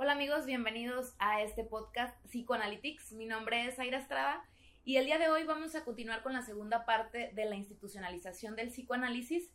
Hola 0.00 0.12
amigos, 0.12 0.46
bienvenidos 0.46 1.16
a 1.18 1.42
este 1.42 1.64
podcast 1.64 2.16
Psychoanalytics. 2.26 3.10
Mi 3.14 3.26
nombre 3.26 3.66
es 3.66 3.80
Aira 3.80 3.98
Estrada 3.98 4.44
y 4.84 4.96
el 4.96 5.06
día 5.06 5.18
de 5.18 5.28
hoy 5.28 5.42
vamos 5.42 5.74
a 5.74 5.84
continuar 5.84 6.22
con 6.22 6.32
la 6.32 6.42
segunda 6.42 6.86
parte 6.86 7.32
de 7.34 7.46
la 7.46 7.56
institucionalización 7.56 8.54
del 8.54 8.68
psicoanálisis 8.68 9.50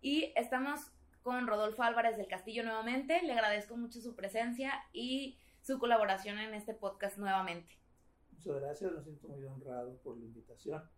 y 0.00 0.32
estamos 0.36 0.92
con 1.22 1.48
Rodolfo 1.48 1.82
Álvarez 1.82 2.16
del 2.16 2.28
Castillo 2.28 2.62
nuevamente. 2.62 3.20
Le 3.24 3.32
agradezco 3.32 3.76
mucho 3.76 4.00
su 4.00 4.14
presencia 4.14 4.72
y 4.92 5.40
su 5.60 5.80
colaboración 5.80 6.38
en 6.38 6.54
este 6.54 6.72
podcast 6.72 7.18
nuevamente. 7.18 7.76
Muchas 8.30 8.60
gracias, 8.60 8.92
me 8.92 9.02
siento 9.02 9.26
muy 9.26 9.44
honrado 9.44 9.96
por 10.04 10.16
la 10.16 10.24
invitación. 10.24 10.88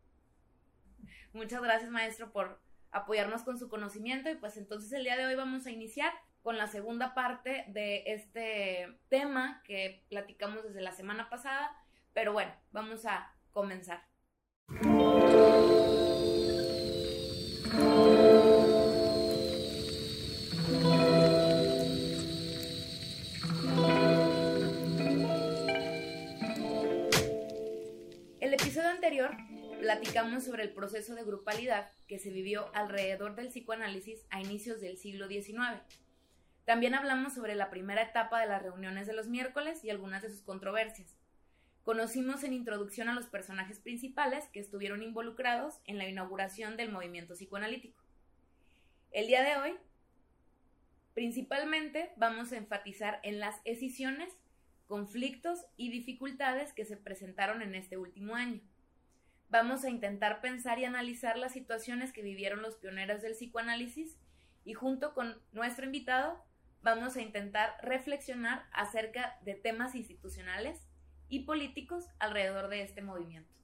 Muchas 1.32 1.62
gracias 1.62 1.90
maestro 1.90 2.30
por 2.30 2.60
apoyarnos 2.90 3.42
con 3.42 3.58
su 3.58 3.70
conocimiento 3.70 4.28
y 4.28 4.34
pues 4.34 4.58
entonces 4.58 4.92
el 4.92 5.04
día 5.04 5.16
de 5.16 5.24
hoy 5.24 5.34
vamos 5.34 5.64
a 5.64 5.70
iniciar 5.70 6.12
con 6.42 6.58
la 6.58 6.66
segunda 6.66 7.14
parte 7.14 7.64
de 7.68 8.02
este 8.06 8.98
tema 9.08 9.62
que 9.64 10.04
platicamos 10.08 10.64
desde 10.64 10.80
la 10.80 10.92
semana 10.92 11.30
pasada, 11.30 11.74
pero 12.12 12.32
bueno, 12.32 12.52
vamos 12.72 13.06
a 13.06 13.32
comenzar. 13.52 14.02
El 28.40 28.54
episodio 28.54 28.88
anterior 28.88 29.30
platicamos 29.80 30.44
sobre 30.44 30.64
el 30.64 30.72
proceso 30.72 31.14
de 31.14 31.24
grupalidad 31.24 31.90
que 32.08 32.18
se 32.18 32.30
vivió 32.30 32.68
alrededor 32.74 33.36
del 33.36 33.48
psicoanálisis 33.48 34.26
a 34.30 34.40
inicios 34.40 34.80
del 34.80 34.96
siglo 34.96 35.28
XIX. 35.28 35.80
También 36.64 36.94
hablamos 36.94 37.34
sobre 37.34 37.56
la 37.56 37.70
primera 37.70 38.02
etapa 38.02 38.40
de 38.40 38.46
las 38.46 38.62
reuniones 38.62 39.06
de 39.06 39.14
los 39.14 39.26
miércoles 39.26 39.82
y 39.82 39.90
algunas 39.90 40.22
de 40.22 40.30
sus 40.30 40.42
controversias. 40.42 41.16
Conocimos 41.82 42.44
en 42.44 42.52
introducción 42.52 43.08
a 43.08 43.14
los 43.14 43.26
personajes 43.26 43.80
principales 43.80 44.48
que 44.52 44.60
estuvieron 44.60 45.02
involucrados 45.02 45.80
en 45.86 45.98
la 45.98 46.08
inauguración 46.08 46.76
del 46.76 46.92
movimiento 46.92 47.34
psicoanalítico. 47.34 48.00
El 49.10 49.26
día 49.26 49.42
de 49.42 49.56
hoy, 49.56 49.76
principalmente 51.14 52.12
vamos 52.16 52.52
a 52.52 52.56
enfatizar 52.56 53.18
en 53.24 53.40
las 53.40 53.60
escisiones, 53.64 54.32
conflictos 54.86 55.66
y 55.76 55.90
dificultades 55.90 56.72
que 56.72 56.84
se 56.84 56.96
presentaron 56.96 57.62
en 57.62 57.74
este 57.74 57.98
último 57.98 58.36
año. 58.36 58.60
Vamos 59.48 59.84
a 59.84 59.90
intentar 59.90 60.40
pensar 60.40 60.78
y 60.78 60.84
analizar 60.84 61.36
las 61.36 61.52
situaciones 61.52 62.12
que 62.12 62.22
vivieron 62.22 62.62
los 62.62 62.76
pioneros 62.76 63.20
del 63.20 63.32
psicoanálisis 63.32 64.16
y 64.64 64.74
junto 64.74 65.12
con 65.12 65.42
nuestro 65.52 65.84
invitado 65.84 66.42
vamos 66.82 67.16
a 67.16 67.22
intentar 67.22 67.76
reflexionar 67.82 68.66
acerca 68.72 69.38
de 69.42 69.54
temas 69.54 69.94
institucionales 69.94 70.80
y 71.28 71.40
políticos 71.40 72.06
alrededor 72.18 72.68
de 72.68 72.82
este 72.82 73.02
movimiento. 73.02 73.54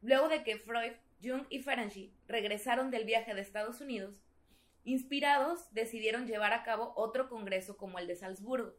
Luego 0.00 0.28
de 0.28 0.42
que 0.42 0.56
Freud, 0.56 0.92
Jung 1.22 1.46
y 1.50 1.60
Ferenczi 1.60 2.14
regresaron 2.26 2.90
del 2.90 3.04
viaje 3.04 3.34
de 3.34 3.40
Estados 3.40 3.80
Unidos, 3.80 4.14
inspirados 4.84 5.72
decidieron 5.72 6.26
llevar 6.26 6.52
a 6.52 6.62
cabo 6.64 6.92
otro 6.96 7.28
congreso 7.28 7.76
como 7.76 7.98
el 7.98 8.06
de 8.06 8.16
Salzburgo, 8.16 8.74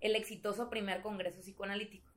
el 0.00 0.14
exitoso 0.14 0.68
primer 0.68 1.02
congreso 1.02 1.40
psicoanalítico, 1.40 2.12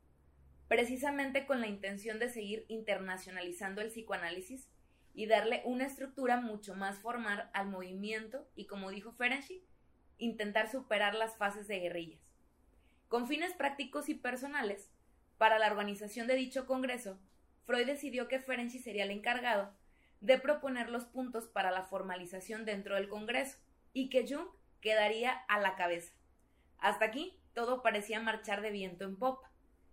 precisamente 0.67 1.45
con 1.45 1.61
la 1.61 1.67
intención 1.67 2.19
de 2.19 2.29
seguir 2.29 2.65
internacionalizando 2.67 3.81
el 3.81 3.87
psicoanálisis 3.87 4.69
y 5.13 5.25
darle 5.25 5.61
una 5.65 5.85
estructura 5.85 6.39
mucho 6.39 6.75
más 6.75 6.99
formal 6.99 7.49
al 7.53 7.67
movimiento 7.67 8.47
y, 8.55 8.67
como 8.67 8.91
dijo 8.91 9.11
Ferenczi, 9.13 9.63
intentar 10.19 10.69
superar 10.69 11.15
las 11.15 11.35
fases 11.35 11.67
de 11.67 11.79
guerrillas. 11.79 12.21
Con 13.07 13.27
fines 13.27 13.53
prácticos 13.53 14.07
y 14.09 14.13
personales, 14.13 14.91
para 15.39 15.57
la 15.57 15.67
organización 15.67 16.27
de 16.27 16.35
dicho 16.35 16.67
congreso, 16.67 17.19
Freud 17.65 17.87
decidió 17.87 18.27
que 18.27 18.39
Ferenczi 18.39 18.79
sería 18.79 19.03
el 19.03 19.11
encargado 19.11 19.73
de 20.21 20.37
proponer 20.37 20.89
los 20.89 21.05
puntos 21.05 21.47
para 21.47 21.71
la 21.71 21.83
formalización 21.83 22.65
dentro 22.65 22.95
del 22.95 23.07
congreso 23.07 23.57
y 23.93 24.09
que 24.09 24.27
Jung 24.27 24.47
quedaría 24.81 25.31
a 25.31 25.59
la 25.59 25.75
cabeza. 25.75 26.13
Hasta 26.77 27.05
aquí 27.05 27.39
todo 27.53 27.81
parecía 27.81 28.19
marchar 28.19 28.61
de 28.61 28.71
viento 28.71 29.05
en 29.05 29.17
popa. 29.17 29.51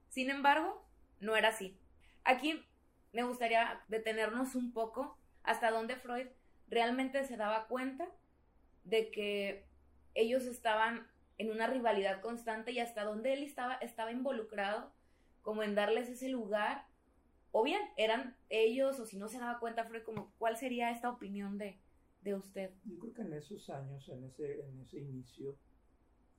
Sin 0.08 0.30
embargo, 0.30 0.86
no 1.20 1.36
era 1.36 1.48
así. 1.48 1.78
Aquí 2.24 2.64
me 3.12 3.22
gustaría 3.22 3.80
detenernos 3.88 4.54
un 4.54 4.72
poco 4.72 5.18
hasta 5.42 5.70
donde 5.70 5.96
Freud 5.96 6.26
realmente 6.68 7.24
se 7.24 7.36
daba 7.36 7.66
cuenta 7.66 8.08
de 8.84 9.10
que 9.10 9.65
ellos 10.16 10.46
estaban 10.46 11.06
en 11.38 11.50
una 11.50 11.66
rivalidad 11.66 12.20
constante 12.20 12.72
y 12.72 12.80
hasta 12.80 13.04
donde 13.04 13.34
él 13.34 13.42
estaba, 13.42 13.74
estaba 13.74 14.10
involucrado 14.10 14.90
como 15.42 15.62
en 15.62 15.74
darles 15.74 16.08
ese 16.08 16.28
lugar, 16.28 16.86
o 17.52 17.62
bien 17.62 17.80
eran 17.96 18.36
ellos, 18.48 18.98
o 18.98 19.06
si 19.06 19.16
no 19.16 19.28
se 19.28 19.38
daba 19.38 19.60
cuenta, 19.60 19.84
Freud, 19.84 20.02
como, 20.02 20.32
¿cuál 20.38 20.56
sería 20.56 20.90
esta 20.90 21.10
opinión 21.10 21.56
de, 21.56 21.78
de 22.22 22.34
usted? 22.34 22.72
Yo 22.84 22.98
creo 22.98 23.14
que 23.14 23.22
en 23.22 23.32
esos 23.34 23.70
años, 23.70 24.08
en 24.08 24.24
ese, 24.24 24.60
en 24.60 24.80
ese 24.80 24.98
inicio, 24.98 25.56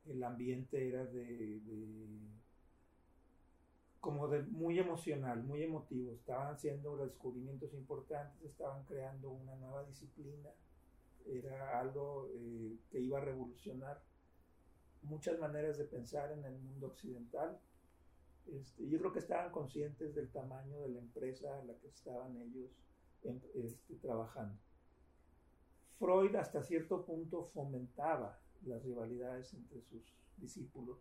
el 0.08 0.24
ambiente 0.24 0.90
era 0.90 1.06
de, 1.06 1.60
de 1.62 2.18
como 4.00 4.28
de 4.28 4.44
muy 4.44 4.80
emocional, 4.80 5.44
muy 5.44 5.64
emotivo. 5.64 6.14
Estaban 6.14 6.54
haciendo 6.54 6.98
descubrimientos 6.98 7.74
importantes, 7.74 8.42
estaban 8.44 8.84
creando 8.86 9.32
una 9.32 9.56
nueva 9.56 9.84
disciplina 9.86 10.50
era 11.30 11.80
algo 11.80 12.30
eh, 12.34 12.78
que 12.90 13.00
iba 13.00 13.18
a 13.18 13.26
revolucionar 13.26 14.02
muchas 15.04 15.40
maneras 15.40 15.78
de 15.78 15.86
pensar 15.86 16.32
en 16.32 16.44
el 16.46 16.58
mundo 16.60 16.88
occidental. 16.88 17.60
Este, 18.48 18.88
yo 18.88 19.00
creo 19.00 19.12
que 19.12 19.20
estaban 19.20 19.52
conscientes 19.52 20.16
del 20.16 20.30
tamaño 20.32 20.80
de 20.82 20.90
la 20.90 21.00
empresa 21.00 21.60
en 21.60 21.68
la 21.68 21.74
que 21.76 21.88
estaban 21.88 22.36
ellos 22.38 22.72
este, 23.54 23.96
trabajando. 23.96 24.58
Freud 26.00 26.36
hasta 26.36 26.62
cierto 26.64 27.04
punto 27.06 27.50
fomentaba 27.54 28.40
las 28.66 28.84
rivalidades 28.84 29.54
entre 29.54 29.82
sus 29.82 30.04
discípulos. 30.38 30.98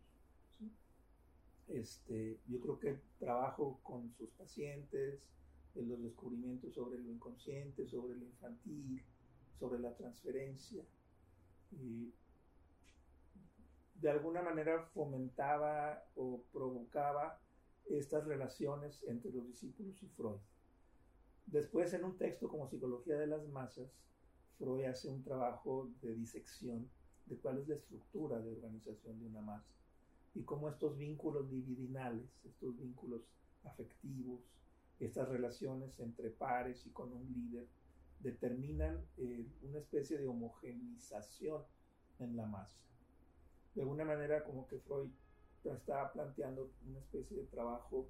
Este, 1.68 2.38
yo 2.46 2.60
creo 2.60 2.78
que 2.78 2.88
el 2.90 3.00
trabajo 3.18 3.80
con 3.82 4.12
sus 4.14 4.30
pacientes, 4.30 5.20
en 5.74 5.88
los 5.88 6.02
descubrimientos 6.02 6.74
sobre 6.74 6.98
lo 6.98 7.10
inconsciente, 7.10 7.86
sobre 7.86 8.16
lo 8.16 8.24
infantil, 8.24 9.02
sobre 9.58 9.78
la 9.80 9.94
transferencia 9.94 10.84
y 11.72 12.12
de 13.94 14.10
alguna 14.10 14.42
manera 14.42 14.82
fomentaba 14.94 16.04
o 16.16 16.42
provocaba 16.52 17.40
estas 17.86 18.24
relaciones 18.26 19.02
entre 19.04 19.30
los 19.32 19.46
discípulos 19.46 20.02
y 20.02 20.08
Freud. 20.08 20.40
Después, 21.46 21.92
en 21.94 22.04
un 22.04 22.16
texto 22.18 22.48
como 22.48 22.68
Psicología 22.68 23.16
de 23.16 23.26
las 23.26 23.46
Masas, 23.48 23.90
Freud 24.58 24.84
hace 24.84 25.08
un 25.08 25.22
trabajo 25.22 25.90
de 26.02 26.14
disección 26.14 26.88
de 27.26 27.36
cuál 27.36 27.58
es 27.58 27.68
la 27.68 27.76
estructura 27.76 28.40
de 28.40 28.50
organización 28.50 29.18
de 29.18 29.26
una 29.26 29.40
masa 29.40 29.72
y 30.34 30.42
cómo 30.42 30.68
estos 30.68 30.96
vínculos 30.96 31.50
dividinales, 31.50 32.28
estos 32.44 32.76
vínculos 32.78 33.22
afectivos, 33.64 34.40
estas 35.00 35.28
relaciones 35.28 35.98
entre 36.00 36.30
pares 36.30 36.84
y 36.86 36.90
con 36.90 37.12
un 37.12 37.26
líder, 37.32 37.66
determinan 38.20 39.04
eh, 39.18 39.46
una 39.62 39.78
especie 39.78 40.18
de 40.18 40.26
homogenización 40.26 41.62
en 42.18 42.36
la 42.36 42.46
masa. 42.46 42.78
De 43.74 43.82
alguna 43.82 44.04
manera 44.04 44.42
como 44.44 44.66
que 44.66 44.78
Freud 44.78 45.10
estaba 45.64 46.12
planteando 46.12 46.70
una 46.86 47.00
especie 47.00 47.36
de 47.36 47.44
trabajo 47.44 48.08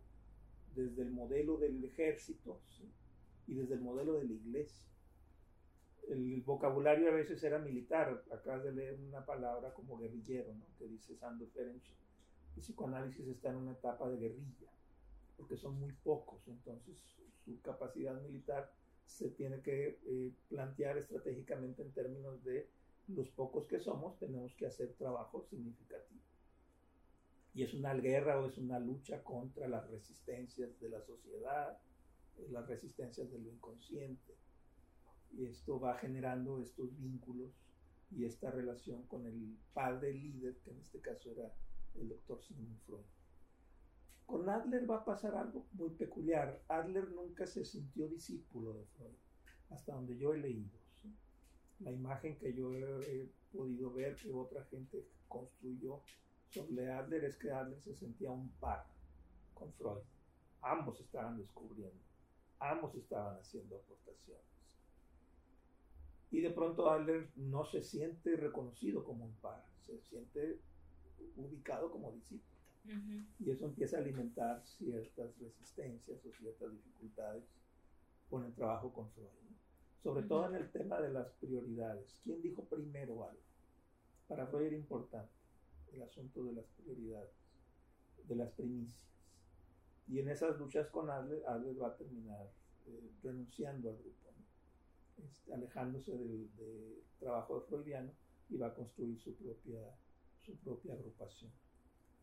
desde 0.75 1.03
el 1.03 1.11
modelo 1.11 1.57
del 1.57 1.83
ejército 1.85 2.61
y 3.47 3.55
desde 3.55 3.75
el 3.75 3.81
modelo 3.81 4.15
de 4.15 4.25
la 4.25 4.33
iglesia. 4.33 4.87
El 6.09 6.43
vocabulario 6.43 7.09
a 7.09 7.15
veces 7.15 7.43
era 7.43 7.59
militar, 7.59 8.23
acabas 8.31 8.63
de 8.65 8.73
leer 8.73 9.01
una 9.01 9.25
palabra 9.25 9.73
como 9.73 9.99
guerrillero, 9.99 10.55
¿no? 10.55 10.67
que 10.79 10.87
dice 10.87 11.17
Sandro 11.17 11.49
Ferenc. 11.49 11.83
El 12.55 12.63
psicoanálisis 12.63 13.27
está 13.27 13.51
en 13.51 13.57
una 13.57 13.73
etapa 13.73 14.09
de 14.09 14.19
guerrilla, 14.19 14.71
porque 15.37 15.57
son 15.57 15.79
muy 15.79 15.93
pocos, 15.93 16.47
entonces 16.47 16.97
su 17.45 17.61
capacidad 17.61 18.21
militar 18.23 18.73
se 19.07 19.31
tiene 19.31 19.61
que 19.63 19.99
eh, 20.05 20.33
plantear 20.49 20.99
estratégicamente 20.99 21.83
en 21.83 21.93
términos 21.93 22.43
de 22.45 22.69
los 23.09 23.29
pocos 23.31 23.67
que 23.67 23.79
somos, 23.79 24.19
tenemos 24.19 24.55
que 24.57 24.67
hacer 24.67 24.93
trabajo 24.95 25.43
significativo. 25.45 26.21
Y 27.55 27.63
es 27.63 27.73
una 27.73 27.95
guerra 27.95 28.39
o 28.41 28.47
es 28.47 28.59
una 28.59 28.79
lucha 28.79 29.23
contra 29.23 29.69
las 29.69 29.89
resistencias 29.89 30.79
de 30.81 30.91
la 30.91 31.01
sociedad, 31.01 31.79
eh, 32.37 32.49
las 32.51 32.67
resistencias 32.67 33.31
de 33.31 33.39
lo 33.39 33.49
inconsciente. 33.49 34.35
Y 35.33 35.47
esto 35.47 35.81
va 35.81 35.97
generando 35.99 36.61
estos 36.61 36.95
vínculos 36.99 37.51
y 38.11 38.25
esta 38.25 38.51
relación 38.51 39.05
con 39.05 39.27
el 39.27 39.57
padre 39.73 40.13
líder, 40.13 40.57
que 40.59 40.71
en 40.71 40.79
este 40.81 41.01
caso 41.01 41.31
era 41.31 41.53
el 41.95 42.09
doctor 42.09 42.43
Sigmund 42.43 42.79
Freud. 42.81 43.16
Con 44.27 44.49
Adler 44.49 44.91
va 44.91 44.97
a 44.97 45.05
pasar 45.05 45.37
algo 45.37 45.67
muy 45.73 45.91
peculiar. 45.91 46.61
Adler 46.69 47.11
nunca 47.13 47.47
se 47.47 47.65
sintió 47.65 48.09
discípulo 48.09 48.75
de 48.75 48.85
Freud, 48.87 49.15
hasta 49.71 49.95
donde 49.95 50.19
yo 50.19 50.35
he 50.35 50.39
leído. 50.39 50.77
La 51.81 51.93
imagen 51.93 52.37
que 52.37 52.53
yo 52.53 52.73
he, 52.75 53.31
podido 53.53 53.93
ver 53.93 54.17
que 54.17 54.31
otra 54.33 54.65
gente 54.65 55.07
construyó 55.29 56.03
sobre 56.49 56.91
Adler 56.91 57.25
es 57.25 57.37
que 57.37 57.51
Adler 57.51 57.81
se 57.81 57.95
sentía 57.95 58.31
un 58.31 58.51
par 58.61 58.87
con 59.55 59.73
Freud. 59.75 60.03
Ambos 60.61 61.01
estaban 61.01 61.39
descubriendo, 61.39 62.03
ambos 62.59 62.95
estaban 62.97 63.39
haciendo 63.39 63.77
aportaciones. 63.77 64.45
Y 66.31 66.41
de 66.41 66.51
pronto 66.51 66.91
Adler 66.91 67.31
no 67.37 67.65
se 67.65 67.83
siente 67.83 68.37
reconocido 68.37 69.05
como 69.05 69.25
un 69.25 69.35
par, 69.37 69.65
se 69.87 69.99
siente 70.01 70.61
ubicado 71.37 71.91
como 71.91 72.13
discípulo. 72.13 72.56
Y 73.41 73.51
eso 73.51 73.67
empieza 73.67 73.97
a 73.97 74.01
alimentar 74.01 74.65
ciertas 74.65 75.37
resistencias 75.39 76.25
o 76.25 76.33
ciertas 76.33 76.73
dificultades 76.73 77.45
con 78.29 78.45
el 78.45 78.55
trabajo 78.55 78.93
con 78.93 79.11
Freud. 79.11 79.29
Sobre 80.03 80.23
todo 80.23 80.47
en 80.47 80.57
el 80.57 80.71
tema 80.71 81.01
de 81.01 81.13
las 81.13 81.33
prioridades. 81.41 82.21
¿Quién 82.23 82.41
dijo 82.43 82.65
primero 82.65 83.25
algo? 83.29 83.43
Para 84.29 84.47
Freud 84.47 84.67
era 84.67 84.77
importante 84.77 85.33
el 85.93 86.03
asunto 86.03 86.45
de 86.45 86.53
las 86.53 86.67
prioridades, 86.67 87.35
de 88.29 88.37
las 88.37 88.51
primicias. 88.53 89.07
Y 90.09 90.21
en 90.21 90.29
esas 90.29 90.59
luchas 90.59 90.89
con 90.89 91.11
Adler, 91.11 91.43
Adler 91.47 91.81
va 91.83 91.89
a 91.89 91.97
terminar 91.97 92.49
eh, 92.87 93.11
renunciando 93.23 93.91
al 93.91 93.97
grupo, 93.97 94.31
este, 95.17 95.53
alejándose 95.53 96.13
del, 96.17 96.55
del, 96.57 97.03
trabajo 97.19 97.61
de 97.61 97.67
freudiano 97.67 98.13
y 98.51 98.57
va 98.59 98.69
a 98.69 98.75
construir 98.75 99.19
su 99.19 99.35
propia, 99.35 99.81
su 100.45 100.55
propia 100.59 100.95
agrupación, 100.95 101.51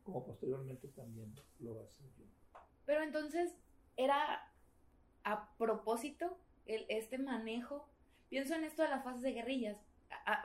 como 0.03 0.25
posteriormente 0.25 0.87
también 0.89 1.33
lo 1.59 1.75
va 1.75 1.81
a 1.81 1.85
hacer 1.85 2.05
yo. 2.17 2.25
Pero 2.85 3.01
entonces, 3.03 3.55
¿era 3.95 4.51
a 5.23 5.55
propósito 5.57 6.37
el, 6.65 6.85
este 6.89 7.17
manejo? 7.17 7.87
Pienso 8.29 8.55
en 8.55 8.63
esto 8.63 8.83
de 8.83 8.89
las 8.89 9.03
fases 9.03 9.21
de 9.21 9.33
guerrillas. 9.33 9.77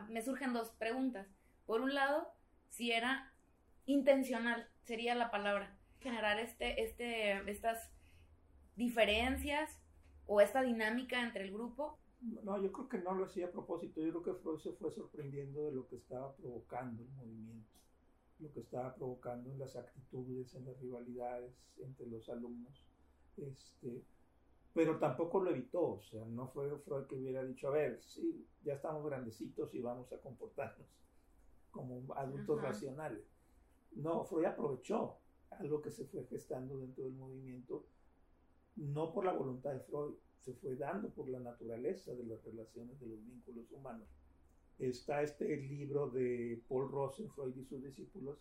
me 0.08 0.22
surgen 0.22 0.52
dos 0.52 0.70
preguntas. 0.70 1.26
Por 1.66 1.80
un 1.80 1.94
lado, 1.94 2.32
si 2.70 2.92
era 2.92 3.32
intencional, 3.86 4.68
sería 4.84 5.14
la 5.14 5.30
palabra, 5.30 5.76
generar 6.00 6.38
este, 6.38 6.82
este, 6.82 7.50
estas 7.50 7.90
diferencias 8.76 9.80
o 10.26 10.40
esta 10.40 10.62
dinámica 10.62 11.22
entre 11.22 11.44
el 11.44 11.52
grupo. 11.52 11.98
No, 12.20 12.60
yo 12.62 12.72
creo 12.72 12.88
que 12.88 12.98
no 12.98 13.14
lo 13.14 13.24
hacía 13.24 13.46
a 13.46 13.50
propósito, 13.50 14.00
yo 14.00 14.10
creo 14.10 14.22
que 14.22 14.42
Freud 14.42 14.58
se 14.58 14.72
fue 14.72 14.90
sorprendiendo 14.90 15.66
de 15.66 15.72
lo 15.72 15.86
que 15.86 15.96
estaba 15.96 16.34
provocando 16.34 17.02
el 17.02 17.08
movimiento, 17.10 17.70
lo 18.40 18.52
que 18.52 18.60
estaba 18.60 18.94
provocando 18.94 19.50
en 19.50 19.58
las 19.58 19.76
actitudes, 19.76 20.54
en 20.54 20.66
las 20.66 20.78
rivalidades 20.78 21.52
entre 21.78 22.06
los 22.06 22.28
alumnos. 22.28 22.84
Este, 23.36 24.02
pero 24.74 24.98
tampoco 24.98 25.40
lo 25.40 25.50
evitó, 25.50 25.94
o 25.94 26.02
sea, 26.02 26.24
no 26.26 26.48
fue 26.48 26.76
Freud 26.78 27.06
que 27.06 27.16
hubiera 27.16 27.44
dicho, 27.44 27.68
a 27.68 27.72
ver, 27.72 28.00
sí, 28.02 28.46
ya 28.62 28.74
estamos 28.74 29.04
grandecitos 29.04 29.74
y 29.74 29.80
vamos 29.80 30.12
a 30.12 30.20
comportarnos 30.20 30.86
como 31.70 32.14
adultos 32.14 32.60
racionales. 32.60 33.24
No, 33.92 34.24
Freud 34.24 34.46
aprovechó 34.46 35.18
algo 35.50 35.80
que 35.80 35.90
se 35.90 36.04
fue 36.04 36.24
gestando 36.26 36.78
dentro 36.78 37.04
del 37.04 37.14
movimiento, 37.14 37.86
no 38.76 39.12
por 39.12 39.24
la 39.24 39.32
voluntad 39.32 39.72
de 39.72 39.80
Freud, 39.80 40.14
se 40.38 40.54
fue 40.54 40.76
dando 40.76 41.10
por 41.10 41.28
la 41.28 41.40
naturaleza 41.40 42.14
de 42.14 42.24
las 42.24 42.42
relaciones 42.44 43.00
de 43.00 43.06
los 43.08 43.24
vínculos 43.24 43.70
humanos. 43.72 44.08
Está 44.78 45.22
este 45.22 45.56
libro 45.56 46.08
de 46.08 46.62
Paul 46.68 46.88
Rosen, 46.88 47.28
Freud 47.30 47.56
y 47.56 47.64
sus 47.64 47.82
discípulos, 47.82 48.38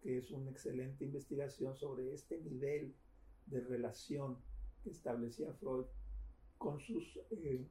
que 0.00 0.16
es 0.16 0.30
una 0.30 0.50
excelente 0.50 1.04
investigación 1.04 1.76
sobre 1.76 2.14
este 2.14 2.40
nivel 2.40 2.94
de 3.44 3.60
relación 3.60 4.38
que 4.82 4.88
establecía 4.90 5.52
Freud 5.52 5.84
con 6.56 6.80
sus, 6.80 7.18
eh, 7.30 7.66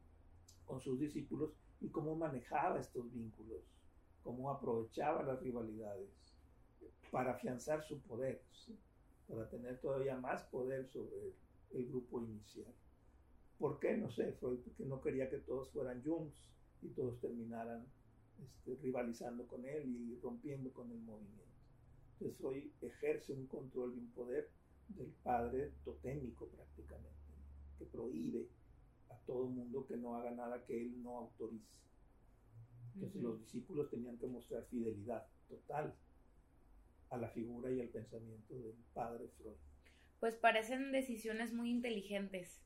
con 0.66 0.80
sus 0.82 1.00
discípulos 1.00 1.56
y 1.82 1.90
cómo 1.90 2.16
manejaba 2.16 2.80
estos 2.80 3.12
vínculos, 3.12 3.64
cómo 4.22 4.52
aprovechaba 4.52 5.24
las 5.24 5.42
rivalidades 5.42 6.10
para 7.10 7.32
afianzar 7.32 7.84
su 7.84 8.00
poder, 8.02 8.40
para 9.28 9.50
tener 9.50 9.80
todavía 9.80 10.16
más 10.16 10.44
poder 10.44 10.88
sobre 10.90 11.34
el, 11.72 11.88
grupo 11.88 12.22
inicial. 12.22 12.72
¿Por 13.58 13.80
qué? 13.80 13.98
No 13.98 14.12
sé, 14.12 14.34
Freud 14.34 14.60
porque 14.60 14.86
no 14.86 15.02
quería 15.02 15.28
que 15.28 15.40
todos 15.40 15.72
fueran 15.72 16.04
Jungs 16.04 16.36
y 16.84 16.90
todos 16.90 17.20
terminaran 17.20 17.86
este, 18.44 18.76
rivalizando 18.82 19.48
con 19.48 19.66
él 19.66 19.86
y 19.88 20.20
rompiendo 20.22 20.72
con 20.72 20.92
el 20.92 21.00
movimiento. 21.00 21.44
Entonces 22.14 22.38
Freud 22.38 22.72
ejerce 22.82 23.34
un 23.34 23.48
control 23.48 23.94
y 23.96 24.00
un 24.00 24.12
poder 24.12 24.50
del 24.90 25.12
padre 25.24 25.74
totémico 25.84 26.48
prácticamente, 26.48 27.16
que 27.78 27.86
prohíbe 27.86 28.48
a 29.10 29.18
todo 29.26 29.48
mundo 29.48 29.86
que 29.86 29.98
no 29.98 30.16
haga 30.16 30.32
nada 30.32 30.64
que 30.66 30.80
él 30.80 31.02
no 31.04 31.18
autorice. 31.18 31.76
Entonces 32.96 33.22
los 33.22 33.40
discípulos 33.40 33.90
tenían 33.90 34.18
que 34.18 34.28
mostrar 34.28 34.66
fidelidad 34.66 35.28
total 35.50 35.94
a 37.10 37.18
la 37.18 37.30
figura 37.30 37.72
y 37.72 37.82
al 37.82 37.90
pensamiento 37.90 38.54
del 38.56 38.76
padre 38.94 39.28
Freud. 39.38 39.58
Pues 40.20 40.36
parecen 40.36 40.92
decisiones 40.92 41.54
muy 41.54 41.70
inteligentes, 41.70 42.64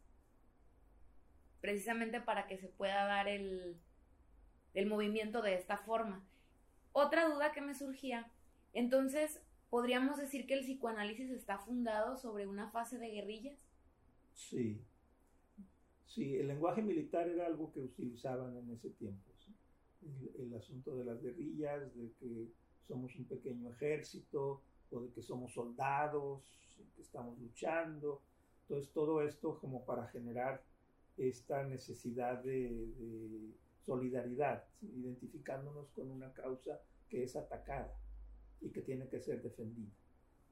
precisamente 1.61 2.21
para 2.21 2.47
que 2.47 2.57
se 2.57 2.69
pueda 2.69 3.05
dar 3.05 3.27
el, 3.27 3.79
el 4.73 4.87
movimiento 4.87 5.41
de 5.41 5.55
esta 5.55 5.77
forma. 5.77 6.25
Otra 6.91 7.27
duda 7.29 7.51
que 7.51 7.61
me 7.61 7.75
surgía, 7.75 8.31
entonces, 8.73 9.41
¿podríamos 9.69 10.17
decir 10.17 10.45
que 10.45 10.53
el 10.53 10.61
psicoanálisis 10.61 11.29
está 11.31 11.59
fundado 11.59 12.17
sobre 12.17 12.47
una 12.47 12.69
fase 12.69 12.97
de 12.97 13.09
guerrillas? 13.09 13.57
Sí, 14.33 14.81
sí, 16.07 16.35
el 16.35 16.47
lenguaje 16.47 16.81
militar 16.81 17.27
era 17.27 17.45
algo 17.45 17.71
que 17.71 17.81
utilizaban 17.81 18.55
en 18.57 18.71
ese 18.71 18.89
tiempo 18.91 19.29
el, 20.37 20.53
asunto 20.53 20.95
de 20.97 21.05
las 21.05 21.21
guerrillas, 21.21 21.93
de 21.95 22.11
que 22.19 22.47
somos 22.87 23.15
un 23.15 23.25
pequeño 23.25 23.69
ejército 23.71 24.61
o 24.91 25.01
de 25.01 25.11
que 25.11 25.21
somos 25.21 25.53
soldados, 25.53 26.41
que 26.95 27.01
estamos 27.01 27.37
luchando. 27.39 28.21
Entonces 28.61 28.91
todo 28.93 29.21
esto 29.21 29.59
como 29.59 29.85
para 29.85 30.07
generar 30.07 30.63
esta 31.17 31.63
necesidad 31.63 32.43
de, 32.43 32.69
solidaridad, 33.85 34.63
identificándonos 34.81 35.89
con 35.91 36.11
una 36.11 36.31
causa 36.33 36.81
que 37.09 37.23
es 37.23 37.35
atacada 37.35 37.95
y 38.61 38.69
que 38.69 38.81
tiene 38.81 39.07
que 39.07 39.19
ser 39.19 39.41
defendida. 39.41 39.91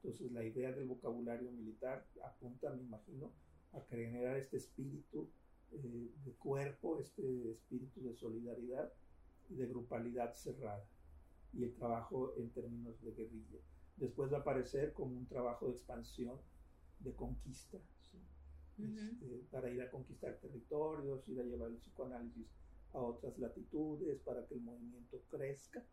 Entonces 0.02 0.32
la 0.32 0.44
idea 0.44 0.72
del 0.72 0.86
vocabulario 0.86 1.50
militar 1.50 2.06
apunta, 2.24 2.70
me 2.70 2.82
imagino, 2.82 3.32
a 3.72 3.80
generar 3.82 4.36
este 4.36 4.56
espíritu 4.56 5.28
eh, 5.72 6.10
de 6.24 6.32
cuerpo, 6.32 6.98
este 6.98 7.50
espíritu 7.50 8.02
de 8.02 8.14
solidaridad 8.14 8.92
de 9.48 9.66
grupalidad 9.66 10.34
cerrada 10.34 10.84
y 11.52 11.64
el 11.64 11.74
trabajo 11.74 12.34
en 12.36 12.50
términos 12.50 13.00
de 13.02 13.12
guerrilla. 13.12 13.58
Después 13.96 14.32
va 14.32 14.38
a 14.38 14.40
aparecer 14.40 14.92
como 14.92 15.16
un 15.16 15.26
trabajo 15.26 15.66
de 15.66 15.72
expansión, 15.72 16.38
de 17.00 17.14
conquista, 17.14 17.78
este, 18.78 19.44
para 19.50 19.70
ir 19.70 19.82
a 19.82 19.90
conquistar 19.90 20.38
territorios, 20.38 21.26
ir 21.28 21.40
a 21.40 21.44
llevar 21.44 21.70
el 21.70 21.78
psicoanálisis 21.78 22.46
a 22.92 22.98
otras 22.98 23.38
latitudes, 23.38 24.20
para 24.20 24.46
que 24.46 24.54
el 24.54 24.60
movimiento 24.60 25.20
crezca 25.28 25.84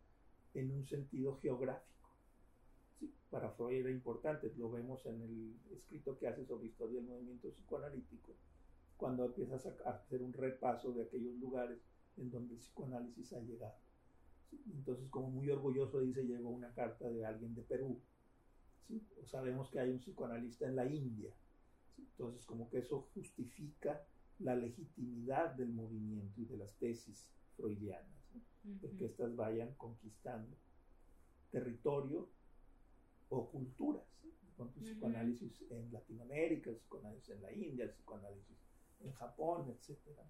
en 0.54 0.70
un 0.70 0.86
sentido 0.86 1.38
geográfico. 1.38 2.10
Para 3.30 3.50
Freud 3.50 3.80
era 3.80 3.90
importante, 3.90 4.52
lo 4.56 4.70
vemos 4.70 5.04
en 5.06 5.20
el 5.20 5.54
escrito 5.70 6.16
que 6.16 6.28
hace 6.28 6.44
sobre 6.44 6.68
historia 6.68 7.00
del 7.00 7.08
movimiento 7.08 7.50
psicoanalítico, 7.50 8.32
cuando 8.96 9.26
empiezas 9.26 9.66
a 9.66 9.90
hacer 9.90 10.22
un 10.22 10.32
repaso 10.32 10.92
de 10.92 11.02
aquellos 11.02 11.34
lugares 11.36 11.78
en 12.16 12.30
donde 12.30 12.54
el 12.54 12.60
psicoanálisis 12.60 13.32
ha 13.34 13.40
llegado. 13.40 13.76
Entonces, 14.72 15.08
como 15.10 15.30
muy 15.30 15.50
orgulloso 15.50 16.00
dice, 16.00 16.24
llegó 16.24 16.48
una 16.48 16.72
carta 16.72 17.08
de 17.10 17.26
alguien 17.26 17.54
de 17.54 17.62
Perú. 17.62 18.00
sabemos 19.24 19.68
que 19.70 19.80
hay 19.80 19.90
un 19.90 19.98
psicoanalista 19.98 20.66
en 20.66 20.76
la 20.76 20.86
India. 20.86 21.30
Entonces, 21.98 22.46
como 22.46 22.70
que 22.70 22.78
eso 22.78 23.08
justifica 23.12 24.06
la 24.38 24.54
legitimidad 24.54 25.54
del 25.54 25.70
movimiento 25.70 26.40
y 26.40 26.44
de 26.44 26.56
las 26.56 26.74
tesis 26.76 27.28
freudianas, 27.56 28.06
de 28.62 28.90
que 28.96 29.06
éstas 29.06 29.34
vayan 29.34 29.72
conquistando 29.74 30.56
territorio 31.50 32.28
o 33.28 33.50
culturas. 33.50 34.04
Con 34.56 34.72
psicoanálisis 34.72 35.62
en 35.70 35.92
Latinoamérica, 35.92 36.70
el 36.70 36.76
psicoanálisis 36.76 37.28
en 37.30 37.42
la 37.42 37.52
India, 37.52 37.84
el 37.84 37.90
psicoanálisis 37.90 38.56
en 39.00 39.12
Japón, 39.12 39.68
etcétera. 39.68 40.24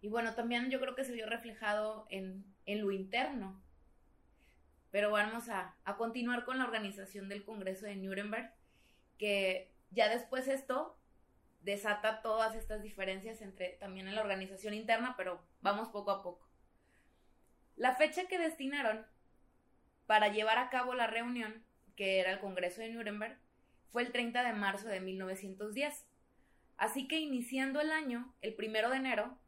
Y 0.00 0.08
bueno, 0.08 0.34
también 0.34 0.70
yo 0.70 0.80
creo 0.80 0.94
que 0.94 1.04
se 1.04 1.12
vio 1.12 1.26
reflejado 1.26 2.06
en, 2.10 2.44
lo 2.66 2.92
interno. 2.92 3.62
Pero 4.90 5.10
vamos 5.10 5.48
a, 5.48 5.76
continuar 5.98 6.44
con 6.44 6.58
la 6.58 6.64
organización 6.64 7.28
del 7.28 7.44
Congreso 7.44 7.86
de 7.86 7.96
Nuremberg, 7.96 8.52
que 9.18 9.72
ya 9.90 10.08
después 10.08 10.48
esto 10.48 10.98
desata 11.64 12.22
todas 12.22 12.54
estas 12.54 12.82
diferencias 12.82 13.40
entre 13.42 13.70
también 13.80 14.06
en 14.06 14.14
la 14.14 14.20
organización 14.20 14.74
interna, 14.74 15.14
pero 15.16 15.44
vamos 15.60 15.88
poco 15.88 16.10
a 16.10 16.22
poco. 16.22 16.48
La 17.74 17.96
fecha 17.96 18.26
que 18.26 18.38
destinaron 18.38 19.06
para 20.06 20.28
llevar 20.28 20.58
a 20.58 20.70
cabo 20.70 20.94
la 20.94 21.06
reunión, 21.06 21.64
que 21.96 22.20
era 22.20 22.30
el 22.30 22.38
Congreso 22.38 22.80
de 22.80 22.90
Nuremberg, 22.90 23.38
fue 23.90 24.02
el 24.02 24.12
30 24.12 24.44
de 24.44 24.52
marzo 24.52 24.88
de 24.88 25.00
1910. 25.00 26.06
Así 26.76 27.08
que 27.08 27.18
iniciando 27.18 27.80
el 27.80 27.90
año, 27.90 28.34
el 28.42 28.54
primero 28.54 28.90
de 28.90 28.96
enero, 28.96 29.38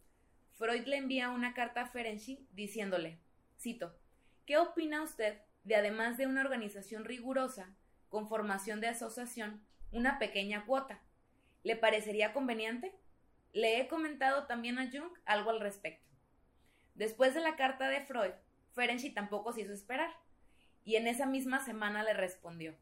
Freud 0.55 0.87
le 0.87 0.97
envía 0.97 1.31
una 1.31 1.55
carta 1.55 1.83
a 1.83 1.87
Ferenczi 1.87 2.49
diciéndole, 2.53 3.21
cito, 3.59 3.99
¿qué 4.47 4.57
opina 4.57 5.03
usted 5.03 5.43
de 5.67 5.75
además 5.75 6.17
de 6.17 6.29
una 6.29 6.43
organización 6.43 7.05
rigurosa, 7.05 7.75
con 8.09 8.29
formación 8.29 8.81
de 8.81 8.87
asociación, 8.87 9.67
una 9.91 10.21
pequeña 10.21 10.65
cuota. 10.65 11.03
¿Le 11.67 11.75
parecería 11.75 12.33
conveniente? 12.33 12.95
Le 13.53 13.81
he 13.81 13.89
comentado 13.89 14.47
también 14.47 14.79
a 14.79 14.89
Jung 14.89 15.11
algo 15.25 15.51
al 15.51 15.59
respecto. 15.59 16.09
Después 16.95 17.35
de 17.35 17.41
la 17.41 17.57
carta 17.57 17.89
de 17.89 18.03
Freud, 18.03 18.31
Ferenczi 18.71 19.11
tampoco 19.13 19.53
se 19.53 19.63
hizo 19.63 19.73
esperar, 19.73 20.13
y 20.85 20.95
en 20.95 21.09
esa 21.09 21.27
misma 21.27 21.59
semana 21.65 22.05
le 22.05 22.15
respondió. 22.15 22.77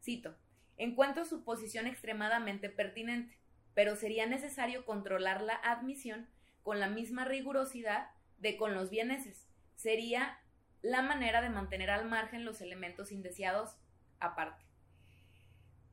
Cito, 0.00 0.36
encuentro 0.76 1.24
su 1.24 1.42
posición 1.42 1.88
extremadamente 1.88 2.70
pertinente, 2.70 3.36
pero 3.74 3.96
sería 3.96 4.26
necesario 4.26 4.84
controlar 4.84 5.42
la 5.42 5.56
admisión 5.56 6.28
con 6.62 6.78
la 6.78 6.88
misma 6.88 7.24
rigurosidad 7.24 8.12
de 8.38 8.56
con 8.56 8.74
los 8.74 8.90
bieneses. 8.90 9.48
Sería 9.74 10.38
la 10.82 11.02
manera 11.02 11.42
de 11.42 11.50
mantener 11.50 11.90
al 11.90 12.08
margen 12.08 12.44
los 12.44 12.60
elementos 12.60 13.10
indeseados 13.10 13.76
aparte. 14.20 14.64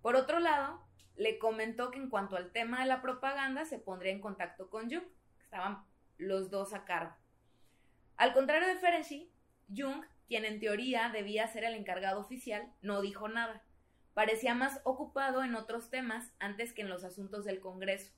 Por 0.03 0.15
otro 0.15 0.39
lado, 0.39 0.87
le 1.18 1.40
comentó 1.40 1.92
que 1.92 1.98
en 1.98 2.10
cuanto 2.10 2.38
al 2.38 2.52
tema 2.52 2.80
de 2.80 2.86
la 2.86 3.02
propaganda 3.02 3.66
se 3.66 3.80
pondría 3.80 4.12
en 4.12 4.22
contacto 4.22 4.70
con 4.70 4.90
Jung. 4.90 5.06
Estaban 5.44 5.84
los 6.18 6.50
dos 6.50 6.74
a 6.74 6.86
cargo. 6.86 7.16
Al 8.16 8.34
contrario 8.34 8.68
de 8.68 8.78
Ferenczi, 8.78 9.32
Jung, 9.76 10.04
quien 10.28 10.46
en 10.46 10.60
teoría 10.60 11.10
debía 11.10 11.48
ser 11.48 11.64
el 11.64 11.74
encargado 11.74 12.20
oficial, 12.20 12.72
no 12.82 13.02
dijo 13.02 13.28
nada. 13.28 13.64
Parecía 14.14 14.54
más 14.54 14.82
ocupado 14.84 15.44
en 15.44 15.56
otros 15.56 15.90
temas 15.90 16.34
antes 16.40 16.74
que 16.74 16.82
en 16.82 16.90
los 16.90 17.04
asuntos 17.04 17.46
del 17.46 17.60
Congreso. 17.60 18.12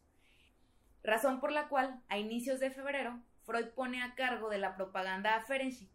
Razón 1.04 1.40
por 1.40 1.52
la 1.52 1.68
cual, 1.70 2.02
a 2.10 2.18
inicios 2.18 2.60
de 2.60 2.72
febrero, 2.72 3.22
Freud 3.46 3.68
pone 3.70 4.02
a 4.02 4.16
cargo 4.16 4.50
de 4.50 4.58
la 4.58 4.76
propaganda 4.76 5.36
a 5.36 5.42
Ferenczi, 5.42 5.90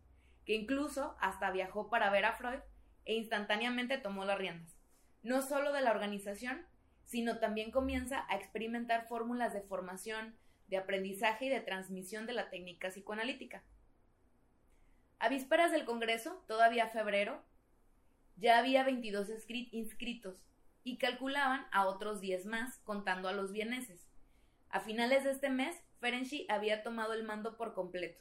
que 0.45 0.55
incluso 0.55 1.17
hasta 1.21 1.51
viajó 1.51 1.89
para 1.89 2.11
ver 2.11 2.25
a 2.25 2.35
Freud 2.35 2.61
e 3.05 3.15
instantáneamente 3.15 3.99
tomó 3.99 4.25
las 4.25 4.39
riendas, 4.39 4.77
no 5.23 5.43
solo 5.43 5.73
de 5.73 5.83
la 5.83 5.91
organización, 5.91 6.67
sino 7.05 7.39
también 7.39 7.71
comienza 7.71 8.25
a 8.29 8.37
experimentar 8.37 9.07
fórmulas 9.07 9.53
de 9.53 9.63
formación, 9.63 10.35
de 10.69 10.77
aprendizaje 10.77 11.47
y 11.47 11.49
de 11.49 11.61
transmisión 11.61 12.27
de 12.27 12.33
la 12.33 12.51
técnica 12.51 12.89
psicoanalítica. 12.89 13.63
A 15.19 15.29
vísperas 15.29 15.73
del 15.73 15.85
Congreso, 15.85 16.45
todavía 16.47 16.89
febrero, 16.89 17.43
ya 18.37 18.59
había 18.59 18.85
22 18.85 19.29
inscritos 19.73 20.43
y 20.83 20.99
calculaban 20.99 21.67
a 21.73 21.87
otros 21.87 22.21
10 22.21 22.47
más, 22.47 22.79
contando 22.85 23.29
a 23.29 23.33
los 23.33 23.53
vieneses. 23.53 24.07
A 24.69 24.81
finales 24.81 25.25
de 25.25 25.31
este 25.31 25.51
mes, 25.51 25.77
Ferenczi 26.01 26.47
había 26.49 26.83
tomado 26.83 27.15
el 27.15 27.23
mando 27.25 27.57
por 27.57 27.75
completo. 27.75 28.21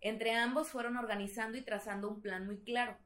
Entre 0.00 0.34
ambos 0.34 0.68
fueron 0.68 0.96
organizando 0.96 1.56
y 1.56 1.62
trazando 1.62 2.08
un 2.10 2.20
plan 2.20 2.44
muy 2.44 2.58
claro. 2.58 2.98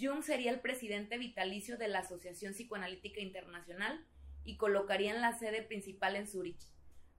Jung 0.00 0.22
sería 0.22 0.50
el 0.50 0.60
presidente 0.60 1.18
vitalicio 1.18 1.76
de 1.76 1.88
la 1.88 1.98
Asociación 1.98 2.54
Psicoanalítica 2.54 3.20
Internacional 3.20 4.06
y 4.44 4.56
colocarían 4.56 5.20
la 5.20 5.32
sede 5.32 5.62
principal 5.62 6.16
en 6.16 6.26
Zurich, 6.26 6.68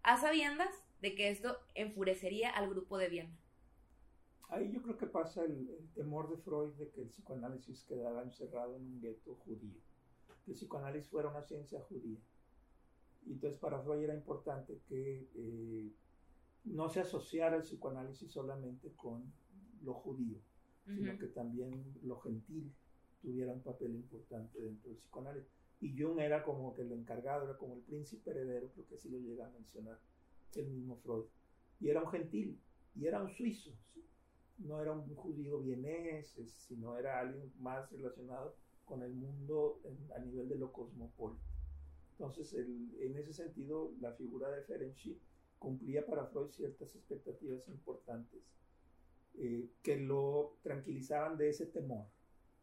a 0.03 0.19
sabiendas 0.19 0.83
de 1.01 1.15
que 1.15 1.29
esto 1.29 1.57
enfurecería 1.75 2.49
al 2.49 2.69
grupo 2.69 2.97
de 2.97 3.09
Viena. 3.09 3.37
Ahí 4.49 4.71
yo 4.71 4.81
creo 4.83 4.97
que 4.97 5.07
pasa 5.07 5.43
el, 5.43 5.67
temor 5.95 6.29
de 6.29 6.37
Freud 6.37 6.73
de 6.73 6.89
que 6.91 7.01
el 7.01 7.07
psicoanálisis 7.07 7.83
quedara 7.85 8.21
encerrado 8.21 8.75
en 8.75 8.83
un 8.83 9.01
gueto 9.01 9.35
judío, 9.35 9.79
que 10.45 10.51
el 10.51 10.57
psicoanálisis 10.57 11.09
fuera 11.09 11.29
una 11.29 11.41
ciencia 11.41 11.81
judía. 11.81 12.19
Y 13.25 13.33
entonces 13.33 13.59
para 13.59 13.81
Freud 13.81 14.03
era 14.03 14.13
importante 14.13 14.79
que 14.87 15.27
eh, 15.35 15.91
no 16.65 16.87
se 16.89 16.99
asociara 16.99 17.55
el 17.55 17.63
psicoanálisis 17.63 18.31
solamente 18.31 18.91
con 18.95 19.33
lo 19.81 19.93
judío, 19.93 20.37
sino 20.85 21.17
que 21.17 21.27
también 21.27 21.71
lo 22.03 22.19
gentil 22.19 22.71
tuviera 23.21 23.53
un 23.53 23.61
papel 23.61 23.95
importante 23.95 24.61
dentro 24.61 24.89
del 24.89 24.99
psicoanálisis. 24.99 25.62
Y 25.81 26.01
Jung 26.01 26.19
era 26.19 26.43
como 26.43 26.73
que 26.73 26.81
el 26.81 26.91
encargado, 26.91 27.43
era 27.43 27.57
como 27.57 27.75
el 27.75 27.81
príncipe 27.81 28.31
heredero, 28.31 28.69
creo 28.73 28.87
que 28.87 28.95
así 28.95 29.09
lo 29.09 29.19
llega 29.19 29.45
a 29.45 29.51
mencionar 29.51 29.99
el 30.55 30.67
mismo 30.67 30.97
Freud. 30.97 31.25
Y 31.79 31.89
era 31.89 32.01
un 32.01 32.09
gentil, 32.09 32.59
y 32.95 33.05
era 33.05 33.21
un 33.21 33.29
suizo, 33.29 33.71
no 34.59 34.81
era 34.81 34.91
un 34.91 35.13
judío 35.15 35.59
vienés, 35.59 36.37
sino 36.47 36.97
era 36.97 37.19
alguien 37.19 37.51
más 37.59 37.91
relacionado 37.91 38.55
con 38.85 39.01
el 39.01 39.13
mundo 39.13 39.81
a 40.15 40.19
nivel 40.19 40.47
de 40.47 40.55
lo 40.55 40.71
cosmopolita. 40.71 41.43
Entonces, 42.11 42.53
en 42.53 43.17
ese 43.17 43.33
sentido, 43.33 43.91
la 43.99 44.13
figura 44.13 44.49
de 44.51 44.63
Ferenczi 44.63 45.19
cumplía 45.57 46.05
para 46.05 46.27
Freud 46.27 46.51
ciertas 46.51 46.95
expectativas 46.95 47.67
importantes 47.67 48.41
eh, 49.35 49.67
que 49.81 49.97
lo 49.97 50.57
tranquilizaban 50.61 51.37
de 51.37 51.49
ese 51.49 51.65
temor 51.65 52.05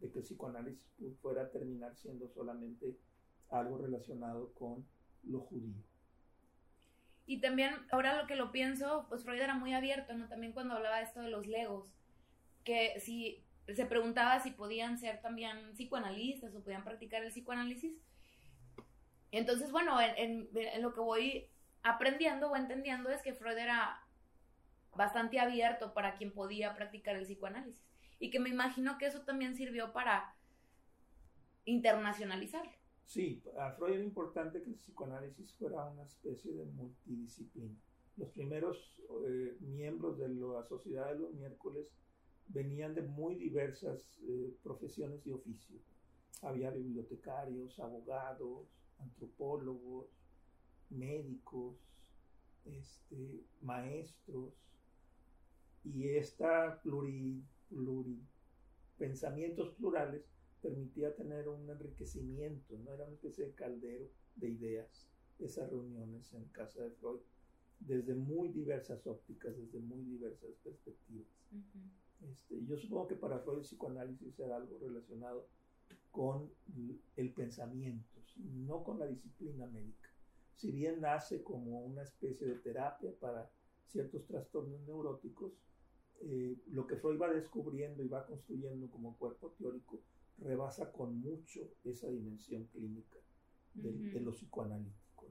de 0.01 0.11
que 0.11 0.19
el 0.19 0.25
psicoanálisis 0.25 0.89
fuera 1.21 1.43
a 1.43 1.51
terminar 1.51 1.95
siendo 1.97 2.29
solamente 2.29 2.97
algo 3.51 3.79
relacionado 3.79 4.53
con 4.55 4.87
lo 5.25 5.41
judío. 5.41 5.83
Y 7.27 7.41
también, 7.41 7.75
ahora 7.93 8.21
lo 8.21 8.27
que 8.27 8.35
lo 8.35 8.51
pienso, 8.51 9.07
pues 9.09 9.23
Freud 9.23 9.41
era 9.41 9.55
muy 9.55 9.73
abierto, 9.73 10.15
¿no? 10.15 10.29
También 10.29 10.53
cuando 10.53 10.75
hablaba 10.75 10.97
de 10.97 11.05
esto 11.05 11.21
de 11.21 11.31
los 11.31 11.47
legos, 11.47 11.87
que 12.65 12.99
si 13.01 13.45
se 13.73 13.87
preguntaba 13.87 14.41
si 14.41 14.51
podían 14.51 14.99
ser 14.99 15.21
también 15.21 15.73
psicoanalistas 15.75 16.55
o 16.55 16.63
podían 16.63 16.83
practicar 16.83 17.23
el 17.23 17.31
psicoanálisis. 17.31 17.97
Entonces, 19.31 19.71
bueno, 19.71 20.01
en, 20.01 20.49
en 20.53 20.83
lo 20.83 20.93
que 20.93 21.01
voy 21.01 21.49
aprendiendo 21.83 22.51
o 22.51 22.57
entendiendo 22.57 23.11
es 23.11 23.23
que 23.23 23.35
Freud 23.35 23.59
era 23.59 24.03
bastante 24.95 25.39
abierto 25.39 25.95
para 25.95 26.17
quien 26.17 26.33
podía 26.33 26.75
practicar 26.75 27.15
el 27.17 27.25
psicoanálisis. 27.25 27.90
Y 28.21 28.31
que 28.31 28.39
me 28.39 28.51
imagino 28.51 28.99
que 28.99 29.07
eso 29.07 29.23
también 29.23 29.57
sirvió 29.57 29.93
para 29.93 30.37
internacionalizarlo. 31.65 32.71
Sí, 33.07 33.43
a 33.59 33.73
Freud 33.73 33.95
era 33.95 34.05
importante 34.05 34.63
que 34.63 34.71
el 34.71 34.77
psicoanálisis 34.77 35.53
fuera 35.55 35.85
una 35.87 36.05
especie 36.05 36.53
de 36.53 36.65
multidisciplina. 36.67 37.75
Los 38.17 38.29
primeros 38.29 39.03
eh, 39.27 39.57
miembros 39.61 40.19
de 40.19 40.29
la 40.29 40.63
Sociedad 40.69 41.13
de 41.13 41.19
los 41.19 41.33
Miércoles 41.35 41.89
venían 42.49 42.95
de 42.95 43.03
muy 43.03 43.35
diversas 43.35 44.21
eh, 44.29 44.55
profesiones 44.63 45.27
y 45.27 45.33
oficios. 45.33 45.83
Había 46.43 46.71
bibliotecarios, 46.71 47.81
abogados, 47.81 48.69
antropólogos, 48.99 50.07
médicos, 50.91 51.77
este, 52.65 53.43
maestros, 53.63 54.53
y 55.85 56.09
esta 56.09 56.81
pluri, 57.71 58.21
pensamientos 58.99 59.75
plurales 59.77 60.23
permitía 60.61 61.15
tener 61.15 61.49
un 61.49 61.71
enriquecimiento, 61.71 62.77
no 62.79 62.93
era 62.93 63.05
una 63.05 63.15
especie 63.15 63.47
de 63.47 63.55
caldero 63.55 64.11
de 64.37 64.51
ideas, 64.51 65.09
esas 65.39 65.71
reuniones 65.71 66.33
en 66.35 66.45
casa 66.47 66.83
de 66.83 66.91
Freud, 66.91 67.21
desde 67.79 68.15
muy 68.15 68.51
diversas 68.51 69.07
ópticas, 69.07 69.57
desde 69.57 69.79
muy 69.81 70.03
diversas 70.03 70.51
perspectivas. 70.63 71.29
este, 72.21 72.63
yo 72.67 72.77
supongo 72.77 73.09
que 73.09 73.17
para 73.17 73.39
Freud 73.39 73.59
el 73.59 73.63
psicoanálisis 73.63 74.39
era 74.39 74.57
algo 74.57 74.79
relacionado 74.79 75.49
con 76.11 76.51
el 77.17 77.33
pensamiento, 77.33 78.21
no 78.37 78.85
con 78.85 78.99
la 78.99 79.07
disciplina 79.07 79.67
médica. 79.67 80.11
Si 80.57 80.73
bien 80.73 81.01
nace 81.01 81.43
como 81.43 81.81
una 81.81 82.03
especie 82.03 82.47
de 82.47 82.57
terapia 82.57 83.15
para 83.19 83.51
ciertos 83.87 84.27
trastornos 84.27 84.81
neuróticos, 84.83 85.53
eh, 86.21 86.57
lo 86.71 86.87
que 86.87 86.97
Freud 86.97 87.21
va 87.21 87.33
descubriendo 87.33 88.03
y 88.03 88.09
va 88.09 88.27
construyendo 88.27 88.91
como 88.91 89.17
cuerpo 89.17 89.55
teórico 89.59 90.01
rebasa 90.39 90.93
con 90.93 91.21
mucho 91.21 91.61
esa 91.85 92.09
dimensión 92.09 92.65
clínica 92.67 93.19
de, 93.75 94.21
lo 94.21 94.33
psicoanalítico. 94.33 95.27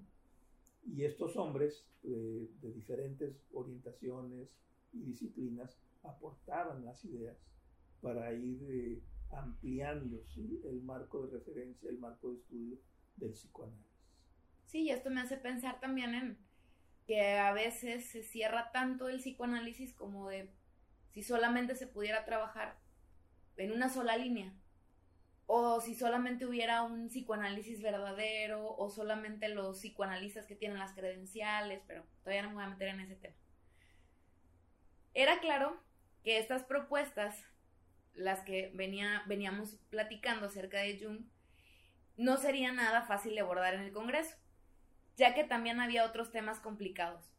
Y 0.85 1.03
estos 1.03 1.35
hombres 1.35 1.85
eh, 2.03 2.49
de 2.61 2.73
diferentes 2.73 3.43
orientaciones 3.53 4.57
y 4.93 5.03
disciplinas 5.03 5.77
aportaban 6.03 6.85
las 6.85 7.03
ideas 7.05 7.37
para 8.01 8.33
ir 8.33 8.63
eh, 8.69 9.01
ampliando 9.31 10.23
el 10.63 10.81
marco 10.81 11.27
de 11.27 11.37
referencia, 11.37 11.89
el 11.89 11.99
marco 11.99 12.31
de 12.31 12.37
estudio 12.37 12.77
del 13.17 13.31
psicoanálisis. 13.31 13.89
Sí, 14.65 14.83
y 14.83 14.89
esto 14.89 15.09
me 15.09 15.21
hace 15.21 15.37
pensar 15.37 15.79
también 15.79 16.13
en 16.13 16.37
que 17.05 17.37
a 17.37 17.53
veces 17.53 18.05
se 18.05 18.23
cierra 18.23 18.71
tanto 18.71 19.09
el 19.09 19.17
psicoanálisis 19.17 19.93
como 19.93 20.29
de 20.29 20.49
si 21.13 21.23
solamente 21.23 21.75
se 21.75 21.87
pudiera 21.87 22.25
trabajar 22.25 22.77
en 23.57 23.71
una 23.71 23.89
sola 23.89 24.17
línea, 24.17 24.53
o 25.51 25.81
si 25.81 25.95
solamente 25.95 26.45
hubiera 26.45 26.83
un 26.83 27.07
psicoanálisis 27.07 27.81
verdadero, 27.81 28.75
o 28.77 28.89
solamente 28.89 29.49
los 29.49 29.79
psicoanalistas 29.79 30.45
que 30.45 30.55
tienen 30.55 30.77
las 30.77 30.93
credenciales, 30.93 31.81
pero 31.87 32.05
todavía 32.23 32.43
no 32.43 32.49
me 32.49 32.55
voy 32.55 32.63
a 32.65 32.69
meter 32.69 32.89
en 32.89 32.99
ese 32.99 33.15
tema. 33.15 33.35
Era 35.15 35.39
claro 35.39 35.81
que 36.23 36.37
estas 36.37 36.63
propuestas, 36.63 37.43
las 38.13 38.41
que 38.41 38.71
venía, 38.75 39.23
veníamos 39.25 39.77
platicando 39.89 40.45
acerca 40.45 40.79
de 40.79 40.99
Jung, 41.03 41.25
no 42.15 42.37
sería 42.37 42.71
nada 42.71 43.01
fácil 43.01 43.33
de 43.33 43.41
abordar 43.41 43.73
en 43.73 43.81
el 43.81 43.91
Congreso, 43.91 44.35
ya 45.17 45.33
que 45.33 45.43
también 45.43 45.79
había 45.79 46.05
otros 46.05 46.31
temas 46.31 46.59
complicados. 46.59 47.33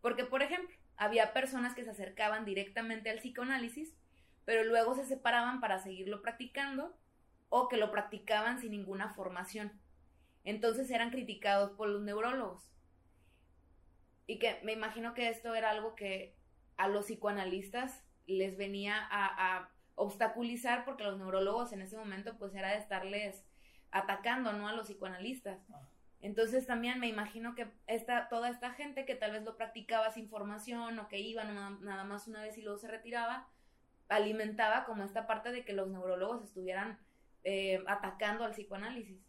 Porque, 0.00 0.24
por 0.24 0.42
ejemplo, 0.42 0.76
había 0.98 1.32
personas 1.32 1.74
que 1.74 1.84
se 1.84 1.90
acercaban 1.90 2.44
directamente 2.44 3.08
al 3.08 3.20
psicoanálisis, 3.20 3.96
pero 4.44 4.64
luego 4.64 4.94
se 4.94 5.04
separaban 5.04 5.60
para 5.60 5.78
seguirlo 5.78 6.20
practicando 6.20 6.98
o 7.48 7.68
que 7.68 7.76
lo 7.76 7.90
practicaban 7.90 8.60
sin 8.60 8.72
ninguna 8.72 9.14
formación. 9.14 9.80
Entonces 10.44 10.90
eran 10.90 11.10
criticados 11.10 11.70
por 11.72 11.88
los 11.88 12.02
neurólogos. 12.02 12.68
Y 14.26 14.38
que 14.38 14.60
me 14.64 14.72
imagino 14.72 15.14
que 15.14 15.28
esto 15.28 15.54
era 15.54 15.70
algo 15.70 15.94
que 15.94 16.36
a 16.76 16.88
los 16.88 17.06
psicoanalistas 17.06 18.04
les 18.26 18.56
venía 18.56 19.06
a, 19.10 19.70
obstaculizar 20.00 20.84
porque 20.84 21.02
los 21.02 21.18
neurólogos 21.18 21.72
en 21.72 21.82
ese 21.82 21.96
momento 21.96 22.38
pues 22.38 22.54
era 22.54 22.70
de 22.70 22.76
estarles 22.76 23.44
atacando, 23.90 24.52
¿no? 24.52 24.68
A 24.68 24.72
los 24.72 24.86
psicoanalistas. 24.86 25.58
Entonces 26.20 26.66
también 26.66 26.98
me 26.98 27.06
imagino 27.06 27.54
que 27.54 27.68
esta, 27.86 28.28
toda 28.28 28.50
esta 28.50 28.72
gente 28.72 29.04
que 29.04 29.14
tal 29.14 29.32
vez 29.32 29.44
lo 29.44 29.56
practicaba 29.56 30.10
sin 30.10 30.28
formación 30.28 30.98
o 30.98 31.08
que 31.08 31.18
iba 31.18 31.44
nada 31.44 32.04
más 32.04 32.26
una 32.26 32.42
vez 32.42 32.58
y 32.58 32.62
luego 32.62 32.78
se 32.78 32.88
retiraba, 32.88 33.48
alimentaba 34.08 34.84
como 34.84 35.04
esta 35.04 35.26
parte 35.26 35.52
de 35.52 35.64
que 35.64 35.72
los 35.72 35.88
neurólogos 35.88 36.42
estuvieran 36.42 36.98
eh, 37.44 37.84
atacando 37.86 38.44
al 38.44 38.52
psicoanálisis. 38.52 39.20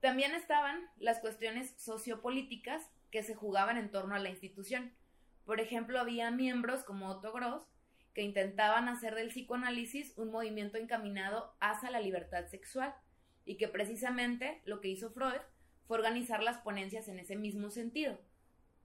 También 0.00 0.34
estaban 0.34 0.88
las 0.98 1.20
cuestiones 1.20 1.74
sociopolíticas 1.76 2.90
que 3.10 3.22
se 3.22 3.34
jugaban 3.34 3.76
en 3.76 3.90
torno 3.90 4.14
a 4.14 4.18
la 4.18 4.30
institución. 4.30 4.92
Por 5.44 5.60
ejemplo, 5.60 6.00
había 6.00 6.30
miembros 6.30 6.84
como 6.84 7.08
Otto 7.08 7.32
Gross 7.32 7.66
que 8.14 8.22
intentaban 8.22 8.88
hacer 8.88 9.14
del 9.14 9.28
psicoanálisis 9.28 10.14
un 10.16 10.30
movimiento 10.30 10.78
encaminado 10.78 11.54
hacia 11.60 11.90
la 11.90 12.00
libertad 12.00 12.46
sexual 12.46 12.94
y 13.44 13.58
que 13.58 13.68
precisamente 13.68 14.62
lo 14.64 14.80
que 14.80 14.88
hizo 14.88 15.10
Freud 15.10 15.40
fue 15.86 15.98
organizar 15.98 16.42
las 16.42 16.58
ponencias 16.58 17.08
en 17.08 17.18
ese 17.18 17.36
mismo 17.36 17.70
sentido, 17.70 18.18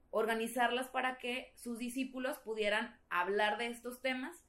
organizarlas 0.09 0.87
para 0.87 1.17
que 1.17 1.53
sus 1.55 1.77
discípulos 1.77 2.37
pudieran 2.39 2.99
hablar 3.09 3.57
de 3.57 3.67
estos 3.67 4.01
temas 4.01 4.43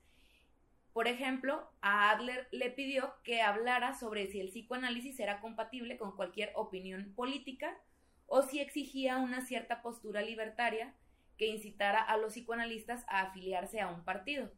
por 0.93 1.09
ejemplo, 1.09 1.71
a 1.81 2.11
Adler 2.11 2.49
le 2.51 2.71
pidió 2.71 3.15
que 3.25 3.41
hablara 3.41 3.95
sobre 3.95 4.27
si 4.27 4.41
el 4.41 4.49
psicoanálisis 4.49 5.19
era 5.21 5.41
compatible 5.41 5.97
con 5.97 6.15
cualquier 6.15 6.53
opinión 6.55 7.15
política 7.15 7.79
o 8.27 8.43
si 8.43 8.61
exigía 8.61 9.17
una 9.17 9.41
cierta 9.41 9.81
postura 9.81 10.21
libertaria 10.21 10.95
que 11.39 11.47
incitara 11.47 12.03
a 12.03 12.19
los 12.19 12.35
psicoanalistas 12.35 13.05
a 13.09 13.23
afiliarse 13.23 13.81
a 13.81 13.89
un 13.89 14.05
partido, 14.05 14.53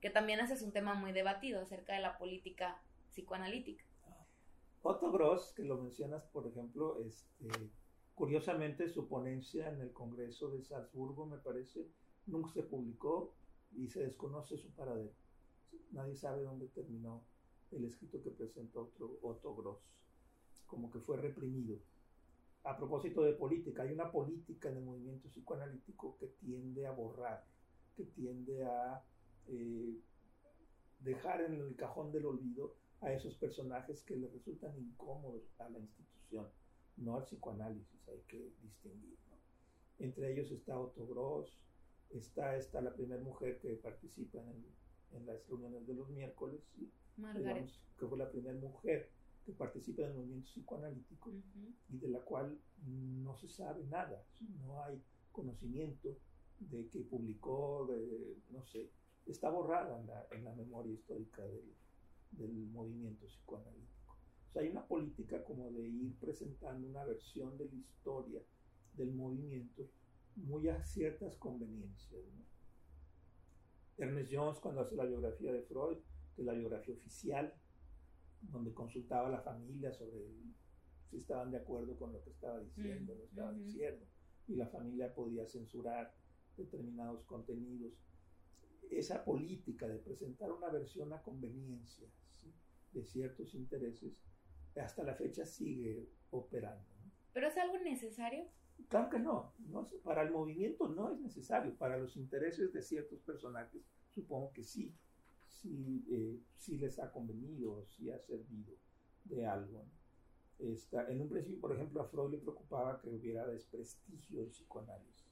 que 0.00 0.10
también 0.10 0.38
ese 0.38 0.54
es 0.54 0.62
un 0.62 0.72
tema 0.72 0.94
muy 0.94 1.10
debatido 1.10 1.60
acerca 1.60 1.94
de 1.94 2.00
la 2.00 2.16
política 2.16 2.80
psicoanalítica. 3.10 3.84
Otto 4.82 5.12
Gross, 5.12 5.52
que 5.54 5.64
lo 5.64 5.78
mencionas, 5.78 6.24
por 6.26 6.46
ejemplo, 6.46 7.00
este, 7.00 7.48
curiosamente 8.14 8.88
su 8.88 9.08
ponencia 9.08 9.70
en 9.70 9.80
el 9.80 9.92
Congreso 9.92 10.50
de 10.50 10.62
Salzburgo, 10.62 11.26
me 11.26 11.38
parece, 11.38 11.88
nunca 12.26 12.52
se 12.52 12.62
publicó 12.62 13.34
y 13.76 13.88
se 13.88 14.04
desconoce 14.04 14.58
su 14.58 14.70
paradero 14.74 15.12
nadie 15.92 16.16
sabe 16.16 16.42
dónde 16.42 16.68
terminó 16.68 17.22
el 17.70 17.84
escrito 17.84 18.22
que 18.22 18.30
presentó 18.30 18.92
Otto 19.22 19.54
Gross, 19.54 19.80
como 20.66 20.90
que 20.90 21.00
fue 21.00 21.16
reprimido. 21.16 21.78
A 22.64 22.76
propósito 22.76 23.22
de 23.22 23.32
política, 23.32 23.82
hay 23.82 23.92
una 23.92 24.10
política 24.10 24.68
en 24.68 24.76
el 24.76 24.84
movimiento 24.84 25.28
psicoanalítico 25.28 26.16
que 26.18 26.26
tiende 26.26 26.86
a 26.86 26.92
borrar, 26.92 27.44
que 27.96 28.04
tiende 28.04 28.64
a 28.64 29.02
eh, 29.48 29.98
dejar 31.00 31.42
en 31.42 31.54
el 31.54 31.74
cajón 31.76 32.12
del 32.12 32.26
olvido 32.26 32.76
a 33.02 33.12
esos 33.12 33.34
personajes 33.36 34.02
que 34.04 34.16
le 34.16 34.28
resultan 34.28 34.76
incómodos 34.78 35.42
a 35.58 35.68
la 35.68 35.78
institución, 35.78 36.48
no 36.96 37.16
al 37.16 37.24
psicoanálisis, 37.24 38.08
hay 38.08 38.22
que 38.28 38.52
distinguir. 38.62 39.18
Entre 39.98 40.32
ellos 40.32 40.50
está 40.50 40.78
Otto 40.78 41.06
Gross, 41.06 41.60
está, 42.10 42.56
está 42.56 42.80
la 42.80 42.94
primera 42.94 43.22
mujer 43.22 43.58
que 43.60 43.74
participa 43.74 44.40
en 44.40 44.48
el 44.48 44.64
en 45.14 45.26
las 45.26 45.46
reuniones 45.46 45.86
de 45.86 45.94
los 45.94 46.08
miércoles, 46.10 46.60
que 47.98 48.06
fue 48.06 48.18
la 48.18 48.30
primera 48.30 48.58
mujer 48.58 49.10
que 49.44 49.52
participa 49.52 50.02
en 50.02 50.08
el 50.08 50.14
movimiento 50.14 50.50
psicoanalítico 50.50 51.32
y 51.88 51.98
de 51.98 52.08
la 52.08 52.20
cual 52.20 52.58
no 52.86 53.36
se 53.36 53.48
sabe 53.48 53.84
nada, 53.84 54.24
no 54.64 54.82
hay 54.84 55.02
conocimiento 55.30 56.16
de 56.58 56.88
que 56.88 57.00
publicó, 57.00 57.88
no 58.50 58.64
sé, 58.64 58.90
está 59.26 59.50
borrada 59.50 59.98
en 60.00 60.06
la, 60.06 60.26
en 60.30 60.44
la 60.44 60.54
memoria 60.54 60.92
histórica 60.92 61.42
del, 61.42 61.74
del, 62.32 62.52
movimiento 62.70 63.26
psicoanalítico. 63.26 64.16
O 64.48 64.52
sea, 64.52 64.62
hay 64.62 64.68
una 64.68 64.86
política 64.86 65.42
como 65.44 65.70
de 65.70 65.86
ir 65.86 66.14
presentando 66.18 66.88
una 66.88 67.04
versión 67.04 67.56
de 67.56 67.66
la 67.66 67.74
historia 67.74 68.40
del 68.94 69.14
movimiento 69.14 69.88
muy 70.36 70.68
a 70.68 70.82
ciertas 70.84 71.36
conveniencias. 71.36 72.24
¿no? 72.34 72.42
Ernest 74.04 74.32
Jones, 74.32 74.58
cuando 74.58 74.80
hace 74.80 74.96
la 74.96 75.04
biografía 75.04 75.52
de 75.52 75.62
Freud, 75.62 75.98
que 76.34 76.42
es 76.42 76.46
la 76.46 76.54
biografía 76.54 76.94
oficial, 76.94 77.54
donde 78.40 78.74
consultaba 78.74 79.28
a 79.28 79.30
la 79.30 79.40
familia 79.40 79.92
sobre 79.92 80.18
si 81.10 81.18
estaban 81.18 81.50
de 81.50 81.58
acuerdo 81.58 81.96
con 81.96 82.12
lo 82.12 82.22
que 82.24 82.30
estaba 82.30 82.58
diciendo, 82.58 83.14
lo 83.14 83.24
estaba 83.24 83.52
diciendo, 83.52 84.06
y 84.48 84.56
la 84.56 84.66
familia 84.66 85.14
podía 85.14 85.46
censurar 85.46 86.14
determinados 86.56 87.22
contenidos. 87.24 87.92
Esa 88.90 89.24
política 89.24 89.88
de 89.88 89.98
presentar 89.98 90.52
una 90.52 90.68
versión 90.68 91.12
a 91.12 91.22
conveniencia 91.22 92.08
de 92.92 93.04
ciertos 93.04 93.54
intereses, 93.54 94.12
hasta 94.76 95.02
la 95.02 95.14
fecha 95.14 95.46
sigue 95.46 96.08
operando. 96.30 96.84
¿Pero 97.32 97.48
es 97.48 97.56
algo 97.56 97.78
necesario? 97.78 98.44
Claro 98.88 99.08
que 99.10 99.18
no, 99.18 99.54
no 99.68 99.86
para 100.02 100.22
el 100.22 100.30
movimiento 100.30 100.88
no 100.88 101.12
es 101.12 101.20
necesario, 101.20 101.74
para 101.76 101.96
los 101.96 102.16
intereses 102.16 102.72
de 102.72 102.82
ciertos 102.82 103.20
personajes 103.20 103.82
supongo 104.10 104.52
que 104.52 104.64
sí, 104.64 104.94
sí, 105.46 106.04
eh, 106.10 106.40
sí 106.56 106.76
les 106.78 106.98
ha 106.98 107.10
convenido, 107.10 107.84
sí 107.86 108.10
ha 108.10 108.18
servido 108.18 108.74
de 109.24 109.46
algo. 109.46 109.86
en 110.58 111.20
un 111.20 111.28
principio, 111.28 111.60
por 111.60 111.74
ejemplo, 111.74 112.02
a 112.02 112.08
Freud 112.08 112.32
le 112.32 112.38
preocupaba 112.38 113.00
que 113.00 113.08
hubiera 113.08 113.46
desprestigio 113.46 114.40
del 114.40 114.50
psicoanálisis. 114.50 115.26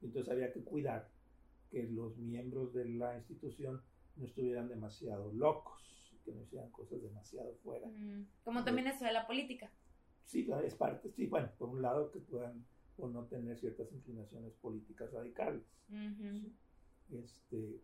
Entonces 0.00 0.32
había 0.32 0.52
que 0.52 0.62
cuidar 0.62 1.10
que 1.70 1.84
los 1.84 2.16
miembros 2.18 2.72
de 2.74 2.88
la 2.88 3.16
institución 3.16 3.82
no 4.16 4.26
estuvieran 4.26 4.68
demasiado 4.68 5.32
locos, 5.32 5.82
que 6.24 6.32
no 6.32 6.42
hicieran 6.42 6.70
cosas 6.70 7.02
demasiado 7.02 7.54
fuera. 7.62 7.88
Como 8.44 8.64
también 8.64 8.88
eso 8.88 9.04
de 9.04 9.12
la 9.12 9.26
política. 9.26 9.70
Sí, 10.24 10.46
es 10.64 10.74
parte, 10.74 11.10
sí, 11.10 11.26
bueno, 11.26 11.50
por 11.58 11.70
un 11.70 11.80
lado 11.80 12.10
que 12.10 12.20
puedan 12.20 12.66
o 12.98 13.08
no 13.08 13.24
tener 13.26 13.56
ciertas 13.58 13.90
inclinaciones 13.92 14.52
políticas 14.54 15.12
radicales. 15.12 15.62
este, 17.10 17.80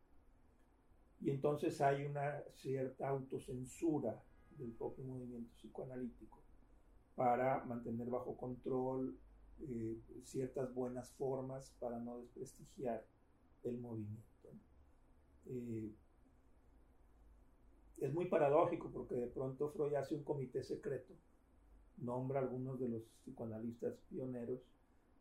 y 1.20 1.30
entonces 1.30 1.80
hay 1.80 2.04
una 2.04 2.42
cierta 2.52 3.08
autocensura 3.08 4.22
del 4.58 4.72
propio 4.72 5.04
movimiento 5.04 5.54
psicoanalítico 5.56 6.42
para 7.14 7.64
mantener 7.64 8.10
bajo 8.10 8.36
control 8.36 9.18
eh, 9.60 9.98
ciertas 10.24 10.74
buenas 10.74 11.12
formas 11.12 11.70
para 11.78 11.98
no 11.98 12.18
desprestigiar 12.18 13.06
el 13.70 13.78
movimiento. 13.78 14.50
Eh, 15.46 15.92
es 17.98 18.12
muy 18.12 18.26
paradójico 18.26 18.90
porque 18.90 19.14
de 19.14 19.26
pronto 19.28 19.70
Freud 19.70 19.94
hace 19.94 20.14
un 20.14 20.24
comité 20.24 20.62
secreto 20.62 21.14
nombra 21.98 22.40
a 22.40 22.42
algunos 22.42 22.78
de 22.80 22.88
los 22.88 23.02
psicoanalistas 23.22 23.94
pioneros 24.08 24.60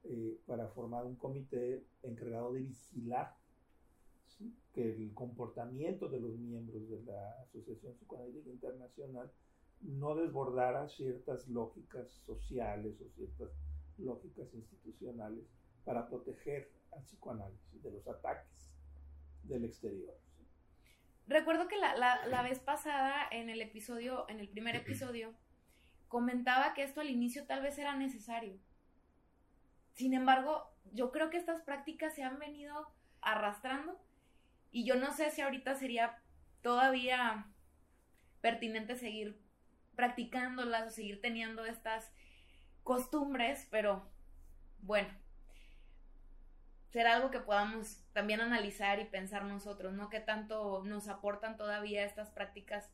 eh, 0.06 0.38
para 0.46 0.68
formar 0.70 1.06
un 1.06 1.16
comité 1.16 1.86
encargado 2.02 2.54
de 2.54 2.62
vigilar 2.62 3.36
que 4.74 4.96
el 4.96 5.14
comportamiento 5.14 6.10
de 6.10 6.20
los 6.20 6.36
miembros 6.38 6.90
de 6.90 7.04
la 7.04 7.42
Asociación 7.44 7.94
Psicoanalítica 7.94 8.50
Internacional 8.50 9.32
no 9.82 10.16
desbordara 10.16 10.88
ciertas 10.88 11.48
lógicas 11.48 12.10
sociales 12.26 13.00
o 13.02 13.10
ciertas 13.16 13.52
lógicas 13.98 14.52
institucionales 14.54 15.46
para 15.86 16.10
proteger 16.10 16.72
al 16.96 17.04
psicoanálisis 17.04 17.84
de 17.84 17.92
los 17.92 18.08
ataques 18.08 18.72
del 19.44 19.66
exterior. 19.66 20.18
Recuerdo 21.28 21.68
que 21.68 21.78
la, 21.78 21.96
la, 21.96 22.26
la 22.28 22.42
vez 22.42 22.60
pasada 22.60 23.28
en 23.32 23.50
el 23.50 23.62
episodio, 23.62 24.26
en 24.30 24.40
el 24.40 24.50
primer 24.50 24.76
episodio, 24.76 25.34
comentaba 26.08 26.74
que 26.74 26.84
esto 26.84 27.02
al 27.02 27.10
inicio 27.10 27.46
tal 27.46 27.62
vez 27.62 27.78
era 27.78 27.96
necesario. 27.96 28.58
Sin 29.94 30.14
embargo, 30.14 30.70
yo 30.92 31.12
creo 31.12 31.30
que 31.30 31.38
estas 31.38 31.62
prácticas 31.62 32.14
se 32.14 32.24
han 32.24 32.40
venido 32.40 32.92
arrastrando 33.22 34.00
y 34.72 34.86
yo 34.86 34.96
no 34.96 35.14
sé 35.14 35.32
si 35.32 35.42
ahorita 35.42 35.76
sería 35.76 36.22
todavía 36.62 37.48
pertinente 38.42 38.96
seguir 38.96 39.40
practicándolas 39.96 40.88
o 40.88 40.90
seguir 40.90 41.22
teniendo 41.22 41.66
estas 41.66 42.12
costumbres, 42.84 43.68
pero 43.72 44.10
bueno, 44.82 45.10
será 46.94 47.16
algo 47.16 47.32
que 47.32 47.40
podamos 47.40 47.98
también 48.14 48.40
analizar 48.40 49.00
y 49.00 49.06
pensar 49.06 49.46
nosotros, 49.46 49.94
¿no? 49.94 50.10
¿Qué 50.10 50.20
tanto 50.20 50.84
nos 50.86 51.08
aportan 51.08 51.58
todavía 51.58 52.06
estas 52.06 52.30
prácticas 52.30 52.88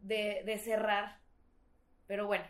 de, 0.00 0.58
cerrar 0.64 1.20
pero 2.06 2.26
bueno, 2.26 2.44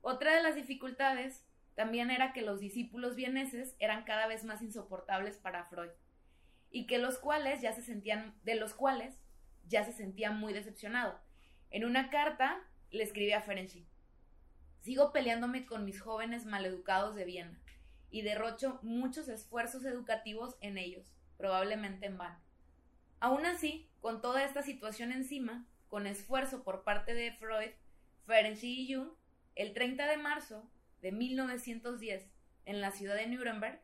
otra 0.00 0.34
de 0.34 0.42
las 0.42 0.54
dificultades 0.54 1.44
también 1.74 2.10
era 2.10 2.32
que 2.32 2.40
los 2.40 2.60
discípulos 2.60 3.16
vieneses 3.16 3.74
eran 3.78 4.04
cada 4.04 4.26
vez 4.26 4.44
más 4.44 4.62
insoportables 4.62 5.36
para 5.36 5.64
Freud 5.64 5.90
y 6.70 6.86
que 6.86 6.96
los 6.96 7.18
cuales 7.18 7.60
ya 7.60 7.72
se 7.72 7.82
sentían 7.82 8.34
de 8.44 8.54
los 8.54 8.72
cuales 8.72 9.20
ya 9.66 9.84
se 9.84 9.92
sentía 9.92 10.30
muy 10.30 10.54
decepcionado. 10.54 11.20
En 11.70 11.84
una 11.84 12.08
carta 12.08 12.62
le 12.90 13.02
escribe 13.02 13.34
a 13.34 13.42
Ferenczi, 13.42 13.86
sigo 14.80 15.12
peleándome 15.12 15.66
con 15.66 15.84
mis 15.84 16.00
jóvenes 16.00 16.46
maleducados 16.46 17.16
de 17.16 17.24
Viena 17.24 17.60
y 18.10 18.22
derrocho 18.22 18.78
muchos 18.82 19.28
esfuerzos 19.28 19.84
educativos 19.84 20.56
en 20.60 20.78
ellos, 20.78 21.06
probablemente 21.36 22.06
en 22.06 22.18
vano. 22.18 22.38
Aún 23.20 23.46
así, 23.46 23.88
con 24.00 24.20
toda 24.20 24.44
esta 24.44 24.62
situación 24.62 25.12
encima, 25.12 25.66
con 25.88 26.06
esfuerzo 26.06 26.62
por 26.62 26.84
parte 26.84 27.14
de 27.14 27.32
Freud, 27.32 27.70
Ferenczi 28.26 28.80
y 28.80 28.94
Jung, 28.94 29.10
el 29.54 29.74
30 29.74 30.06
de 30.06 30.16
marzo 30.16 30.70
de 31.02 31.12
1910, 31.12 32.30
en 32.66 32.80
la 32.80 32.92
ciudad 32.92 33.16
de 33.16 33.26
Nuremberg, 33.26 33.80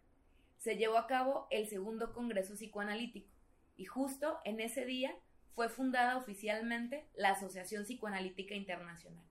se 0.58 0.76
llevó 0.76 0.98
a 0.98 1.06
cabo 1.06 1.48
el 1.50 1.66
segundo 1.66 2.12
Congreso 2.12 2.54
Psicoanalítico, 2.54 3.30
y 3.76 3.84
justo 3.84 4.40
en 4.44 4.60
ese 4.60 4.84
día 4.84 5.14
fue 5.54 5.68
fundada 5.68 6.16
oficialmente 6.16 7.08
la 7.14 7.30
Asociación 7.30 7.84
Psicoanalítica 7.84 8.54
Internacional. 8.54 9.24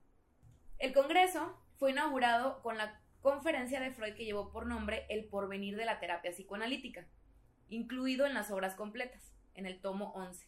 El 0.78 0.92
Congreso 0.92 1.58
fue 1.78 1.92
inaugurado 1.92 2.62
con 2.62 2.76
la 2.76 3.00
conferencia 3.26 3.80
de 3.80 3.90
Freud 3.90 4.14
que 4.14 4.24
llevó 4.24 4.52
por 4.52 4.66
nombre 4.68 5.04
El 5.08 5.24
porvenir 5.24 5.76
de 5.76 5.84
la 5.84 5.98
terapia 5.98 6.30
psicoanalítica, 6.30 7.08
incluido 7.68 8.24
en 8.24 8.34
las 8.34 8.52
obras 8.52 8.76
completas, 8.76 9.34
en 9.54 9.66
el 9.66 9.80
tomo 9.80 10.12
11. 10.12 10.46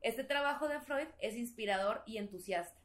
Este 0.00 0.24
trabajo 0.24 0.66
de 0.66 0.80
Freud 0.80 1.08
es 1.20 1.36
inspirador 1.36 2.02
y 2.06 2.16
entusiasta, 2.16 2.80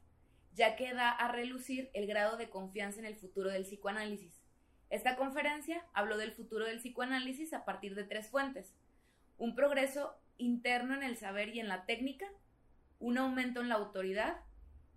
ya 0.52 0.76
que 0.76 0.92
da 0.92 1.08
a 1.08 1.32
relucir 1.32 1.88
el 1.94 2.06
grado 2.06 2.36
de 2.36 2.50
confianza 2.50 3.00
en 3.00 3.06
el 3.06 3.16
futuro 3.16 3.48
del 3.48 3.62
psicoanálisis. 3.62 4.38
Esta 4.90 5.16
conferencia 5.16 5.82
habló 5.94 6.18
del 6.18 6.32
futuro 6.32 6.66
del 6.66 6.80
psicoanálisis 6.80 7.54
a 7.54 7.64
partir 7.64 7.94
de 7.94 8.04
tres 8.04 8.28
fuentes. 8.28 8.76
Un 9.38 9.54
progreso 9.54 10.14
interno 10.36 10.94
en 10.94 11.02
el 11.02 11.16
saber 11.16 11.54
y 11.54 11.60
en 11.60 11.68
la 11.68 11.86
técnica, 11.86 12.26
un 12.98 13.16
aumento 13.16 13.62
en 13.62 13.70
la 13.70 13.76
autoridad 13.76 14.42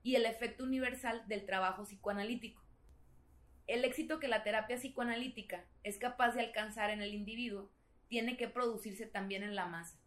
y 0.04 0.16
el 0.16 0.26
efecto 0.26 0.66
universal 0.66 1.26
del 1.30 1.46
trabajo 1.46 1.84
psicoanalítico. 1.84 2.69
El 3.70 3.86
éxito 3.86 4.20
que 4.20 4.28
la 4.28 4.42
terapia 4.42 4.78
psicoanalítica 4.78 5.64
es 5.84 6.00
capaz 6.00 6.32
de 6.32 6.42
alcanzar 6.42 6.90
en 6.90 7.04
el 7.04 7.14
individuo 7.14 7.70
tiene 8.08 8.36
que 8.36 8.48
producirse 8.48 9.06
también 9.06 9.44
en 9.44 9.56
la 9.56 9.68
masa. 9.68 10.00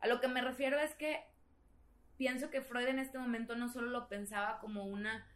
A 0.00 0.08
lo 0.08 0.20
que 0.20 0.28
me 0.28 0.42
refiero 0.42 0.78
es 0.78 0.94
que 0.94 1.24
pienso 2.18 2.50
que 2.50 2.60
Freud 2.60 2.86
en 2.86 2.98
este 2.98 3.18
momento 3.18 3.56
no 3.56 3.70
solo 3.70 3.88
lo 3.88 4.08
pensaba 4.08 4.60
como 4.60 4.84
una, 4.84 5.26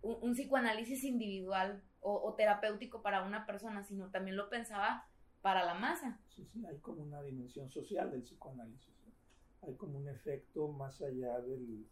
un, 0.00 0.32
psicoanálisis 0.32 1.04
individual 1.04 1.82
o, 2.00 2.32
terapéutico 2.32 3.02
para 3.02 3.24
una 3.24 3.44
persona, 3.44 3.84
sino 3.84 4.10
también 4.10 4.38
lo 4.38 4.48
pensaba 4.48 5.06
para 5.42 5.66
la 5.66 5.74
masa. 5.74 6.18
Sí, 6.30 6.46
sí, 6.46 6.64
hay 6.64 6.78
como 6.78 7.02
una 7.02 7.22
dimensión 7.22 7.70
social 7.70 8.10
del 8.10 8.22
psicoanálisis. 8.22 8.94
Hay 9.60 9.74
como 9.74 9.98
un 9.98 10.08
efecto 10.08 10.68
más 10.68 11.02
allá 11.02 11.38
del, 11.40 11.86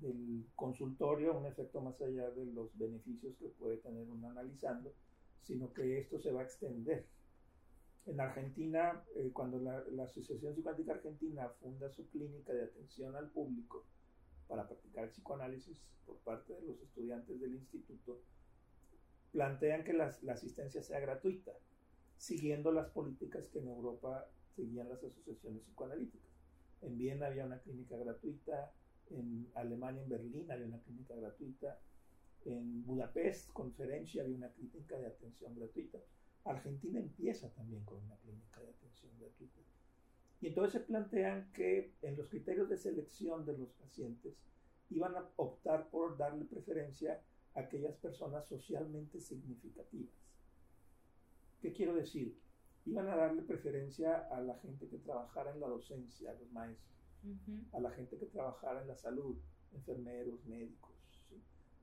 del 0.00 0.46
consultorio, 0.54 1.36
un 1.36 1.46
efecto 1.46 1.80
más 1.80 2.00
allá 2.00 2.30
de 2.30 2.46
los 2.46 2.76
beneficios 2.76 3.36
que 3.36 3.48
puede 3.48 3.78
tener 3.78 4.08
uno 4.08 4.30
analizando, 4.30 4.92
sino 5.42 5.72
que 5.72 5.98
esto 5.98 6.18
se 6.18 6.32
va 6.32 6.40
a 6.40 6.44
extender. 6.44 7.06
En 8.06 8.20
Argentina, 8.20 9.02
eh, 9.16 9.30
cuando 9.32 9.58
la, 9.58 9.84
Asociación 10.04 10.52
Psicoanalítica 10.52 10.94
Argentina 10.94 11.48
funda 11.60 11.88
su 11.90 12.08
clínica 12.10 12.52
de 12.52 12.64
atención 12.64 13.16
al 13.16 13.30
público 13.30 13.84
para 14.46 14.66
practicar 14.66 15.08
psicoanálisis 15.08 15.78
por 16.04 16.18
parte 16.18 16.52
de 16.52 16.60
los 16.66 16.80
estudiantes 16.82 17.40
del 17.40 17.54
instituto, 17.54 18.20
plantean 19.32 19.84
que 19.84 19.94
la, 19.94 20.14
la 20.22 20.34
asistencia 20.34 20.82
sea 20.82 21.00
gratuita, 21.00 21.52
siguiendo 22.18 22.72
las 22.72 22.90
políticas 22.90 23.48
que 23.48 23.60
en 23.60 23.68
Europa 23.68 24.28
seguían 24.54 24.88
las 24.90 25.02
asociaciones 25.02 25.62
psicoanalíticas. 25.62 26.30
En 26.82 26.98
Viena 26.98 27.26
había 27.26 27.46
una 27.46 27.58
clínica 27.58 27.96
gratuita, 27.96 28.72
en 29.10 29.48
Alemania, 29.54 30.02
en 30.02 30.08
Berlín, 30.08 30.50
había 30.50 30.66
una 30.66 30.80
clínica 30.80 31.14
gratuita, 31.14 31.78
en 32.44 32.84
Budapest, 32.84 33.50
conferencia, 33.52 34.22
había 34.22 34.36
una 34.36 34.50
clínica 34.50 34.98
de 34.98 35.06
atención 35.06 35.54
gratuita. 35.54 35.98
Argentina 36.44 37.00
empieza 37.00 37.48
también 37.50 37.84
con 37.84 38.02
una 38.04 38.16
clínica 38.16 38.60
de 38.60 38.68
atención 38.68 39.12
gratuita. 39.18 39.60
Y 40.40 40.48
entonces 40.48 40.72
se 40.74 40.80
plantean 40.80 41.50
que 41.52 41.92
en 42.02 42.16
los 42.16 42.28
criterios 42.28 42.68
de 42.68 42.76
selección 42.76 43.46
de 43.46 43.56
los 43.56 43.70
pacientes 43.70 44.34
iban 44.90 45.16
a 45.16 45.26
optar 45.36 45.88
por 45.88 46.18
darle 46.18 46.44
preferencia 46.44 47.22
a 47.54 47.60
aquellas 47.60 47.96
personas 47.96 48.46
socialmente 48.46 49.20
significativas. 49.20 50.12
¿Qué 51.62 51.72
quiero 51.72 51.94
decir? 51.94 52.36
Iban 52.84 53.08
a 53.08 53.16
darle 53.16 53.40
preferencia 53.40 54.28
a 54.30 54.40
la 54.42 54.58
gente 54.58 54.86
que 54.88 54.98
trabajara 54.98 55.52
en 55.52 55.60
la 55.60 55.68
docencia, 55.68 56.30
a 56.30 56.34
los 56.34 56.52
maestros 56.52 56.93
a 57.72 57.80
la 57.80 57.90
gente 57.90 58.18
que 58.18 58.26
trabajara 58.26 58.82
en 58.82 58.88
la 58.88 58.96
salud, 58.96 59.36
enfermeros, 59.72 60.44
médicos, 60.46 60.94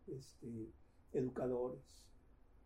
este, 0.08 0.72
educadores, 1.14 2.08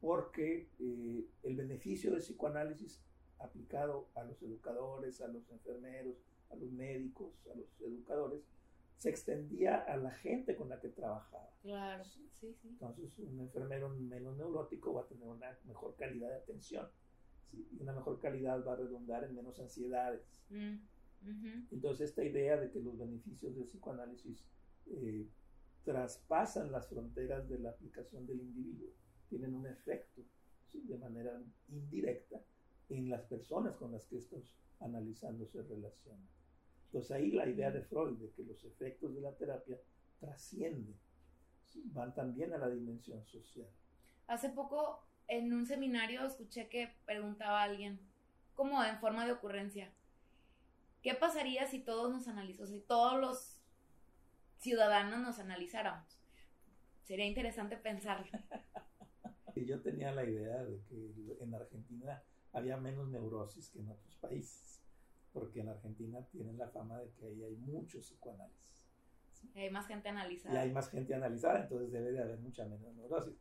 porque 0.01 0.69
eh, 0.79 1.25
el 1.43 1.55
beneficio 1.55 2.11
del 2.11 2.21
psicoanálisis 2.21 3.01
aplicado 3.39 4.09
a 4.15 4.23
los 4.23 4.41
educadores, 4.43 5.21
a 5.21 5.27
los 5.27 5.49
enfermeros, 5.49 6.15
a 6.49 6.55
los 6.55 6.71
médicos, 6.71 7.33
a 7.51 7.55
los 7.55 7.81
educadores, 7.81 8.41
se 8.97 9.09
extendía 9.09 9.77
a 9.77 9.97
la 9.97 10.11
gente 10.11 10.55
con 10.55 10.69
la 10.69 10.79
que 10.79 10.89
trabajaba. 10.89 11.49
Claro, 11.61 12.05
sí, 12.05 12.29
sí. 12.31 12.55
Entonces, 12.63 13.17
un 13.19 13.39
enfermero 13.39 13.89
menos 13.89 14.37
neurótico 14.37 14.93
va 14.93 15.01
a 15.01 15.07
tener 15.07 15.27
una 15.27 15.57
mejor 15.65 15.95
calidad 15.95 16.29
de 16.29 16.35
atención. 16.35 16.87
Y 17.51 17.81
una 17.81 17.93
mejor 17.93 18.19
calidad 18.19 18.65
va 18.65 18.73
a 18.73 18.77
redundar 18.77 19.23
en 19.23 19.35
menos 19.35 19.59
ansiedades. 19.59 20.21
Mm. 20.49 20.75
Entonces 21.71 22.09
esta 22.09 22.23
idea 22.23 22.57
de 22.57 22.71
que 22.71 22.79
los 22.79 22.97
beneficios 22.97 23.55
del 23.55 23.65
psicoanálisis 23.65 24.45
eh, 24.87 25.27
traspasan 25.83 26.71
las 26.71 26.87
fronteras 26.87 27.47
de 27.49 27.59
la 27.59 27.71
aplicación 27.71 28.25
del 28.25 28.41
individuo, 28.41 28.89
tienen 29.29 29.53
un 29.53 29.67
efecto 29.67 30.21
de 30.73 30.97
manera 30.97 31.41
indirecta 31.69 32.41
en 32.89 33.09
las 33.09 33.23
personas 33.23 33.75
con 33.75 33.91
las 33.91 34.05
que 34.05 34.17
estos 34.17 34.55
analizando 34.79 35.47
se 35.47 35.63
relacionan. 35.63 36.27
Entonces 36.85 37.11
ahí 37.11 37.31
la 37.31 37.47
idea 37.47 37.71
de 37.71 37.81
Freud 37.81 38.17
de 38.17 38.31
que 38.31 38.43
los 38.43 38.63
efectos 38.63 39.15
de 39.15 39.21
la 39.21 39.35
terapia 39.35 39.79
trascienden, 40.19 40.95
van 41.85 42.13
también 42.13 42.53
a 42.53 42.57
la 42.57 42.69
dimensión 42.69 43.25
social. 43.25 43.69
Hace 44.27 44.49
poco 44.49 45.03
en 45.27 45.53
un 45.53 45.65
seminario 45.65 46.25
escuché 46.25 46.69
que 46.69 46.89
preguntaba 47.05 47.61
a 47.61 47.63
alguien, 47.63 47.99
como 48.53 48.83
en 48.83 48.97
forma 48.99 49.25
de 49.25 49.33
ocurrencia, 49.33 49.91
¿Qué 51.05 51.13
pasaría 51.13 51.67
si 51.67 51.77
todos 51.77 52.11
nos 52.11 52.27
analizamos, 52.27 52.71
si 52.71 52.79
todos 52.79 53.21
los 53.21 53.61
ciudadanos 54.57 55.19
nos 55.19 55.37
analizáramos? 55.37 56.19
Sería 57.03 57.27
interesante 57.27 57.77
pensarlo. 57.77 58.25
Yo 59.55 59.83
tenía 59.83 60.11
la 60.13 60.23
idea 60.23 60.63
de 60.63 60.81
que 60.85 61.37
en 61.41 61.53
Argentina 61.53 62.23
había 62.53 62.77
menos 62.77 63.07
neurosis 63.09 63.69
que 63.69 63.81
en 63.81 63.89
otros 63.91 64.15
países, 64.15 64.81
porque 65.31 65.59
en 65.59 65.69
Argentina 65.69 66.25
tienen 66.31 66.57
la 66.57 66.69
fama 66.69 66.97
de 66.97 67.11
que 67.11 67.27
ahí 67.27 67.43
hay 67.43 67.55
mucho 67.55 67.99
psicoanálisis. 67.99 68.87
Y 69.53 69.59
hay 69.59 69.69
más 69.69 69.85
gente 69.85 70.09
analizada. 70.09 70.55
Y 70.55 70.57
hay 70.57 70.71
más 70.71 70.89
gente 70.89 71.13
analizada, 71.13 71.61
entonces 71.61 71.91
debe 71.91 72.13
de 72.13 72.23
haber 72.23 72.39
mucha 72.39 72.65
menos 72.65 72.95
neurosis. 72.95 73.35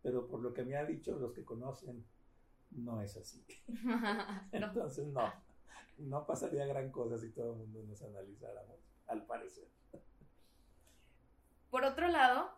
Pero 0.00 0.26
por 0.26 0.40
lo 0.40 0.54
que 0.54 0.64
me 0.64 0.74
han 0.74 0.86
dicho 0.86 1.18
los 1.18 1.34
que 1.34 1.44
conocen, 1.44 2.02
no 2.70 3.02
es 3.02 3.14
así. 3.18 3.44
entonces 4.52 5.06
no 5.08 5.49
no 6.00 6.26
pasaría 6.26 6.66
gran 6.66 6.90
cosa 6.90 7.18
si 7.18 7.30
todo 7.30 7.52
el 7.52 7.58
mundo 7.58 7.82
nos 7.84 8.02
analizáramos, 8.02 8.78
al 9.06 9.24
parecer. 9.26 9.68
Por 11.70 11.84
otro 11.84 12.08
lado, 12.08 12.52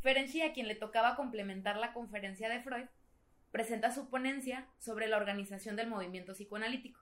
Ferenczi, 0.00 0.42
a 0.42 0.52
quien 0.52 0.68
le 0.68 0.74
tocaba 0.74 1.16
complementar 1.16 1.76
la 1.76 1.92
conferencia 1.92 2.48
de 2.48 2.60
Freud, 2.60 2.86
presenta 3.50 3.90
su 3.90 4.08
ponencia 4.08 4.68
sobre 4.78 5.08
la 5.08 5.16
organización 5.16 5.76
del 5.76 5.88
movimiento 5.88 6.32
psicoanalítico. 6.32 7.00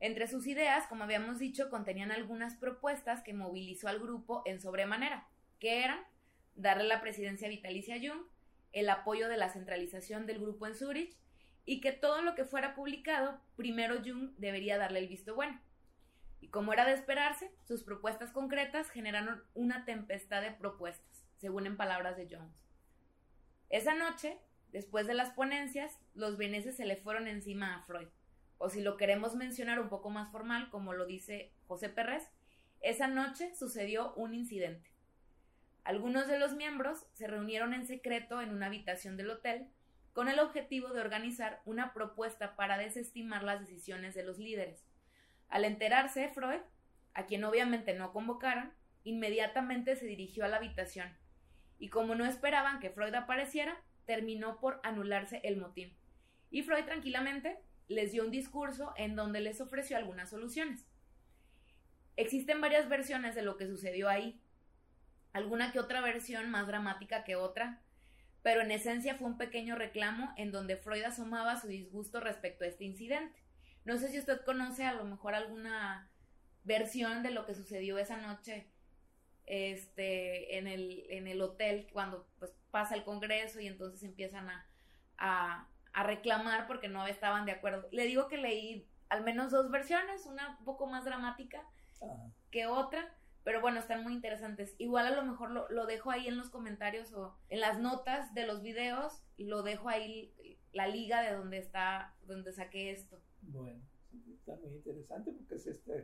Entre 0.00 0.26
sus 0.26 0.46
ideas, 0.46 0.86
como 0.88 1.04
habíamos 1.04 1.38
dicho, 1.38 1.70
contenían 1.70 2.10
algunas 2.10 2.56
propuestas 2.56 3.22
que 3.22 3.34
movilizó 3.34 3.88
al 3.88 4.00
grupo 4.00 4.42
en 4.46 4.60
sobremanera, 4.60 5.28
que 5.60 5.84
eran 5.84 6.00
darle 6.56 6.84
la 6.84 7.00
presidencia 7.00 7.48
vitalicia 7.48 7.94
a 7.94 7.98
Jung, 7.98 8.26
el 8.72 8.88
apoyo 8.90 9.28
de 9.28 9.36
la 9.36 9.50
centralización 9.50 10.26
del 10.26 10.40
grupo 10.40 10.66
en 10.66 10.74
Zurich 10.74 11.16
y 11.64 11.80
que 11.80 11.92
todo 11.92 12.22
lo 12.22 12.34
que 12.34 12.44
fuera 12.44 12.74
publicado, 12.74 13.40
primero 13.56 13.96
Jung 14.04 14.30
debería 14.38 14.78
darle 14.78 14.98
el 15.00 15.08
visto 15.08 15.34
bueno. 15.34 15.60
Y 16.40 16.48
como 16.48 16.72
era 16.72 16.84
de 16.84 16.94
esperarse, 16.94 17.52
sus 17.62 17.84
propuestas 17.84 18.32
concretas 18.32 18.90
generaron 18.90 19.44
una 19.54 19.84
tempestad 19.84 20.42
de 20.42 20.50
propuestas, 20.50 21.24
según 21.36 21.66
en 21.66 21.76
palabras 21.76 22.16
de 22.16 22.28
Jones. 22.28 22.56
Esa 23.68 23.94
noche, 23.94 24.38
después 24.72 25.06
de 25.06 25.14
las 25.14 25.30
ponencias, 25.30 25.98
los 26.14 26.36
vieneses 26.36 26.76
se 26.76 26.84
le 26.84 26.96
fueron 26.96 27.28
encima 27.28 27.76
a 27.76 27.82
Freud. 27.82 28.08
O 28.58 28.68
si 28.68 28.80
lo 28.80 28.96
queremos 28.96 29.34
mencionar 29.36 29.80
un 29.80 29.88
poco 29.88 30.10
más 30.10 30.30
formal, 30.30 30.68
como 30.70 30.92
lo 30.92 31.06
dice 31.06 31.52
José 31.68 31.88
Pérez, 31.88 32.28
esa 32.80 33.06
noche 33.06 33.54
sucedió 33.54 34.12
un 34.14 34.34
incidente. 34.34 34.90
Algunos 35.84 36.26
de 36.26 36.38
los 36.38 36.54
miembros 36.54 37.06
se 37.12 37.28
reunieron 37.28 37.72
en 37.74 37.86
secreto 37.86 38.40
en 38.40 38.50
una 38.50 38.66
habitación 38.66 39.16
del 39.16 39.30
hotel 39.30 39.68
con 40.12 40.28
el 40.28 40.38
objetivo 40.38 40.88
de 40.88 41.00
organizar 41.00 41.62
una 41.64 41.92
propuesta 41.92 42.54
para 42.56 42.78
desestimar 42.78 43.42
las 43.42 43.60
decisiones 43.60 44.14
de 44.14 44.24
los 44.24 44.38
líderes. 44.38 44.84
Al 45.48 45.64
enterarse, 45.64 46.28
Freud, 46.28 46.60
a 47.14 47.26
quien 47.26 47.44
obviamente 47.44 47.94
no 47.94 48.12
convocaron, 48.12 48.72
inmediatamente 49.04 49.96
se 49.96 50.06
dirigió 50.06 50.44
a 50.44 50.48
la 50.48 50.56
habitación, 50.58 51.08
y 51.78 51.88
como 51.88 52.14
no 52.14 52.24
esperaban 52.24 52.78
que 52.78 52.90
Freud 52.90 53.14
apareciera, 53.14 53.76
terminó 54.04 54.60
por 54.60 54.80
anularse 54.82 55.40
el 55.44 55.56
motín. 55.56 55.96
Y 56.50 56.62
Freud 56.62 56.84
tranquilamente 56.84 57.58
les 57.88 58.12
dio 58.12 58.24
un 58.24 58.30
discurso 58.30 58.92
en 58.96 59.16
donde 59.16 59.40
les 59.40 59.60
ofreció 59.60 59.96
algunas 59.96 60.30
soluciones. 60.30 60.86
Existen 62.16 62.60
varias 62.60 62.88
versiones 62.88 63.34
de 63.34 63.42
lo 63.42 63.56
que 63.56 63.66
sucedió 63.66 64.08
ahí, 64.08 64.40
alguna 65.32 65.72
que 65.72 65.80
otra 65.80 66.00
versión 66.00 66.50
más 66.50 66.66
dramática 66.66 67.24
que 67.24 67.36
otra, 67.36 67.80
pero 68.42 68.60
en 68.60 68.70
esencia 68.70 69.14
fue 69.14 69.28
un 69.28 69.38
pequeño 69.38 69.76
reclamo 69.76 70.32
en 70.36 70.50
donde 70.50 70.76
Freud 70.76 71.04
asomaba 71.04 71.60
su 71.60 71.68
disgusto 71.68 72.20
respecto 72.20 72.64
a 72.64 72.68
este 72.68 72.84
incidente. 72.84 73.40
No 73.84 73.98
sé 73.98 74.08
si 74.08 74.18
usted 74.18 74.40
conoce 74.44 74.84
a 74.84 74.94
lo 74.94 75.04
mejor 75.04 75.34
alguna 75.34 76.10
versión 76.64 77.22
de 77.22 77.30
lo 77.30 77.46
que 77.46 77.54
sucedió 77.54 77.98
esa 77.98 78.16
noche 78.16 78.68
este, 79.46 80.58
en, 80.58 80.66
el, 80.66 81.04
en 81.08 81.26
el 81.26 81.40
hotel 81.40 81.88
cuando 81.92 82.28
pues, 82.38 82.52
pasa 82.70 82.94
el 82.94 83.04
Congreso 83.04 83.60
y 83.60 83.66
entonces 83.66 84.02
empiezan 84.02 84.48
a, 84.48 84.66
a, 85.18 85.68
reclamar 86.04 86.66
porque 86.66 86.88
no 86.88 87.06
estaban 87.06 87.44
de 87.44 87.52
acuerdo. 87.52 87.88
Le 87.92 88.04
digo 88.04 88.28
que 88.28 88.38
leí 88.38 88.88
al 89.08 89.22
menos 89.22 89.50
dos 89.50 89.70
versiones, 89.70 90.26
una 90.26 90.56
un 90.58 90.64
poco 90.64 90.86
más 90.86 91.04
dramática 91.04 91.62
que 92.50 92.66
otra, 92.66 93.14
pero 93.44 93.60
bueno, 93.60 93.78
están 93.78 94.02
muy 94.02 94.12
interesantes. 94.12 94.74
Igual 94.78 95.06
a 95.06 95.16
lo 95.16 95.24
mejor 95.24 95.50
lo, 95.50 95.68
lo, 95.70 95.86
dejo 95.86 96.10
ahí 96.10 96.28
en 96.28 96.36
los 96.36 96.50
comentarios 96.50 97.12
o 97.12 97.34
en 97.48 97.60
las 97.60 97.80
notas 97.80 98.34
de 98.34 98.46
los 98.46 98.62
videos, 98.62 99.22
lo 99.36 99.62
dejo 99.62 99.88
ahí 99.88 100.32
la 100.72 100.88
liga 100.88 101.22
de 101.22 101.34
donde 101.34 101.58
está, 101.58 102.14
donde 102.26 102.52
saqué 102.52 102.90
esto. 102.90 103.20
Bueno, 103.42 103.80
está 104.32 104.56
muy 104.56 104.74
interesante 104.74 105.32
porque 105.32 105.56
es 105.56 105.66
esta 105.66 105.94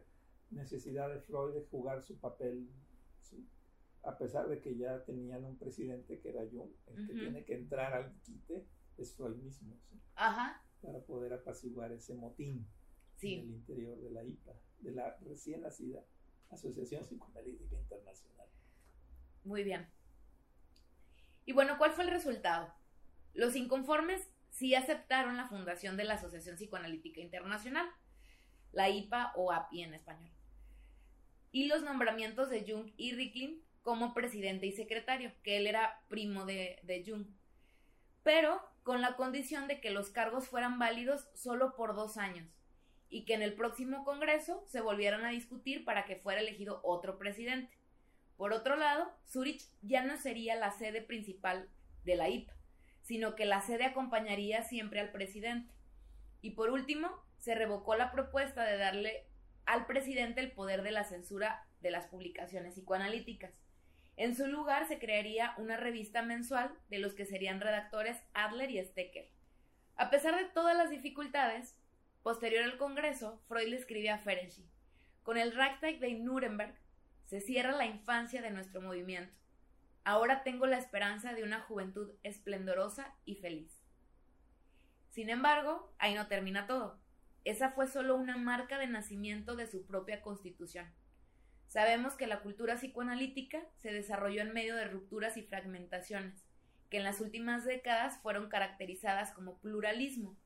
necesidad 0.51 1.09
de 1.09 1.21
Freud 1.21 1.55
de 1.55 1.65
jugar 1.71 2.03
su 2.03 2.19
papel 2.19 2.69
a 4.05 4.17
pesar 4.17 4.49
de 4.49 4.61
que 4.61 4.77
ya 4.77 5.05
tenían 5.05 5.45
un 5.45 5.59
presidente 5.59 6.19
que 6.21 6.31
era 6.31 6.41
Jung, 6.51 6.71
el 6.87 7.07
que 7.07 7.15
tiene 7.15 7.45
que 7.45 7.55
entrar 7.55 7.93
al 7.93 8.15
quite 8.23 8.65
es 8.97 9.15
Freud 9.15 9.37
mismo, 9.37 9.77
Ajá. 10.15 10.65
Para 10.81 11.01
poder 11.01 11.33
apaciguar 11.33 11.93
ese 11.93 12.15
motín 12.15 12.67
en 13.21 13.41
el 13.41 13.51
interior 13.51 14.01
de 14.01 14.11
la 14.11 14.25
IPA, 14.25 14.53
de 14.81 14.93
la 14.93 15.17
recién 15.19 15.61
nacida 15.63 16.03
Asociación 16.51 17.03
Psicoanalítica 17.03 17.77
Internacional. 17.77 18.49
Muy 19.45 19.65
bien. 19.65 19.89
Y 21.45 21.53
bueno, 21.53 21.79
¿cuál 21.79 21.93
fue 21.93 22.05
el 22.05 22.11
resultado? 22.11 22.73
Los 23.35 23.57
inconformes 23.57 24.29
sí 24.51 24.75
aceptaron 24.75 25.37
la 25.37 25.49
fundación 25.49 25.97
de 25.97 26.05
la 26.05 26.15
Asociación 26.15 26.57
Psicoanalítica 26.57 27.21
Internacional, 27.21 27.89
la 28.73 28.89
IPA 28.89 29.33
o 29.37 29.53
API 29.53 29.83
en 29.83 29.95
español 29.95 30.39
y 31.53 31.67
los 31.67 31.83
nombramientos 31.83 32.51
de 32.51 32.65
Jung 32.67 32.93
y 32.97 33.13
Ricklin 33.13 33.63
como 33.83 34.13
presidente 34.13 34.67
y 34.67 34.73
secretario, 34.73 35.33
que 35.43 35.57
él 35.57 35.67
era 35.67 36.03
primo 36.09 36.45
de, 36.45 36.79
de 36.83 37.05
Jung. 37.07 37.27
Pero 38.23 38.61
con 38.83 39.01
la 39.01 39.17
condición 39.17 39.67
de 39.67 39.81
que 39.81 39.91
los 39.91 40.11
cargos 40.11 40.49
fueran 40.49 40.79
válidos 40.79 41.29
solo 41.35 41.75
por 41.75 41.95
dos 41.95 42.17
años 42.19 42.47
y 43.11 43.25
que 43.25 43.35
en 43.35 43.43
el 43.43 43.55
próximo 43.55 44.05
Congreso 44.05 44.65
se 44.67 44.81
volvieran 44.81 45.25
a 45.25 45.31
discutir 45.31 45.85
para 45.85 46.05
que 46.05 46.17
fuera 46.17 46.41
elegido 46.41 46.81
otro 46.83 47.19
presidente. 47.19 47.79
Por 48.37 48.53
otro 48.53 48.77
lado, 48.77 49.11
Zurich 49.27 49.63
ya 49.83 50.05
no 50.05 50.17
sería 50.17 50.55
la 50.55 50.71
sede 50.71 51.03
principal 51.03 51.69
de 52.05 52.17
la 52.17 52.29
IPA, 52.29 52.55
sino 53.03 53.35
que 53.35 53.47
la 53.47 53.63
sede 53.63 53.85
acompañaría 53.85 54.63
siempre 54.63 55.01
al 55.01 55.11
presidente. 55.11 55.73
Y 56.41 56.51
por 56.51 56.71
último, 56.71 57.11
se 57.39 57.55
revocó 57.55 57.97
la 57.97 58.13
propuesta 58.13 58.65
de 58.65 58.77
darle 58.77 59.27
al 59.65 59.87
presidente 59.87 60.41
el 60.41 60.53
poder 60.53 60.83
de 60.83 60.93
la 60.93 61.05
censura 61.05 61.67
de 61.81 61.91
las 61.91 62.07
publicaciones 62.07 62.75
psicoanalíticas. 62.75 63.53
En 64.17 64.35
su 64.35 64.47
lugar 64.47 64.89
se 64.89 64.99
crearía 64.99 65.55
una 65.59 65.77
revista 65.77 66.23
mensual 66.23 66.77
de 66.89 66.99
los 66.99 67.15
que 67.15 67.25
serían 67.25 67.61
redactores 67.61 68.21
Adler 68.35 68.71
y 68.71 68.85
Stecker. 68.85 69.31
A 69.97 70.11
pesar 70.11 70.37
de 70.37 70.45
todas 70.45 70.77
las 70.77 70.91
dificultades, 70.91 71.78
posterior 72.29 72.63
al 72.63 72.77
Congreso, 72.77 73.41
Freud 73.49 73.69
le 73.69 73.77
escribe 73.77 74.11
a 74.11 74.19
Ferenczi: 74.19 74.69
Con 75.23 75.39
el 75.39 75.51
Reichstag 75.51 75.99
de 75.99 76.13
Nuremberg 76.13 76.79
se 77.25 77.41
cierra 77.41 77.73
la 77.73 77.87
infancia 77.87 78.43
de 78.43 78.51
nuestro 78.51 78.83
movimiento. 78.83 79.35
Ahora 80.05 80.43
tengo 80.43 80.67
la 80.67 80.77
esperanza 80.77 81.33
de 81.33 81.43
una 81.43 81.61
juventud 81.61 82.11
esplendorosa 82.25 83.15
y 83.25 83.37
feliz. 83.37 83.83
Sin 85.09 85.31
embargo, 85.31 85.91
ahí 85.99 86.15
no 86.15 86.27
termina 86.27 86.67
todo. 86.67 87.01
Esa 87.45 87.71
fue 87.71 87.87
solo 87.87 88.15
una 88.15 88.37
marca 88.37 88.77
de 88.77 88.89
nacimiento 88.89 89.57
de 89.57 89.67
su 89.67 89.87
propia 89.87 90.21
constitución. 90.21 90.93
Sabemos 91.67 92.15
que 92.15 92.27
la 92.27 92.41
cultura 92.41 92.75
psicoanalítica 92.75 93.63
se 93.79 93.91
desarrolló 93.91 94.43
en 94.43 94.53
medio 94.53 94.77
de 94.77 94.85
rupturas 94.85 95.39
y 95.39 95.45
fragmentaciones, 95.45 96.45
que 96.91 96.99
en 96.99 97.05
las 97.05 97.23
últimas 97.23 97.65
décadas 97.65 98.21
fueron 98.21 98.51
caracterizadas 98.51 99.33
como 99.33 99.57
pluralismo. 99.61 100.37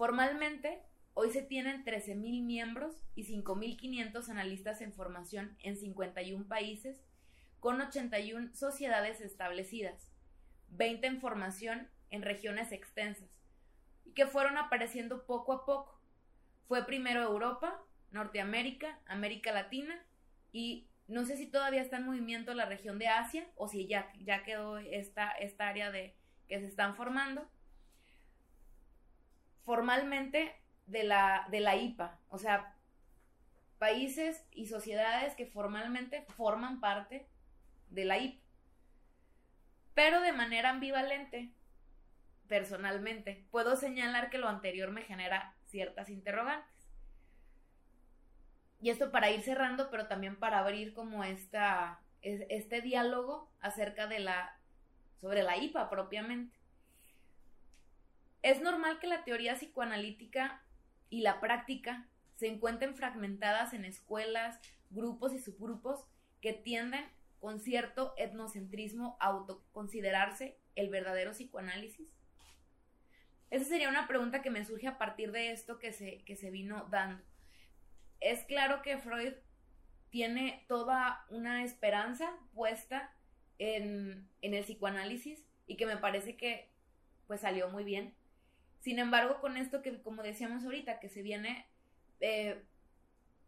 Formalmente, 0.00 0.82
hoy 1.12 1.30
se 1.30 1.42
tienen 1.42 1.84
13.000 1.84 2.42
miembros 2.42 3.04
y 3.14 3.24
5.500 3.24 4.30
analistas 4.30 4.80
en 4.80 4.94
formación 4.94 5.58
en 5.62 5.76
51 5.76 6.48
países, 6.48 7.04
con 7.58 7.82
81 7.82 8.54
sociedades 8.54 9.20
establecidas, 9.20 10.10
20 10.68 11.06
en 11.06 11.20
formación 11.20 11.90
en 12.08 12.22
regiones 12.22 12.72
extensas, 12.72 13.28
que 14.14 14.26
fueron 14.26 14.56
apareciendo 14.56 15.26
poco 15.26 15.52
a 15.52 15.66
poco. 15.66 16.00
Fue 16.66 16.86
primero 16.86 17.20
Europa, 17.20 17.78
Norteamérica, 18.10 18.98
América 19.04 19.52
Latina 19.52 20.02
y 20.50 20.88
no 21.08 21.26
sé 21.26 21.36
si 21.36 21.44
todavía 21.44 21.82
está 21.82 21.98
en 21.98 22.06
movimiento 22.06 22.54
la 22.54 22.64
región 22.64 22.98
de 22.98 23.08
Asia 23.08 23.46
o 23.54 23.68
si 23.68 23.86
ya, 23.86 24.10
ya 24.18 24.44
quedó 24.44 24.78
esta, 24.78 25.32
esta 25.32 25.68
área 25.68 25.90
de 25.90 26.16
que 26.48 26.58
se 26.58 26.68
están 26.68 26.96
formando. 26.96 27.50
Formalmente 29.64 30.54
de 30.86 31.04
la, 31.04 31.46
de 31.50 31.60
la 31.60 31.76
IPA, 31.76 32.18
o 32.28 32.38
sea, 32.38 32.74
países 33.78 34.44
y 34.50 34.66
sociedades 34.66 35.34
que 35.34 35.46
formalmente 35.46 36.22
forman 36.36 36.80
parte 36.80 37.26
de 37.88 38.04
la 38.04 38.18
IPA. 38.18 38.42
Pero 39.94 40.20
de 40.20 40.32
manera 40.32 40.70
ambivalente, 40.70 41.52
personalmente, 42.48 43.46
puedo 43.50 43.76
señalar 43.76 44.28
que 44.28 44.38
lo 44.38 44.48
anterior 44.48 44.90
me 44.90 45.02
genera 45.02 45.54
ciertas 45.66 46.10
interrogantes. 46.10 46.88
Y 48.80 48.90
esto 48.90 49.10
para 49.10 49.30
ir 49.30 49.42
cerrando, 49.42 49.90
pero 49.90 50.08
también 50.08 50.36
para 50.36 50.58
abrir 50.58 50.94
como 50.94 51.22
esta, 51.22 52.00
este 52.22 52.80
diálogo 52.80 53.50
acerca 53.60 54.06
de 54.06 54.20
la, 54.20 54.58
sobre 55.20 55.42
la 55.42 55.56
IPA 55.58 55.90
propiamente. 55.90 56.59
Es 58.42 58.60
normal 58.60 58.98
que 58.98 59.06
la 59.06 59.24
teoría 59.24 59.54
psicoanalítica 59.54 60.62
y 61.08 61.20
la 61.20 61.40
práctica 61.40 62.08
se 62.36 62.46
encuentren 62.46 62.94
fragmentadas 62.94 63.74
en 63.74 63.84
escuelas, 63.84 64.58
grupos 64.88 65.34
y 65.34 65.38
subgrupos 65.38 66.06
que 66.40 66.52
tienden 66.52 67.04
con 67.38 67.60
cierto 67.60 68.14
etnocentrismo 68.16 69.16
a 69.20 69.26
autoconsiderarse 69.26 70.58
el 70.74 70.88
verdadero 70.88 71.32
psicoanálisis. 71.32 72.14
Esa 73.50 73.64
sería 73.64 73.88
una 73.88 74.06
pregunta 74.06 74.42
que 74.42 74.50
me 74.50 74.64
surge 74.64 74.86
a 74.86 74.98
partir 74.98 75.32
de 75.32 75.50
esto 75.50 75.78
que 75.78 75.92
se, 75.92 76.22
que 76.24 76.36
se 76.36 76.50
vino 76.50 76.86
dando. 76.90 77.22
Es 78.20 78.44
claro 78.44 78.82
que 78.82 78.98
Freud 78.98 79.34
tiene 80.10 80.64
toda 80.68 81.24
una 81.30 81.64
esperanza 81.64 82.30
puesta 82.54 83.12
en, 83.58 84.28
el 84.42 84.64
psicoanálisis 84.64 85.44
y 85.66 85.76
que 85.76 85.86
me 85.86 85.96
parece 85.96 86.36
que 86.36 86.70
pues 87.26 87.40
salió 87.40 87.68
muy 87.70 87.84
bien. 87.84 88.14
Sin 88.80 88.98
embargo, 88.98 89.40
con 89.40 89.56
esto 89.56 89.82
que, 89.82 90.02
como 90.02 90.22
decíamos 90.22 90.64
ahorita, 90.64 91.00
que 91.00 91.08
se 91.08 91.22
viene 91.22 91.66
eh, 92.20 92.64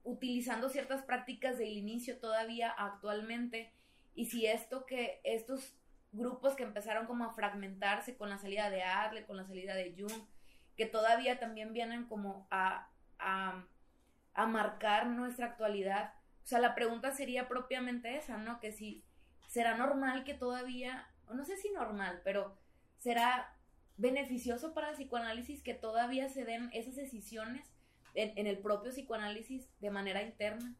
utilizando 0.04 0.68
ciertas 0.68 1.02
prácticas 1.02 1.58
del 1.58 1.72
inicio 1.72 2.18
todavía 2.18 2.70
actualmente, 2.70 3.72
y 4.14 4.26
si 4.26 4.46
esto 4.46 4.84
que 4.84 5.20
estos 5.24 5.74
grupos 6.12 6.54
que 6.54 6.64
empezaron 6.64 7.06
como 7.06 7.24
a 7.24 7.34
fragmentarse 7.34 8.16
con 8.16 8.28
la 8.28 8.38
salida 8.38 8.68
de 8.68 8.82
Adler, 8.82 9.26
con 9.26 9.38
la 9.38 9.46
salida 9.46 9.74
de 9.74 9.94
Jung, 9.98 10.26
que 10.76 10.84
todavía 10.86 11.40
también 11.40 11.72
vienen 11.72 12.04
como 12.04 12.46
a, 12.50 12.90
a, 13.18 13.64
a 14.34 14.46
marcar 14.46 15.06
nuestra 15.06 15.46
actualidad. 15.46 16.12
O 16.44 16.46
sea, 16.46 16.58
la 16.58 16.74
pregunta 16.74 17.12
sería 17.12 17.48
propiamente 17.48 18.16
esa, 18.16 18.36
¿no? 18.36 18.60
Que 18.60 18.72
si 18.72 19.04
será 19.48 19.76
normal 19.76 20.24
que 20.24 20.34
todavía, 20.34 21.08
no 21.32 21.44
sé 21.44 21.56
si 21.56 21.70
normal, 21.70 22.20
pero 22.24 22.58
será 22.98 23.56
beneficioso 23.96 24.74
para 24.74 24.90
el 24.90 24.96
psicoanálisis 24.96 25.62
que 25.62 25.74
todavía 25.74 26.28
se 26.28 26.44
den 26.44 26.70
esas 26.72 26.96
decisiones 26.96 27.72
en, 28.14 28.46
el 28.46 28.58
propio 28.58 28.90
psicoanálisis 28.90 29.68
de 29.80 29.90
manera 29.90 30.22
interna. 30.22 30.76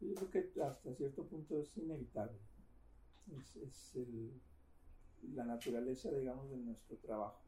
Yo 0.00 0.14
creo 0.14 0.30
que 0.30 0.62
hasta 0.62 0.94
cierto 0.94 1.26
punto 1.26 1.60
es 1.60 1.76
inevitable 1.76 2.38
es, 3.62 3.98
la 5.34 5.44
naturaleza, 5.44 6.10
digamos, 6.10 6.48
de 6.50 6.56
nuestro 6.58 6.96
trabajo. 6.98 7.42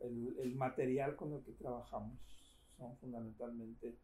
el, 0.00 0.54
material 0.54 1.16
con 1.16 1.32
el 1.32 1.42
que 1.42 1.52
trabajamos 1.52 2.18
son 2.76 2.96
fundamentalmente 2.98 3.98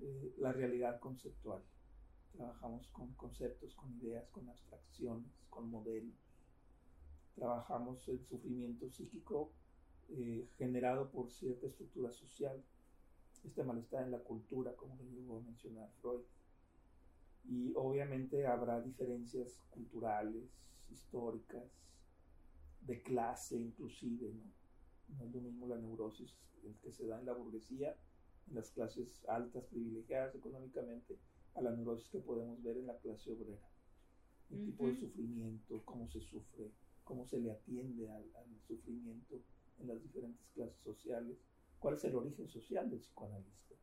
eh, 0.00 0.34
la 0.38 0.52
realidad 0.52 1.00
conceptual. 1.00 1.62
trabajamos 2.32 2.86
con 2.88 3.12
conceptos, 3.14 3.74
con 3.74 3.92
ideas, 4.00 4.28
con 4.30 4.48
abstracciones, 4.48 5.32
con 5.50 5.70
modelos. 5.70 6.14
Trabajamos 7.34 8.08
el 8.08 8.24
sufrimiento 8.24 8.90
psíquico 8.90 9.52
eh, 10.10 10.48
generado 10.56 11.10
por 11.10 11.30
cierta 11.30 11.66
estructura 11.66 12.10
social, 12.10 12.62
este 13.44 13.62
malestar 13.62 14.04
en 14.04 14.10
la 14.10 14.20
cultura, 14.20 14.74
como 14.74 14.96
lo 14.96 15.04
llegó 15.04 15.38
a 15.38 15.42
mencionar 15.42 15.90
Freud. 16.00 16.22
Y 17.44 17.72
obviamente 17.76 18.46
habrá 18.46 18.80
diferencias 18.80 19.60
culturales, 19.70 20.44
históricas, 20.90 21.64
de 22.80 23.02
clase 23.02 23.56
inclusive, 23.56 24.32
¿no? 24.32 24.58
No 25.16 25.24
es 25.24 25.34
lo 25.34 25.40
mismo 25.40 25.68
la 25.68 25.78
neurosis 25.78 26.34
que 26.82 26.92
se 26.92 27.06
da 27.06 27.18
en 27.18 27.26
la 27.26 27.32
burguesía, 27.32 27.96
en 28.48 28.54
las 28.54 28.70
clases 28.70 29.24
altas, 29.28 29.64
privilegiadas 29.64 30.34
económicamente, 30.34 31.18
a 31.54 31.62
la 31.62 31.70
neurosis 31.70 32.08
que 32.08 32.18
podemos 32.18 32.62
ver 32.62 32.76
en 32.76 32.86
la 32.86 32.98
clase 32.98 33.32
obrera. 33.32 33.68
El 34.50 34.64
tipo 34.64 34.86
de 34.86 34.96
sufrimiento, 34.96 35.82
cómo 35.84 36.08
se 36.08 36.20
sufre, 36.20 36.70
cómo 37.08 37.24
se 37.24 37.40
le 37.40 37.50
atiende 37.50 38.06
al, 38.10 38.22
sufrimiento 38.66 39.40
en 39.80 39.88
las 39.88 40.02
diferentes 40.02 40.46
clases 40.54 40.78
sociales, 40.84 41.38
cuál 41.78 41.94
es 41.94 42.04
el 42.04 42.14
origen 42.14 42.46
social 42.48 42.90
del 42.90 42.98
psicoanalista. 42.98 43.74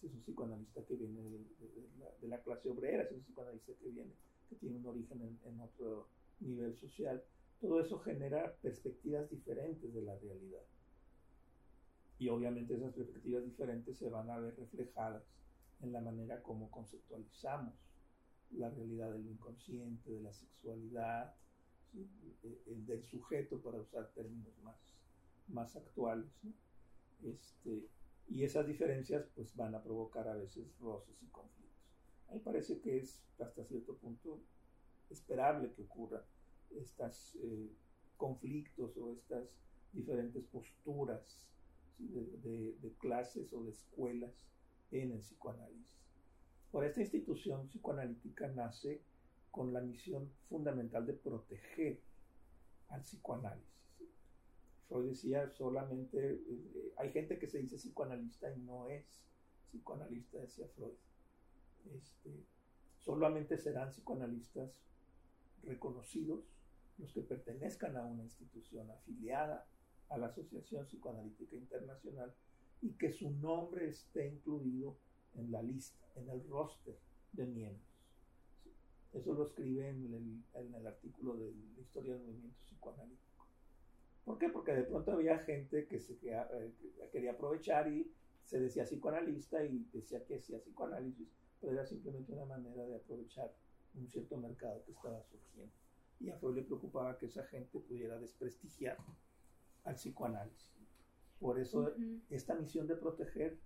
Si 0.00 0.06
es 0.06 0.14
un 0.14 0.20
psicoanalista 0.20 0.84
que 0.84 0.94
viene 0.94 1.22
de, 1.22 2.28
la, 2.28 2.40
clase 2.40 2.70
obrera, 2.70 3.04
si 3.04 3.14
es 3.14 3.18
un 3.18 3.24
psicoanalista 3.24 3.72
que 3.74 3.88
viene, 3.88 4.12
que 4.48 4.54
tiene 4.54 4.76
un 4.76 4.86
origen 4.86 5.40
en 5.44 5.60
otro 5.60 6.06
nivel 6.38 6.76
social, 6.76 7.20
todo 7.60 7.80
eso 7.80 7.98
genera 7.98 8.54
perspectivas 8.62 9.28
diferentes 9.28 9.92
de 9.92 10.02
la 10.02 10.16
realidad. 10.18 10.62
Y 12.20 12.28
obviamente 12.28 12.76
esas 12.76 12.92
perspectivas 12.92 13.44
diferentes 13.44 13.98
se 13.98 14.08
van 14.08 14.30
a 14.30 14.38
ver 14.38 14.56
reflejadas 14.56 15.24
en 15.80 15.92
la 15.92 16.00
manera 16.00 16.40
como 16.44 16.70
conceptualizamos 16.70 17.74
la 18.52 18.70
realidad 18.70 19.10
del 19.10 19.26
inconsciente, 19.26 20.12
de 20.12 20.20
la 20.20 20.32
sexualidad, 20.32 21.34
el 21.94 22.86
del 22.86 23.02
sujeto, 23.04 23.60
para 23.60 23.80
usar 23.80 24.10
términos 24.12 24.52
más, 24.62 24.76
más 25.48 25.76
actuales. 25.76 26.30
Este, 27.22 27.88
y 28.28 28.44
esas 28.44 28.66
diferencias 28.66 29.26
pues 29.34 29.54
van 29.54 29.74
a 29.74 29.82
provocar 29.82 30.28
a 30.28 30.34
veces 30.34 30.66
roces 30.78 31.22
y 31.22 31.26
conflictos. 31.26 31.62
A 32.28 32.34
mí 32.34 32.40
parece 32.40 32.80
que 32.80 32.98
es 32.98 33.22
hasta 33.38 33.64
cierto 33.64 33.96
punto 33.96 34.40
esperable 35.10 35.72
que 35.72 35.82
ocurra 35.82 36.24
estos 36.70 37.36
eh, 37.42 37.70
conflictos 38.16 38.96
o 38.96 39.12
estas 39.12 39.44
diferentes 39.92 40.44
posturas 40.46 41.46
de, 41.98 42.74
de, 42.80 42.94
clases 42.94 43.52
o 43.52 43.64
de 43.64 43.70
escuelas 43.70 44.32
en 44.90 45.12
el 45.12 45.18
psicoanálisis. 45.18 45.86
Por 46.70 46.84
esta 46.84 47.00
institución 47.00 47.68
psicoanalítica 47.68 48.48
nace 48.48 49.02
con 49.52 49.72
la 49.72 49.80
misión 49.80 50.28
fundamental 50.48 51.06
de 51.06 51.12
proteger 51.12 52.00
al 52.88 53.02
psicoanálisis. 53.02 53.70
Freud 54.88 55.10
decía 55.10 55.48
solamente, 55.50 56.34
eh, 56.34 56.92
hay 56.96 57.12
gente 57.12 57.38
que 57.38 57.46
se 57.46 57.58
dice 57.58 57.76
psicoanalista 57.76 58.52
y 58.52 58.58
no 58.60 58.88
es 58.88 59.22
psicoanalista, 59.68 60.38
decía 60.38 60.66
Freud. 60.74 60.96
Este, 61.94 62.30
solamente 62.98 63.58
serán 63.58 63.90
psicoanalistas 63.90 64.70
reconocidos 65.64 66.44
los 66.98 67.12
que 67.12 67.20
pertenezcan 67.20 67.96
a 67.96 68.04
una 68.04 68.22
institución 68.22 68.90
afiliada 68.90 69.66
a 70.08 70.18
la 70.18 70.26
Asociación 70.28 70.86
Psicoanalítica 70.86 71.56
Internacional 71.56 72.34
y 72.80 72.92
que 72.92 73.10
su 73.10 73.30
nombre 73.30 73.88
esté 73.88 74.28
incluido 74.28 74.96
en 75.34 75.50
la 75.50 75.62
lista, 75.62 76.06
en 76.16 76.28
el 76.28 76.46
roster 76.48 76.98
de 77.32 77.46
miembros. 77.46 77.91
Eso 79.12 79.34
lo 79.34 79.44
escribe 79.44 79.88
en 79.88 80.44
el, 80.54 80.86
artículo 80.86 81.36
de 81.36 81.52
la 81.52 81.80
historia 81.80 82.14
del 82.14 82.22
movimiento 82.22 82.58
psicoanalítico. 82.64 83.46
¿Por 84.24 84.38
qué? 84.38 84.48
Porque 84.48 84.72
de 84.74 84.84
pronto 84.84 85.12
había 85.12 85.38
gente 85.40 85.86
que 85.86 86.00
se 86.00 86.14
eh, 86.22 86.72
quería 87.10 87.32
aprovechar 87.32 87.92
y 87.92 88.10
se 88.44 88.58
decía 88.58 88.84
psicoanalista 88.84 89.64
y 89.64 89.86
decía 89.92 90.24
que 90.24 90.36
hacía 90.36 90.58
psicoanálisis, 90.60 91.28
pero 91.60 91.72
era 91.72 91.84
simplemente 91.84 92.32
una 92.32 92.46
manera 92.46 92.86
de 92.86 92.96
aprovechar 92.96 93.52
un 93.94 94.08
cierto 94.08 94.36
mercado 94.38 94.82
que 94.84 94.92
estaba 94.92 95.22
surgiendo 95.24 95.72
y 96.22 96.30
a 96.30 96.36
Freud 96.36 96.56
le 96.56 96.62
preocupaba 96.62 97.18
que 97.18 97.26
esa 97.26 97.44
gente 97.44 97.80
pudiera 97.80 98.18
desprestigiar 98.18 98.96
al 99.84 99.94
psicoanálisis. 99.96 100.70
Por 101.40 101.58
eso 101.58 101.92
esta 102.30 102.54
misión 102.54 102.86
de 102.86 102.94
proteger 102.94 103.58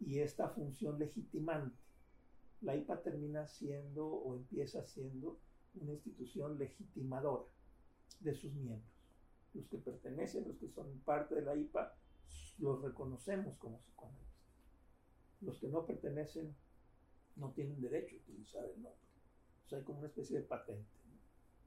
y 0.00 0.18
esta 0.18 0.48
función 0.48 0.98
legitimante, 0.98 1.78
la 2.62 2.76
IPA 2.76 3.02
termina 3.02 3.46
siendo 3.46 4.06
o 4.06 4.34
empieza 4.34 4.84
siendo 4.86 5.38
una 5.74 5.92
institución 5.92 6.58
legitimadora 6.58 7.44
de 8.20 8.34
sus 8.34 8.52
miembros. 8.54 8.92
Los 9.54 9.66
que 9.68 9.78
pertenecen, 9.78 10.48
los 10.48 10.56
que 10.56 10.68
son 10.68 11.00
parte 11.00 11.34
de 11.34 11.42
la 11.42 11.54
IPA, 11.54 11.94
los 12.58 12.82
reconocemos 12.82 13.56
como 13.58 13.78
psicoanalistas. 13.80 14.26
Los 15.40 15.58
que 15.58 15.68
no 15.68 15.84
pertenecen 15.86 16.54
no 17.36 17.52
tienen 17.52 17.80
derecho 17.80 18.16
a 18.16 18.18
utilizar 18.18 18.64
el 18.64 18.82
nombre. 18.82 19.00
Hay 19.72 19.82
como 19.82 19.98
una 19.98 20.08
especie 20.08 20.38
de 20.38 20.44
patente 20.44 20.96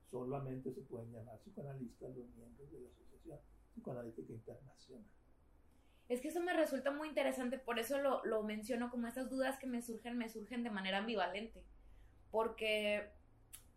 solamente 0.10 0.74
se 0.74 0.82
pueden 0.82 1.12
llamar 1.12 1.40
psicoanalistas 1.40 2.16
los 2.16 2.28
miembros 2.36 2.72
de 2.72 2.80
la 2.82 2.90
Asociación 2.90 3.40
Psicoanalítica 3.74 4.34
Internacional. 4.34 5.06
Es 6.10 6.22
que 6.22 6.30
eso 6.30 6.42
me 6.42 6.54
resulta 6.54 6.92
muy 6.92 7.08
interesante, 7.08 7.58
por 7.60 7.80
eso 7.80 8.00
lo, 8.00 8.26
lo 8.26 8.44
menciono 8.44 8.90
como 8.90 9.08
estas 9.08 9.30
dudas 9.30 9.58
que 9.60 9.68
me 9.68 9.82
surgen, 9.82 10.18
me 10.18 10.28
surgen 10.28 10.64
de 10.64 10.72
manera 10.72 10.98
ambivalente, 10.98 11.64
porque 12.32 13.10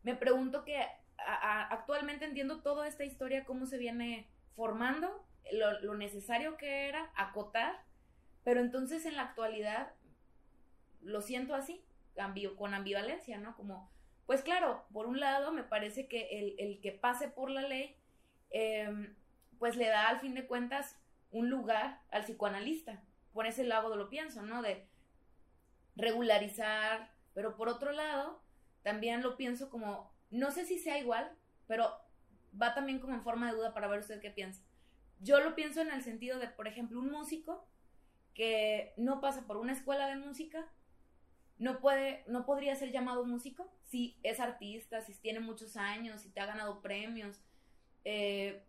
me 0.02 0.16
pregunto 0.16 0.64
que 0.64 0.82
actualmente 1.16 2.24
entiendo 2.24 2.62
toda 2.62 2.88
esta 2.88 3.04
historia, 3.04 3.44
cómo 3.44 3.66
se 3.66 3.78
viene 3.78 4.28
formando, 4.56 5.24
lo, 5.52 5.80
lo 5.80 5.94
necesario 5.94 6.56
que 6.56 6.88
era 6.88 7.12
acotar, 7.14 7.84
pero 8.44 8.60
entonces 8.60 9.06
en 9.06 9.16
la 9.16 9.22
actualidad 9.22 9.92
lo 11.02 11.20
siento 11.20 11.54
así, 11.54 11.84
con 12.56 12.74
ambivalencia, 12.74 13.38
¿no? 13.38 13.56
Como 13.56 13.90
pues 14.26 14.42
claro, 14.42 14.84
por 14.92 15.06
un 15.06 15.20
lado 15.20 15.52
me 15.52 15.64
parece 15.64 16.06
que 16.06 16.54
el, 16.58 16.80
que 16.80 16.92
pase 16.92 17.28
por 17.28 17.50
la 17.50 17.62
ley, 17.62 17.96
em, 18.50 19.14
pues 19.58 19.76
le 19.76 19.88
da 19.88 20.08
al 20.08 20.20
fin 20.20 20.34
de 20.34 20.46
cuentas 20.46 20.96
un 21.32 21.50
lugar 21.50 22.00
al 22.10 22.24
psicoanalista. 22.24 23.02
Por 23.32 23.46
ese 23.46 23.64
lado 23.64 23.96
lo 23.96 24.08
pienso, 24.08 24.42
¿no? 24.42 24.62
De 24.62 24.86
regularizar, 25.96 27.10
pero 27.34 27.56
por 27.56 27.68
otro 27.68 27.92
lado, 27.92 28.40
también 28.82 29.22
lo 29.22 29.36
pienso 29.36 29.70
como, 29.70 30.14
no 30.30 30.50
sé 30.50 30.64
si 30.64 30.78
sea 30.78 30.98
igual, 30.98 31.36
pero 31.66 31.90
va 32.60 32.74
también 32.74 33.00
como 33.00 33.14
en 33.14 33.22
forma 33.22 33.50
de 33.50 33.56
duda 33.56 33.74
para 33.74 33.88
ver 33.88 34.00
usted 34.00 34.20
qué 34.20 34.30
piensa. 34.30 34.62
Yo 35.20 35.40
lo 35.40 35.54
pienso 35.54 35.80
en 35.80 35.90
el 35.90 36.02
sentido 36.02 36.38
de, 36.38 36.48
por 36.48 36.68
ejemplo, 36.68 36.98
un 36.98 37.10
músico 37.10 37.66
que 38.34 38.92
no 38.96 39.20
pasa 39.20 39.46
por 39.46 39.56
una 39.56 39.72
escuela 39.72 40.06
de 40.08 40.16
música, 40.16 40.70
no 41.58 41.80
puede, 41.80 42.24
no 42.26 42.44
podría 42.44 42.74
ser 42.76 42.90
llamado 42.90 43.24
músico 43.24 43.72
si 43.84 44.18
es 44.22 44.40
artista, 44.40 45.00
si 45.00 45.14
tiene 45.14 45.40
muchos 45.40 45.76
años, 45.76 46.22
si 46.22 46.30
te 46.30 46.40
ha 46.40 46.46
ganado 46.46 46.82
premios, 46.82 47.40
eh, 48.04 48.64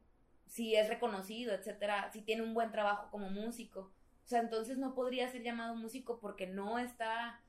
si 0.48 0.76
es 0.76 0.88
reconocido, 0.88 1.54
etcétera, 1.54 2.12
si 2.12 2.22
tiene 2.22 2.44
un 2.44 2.54
buen 2.54 2.72
trabajo 2.72 3.10
como 3.12 3.30
músico. 3.30 3.92
O 4.24 4.28
sea, 4.28 4.40
entonces 4.40 4.78
no 4.78 4.94
podría 4.96 5.30
ser 5.30 5.44
llamado 5.44 5.76
músico 5.76 6.20
porque 6.20 6.48
no 6.48 6.80
está 6.80 7.42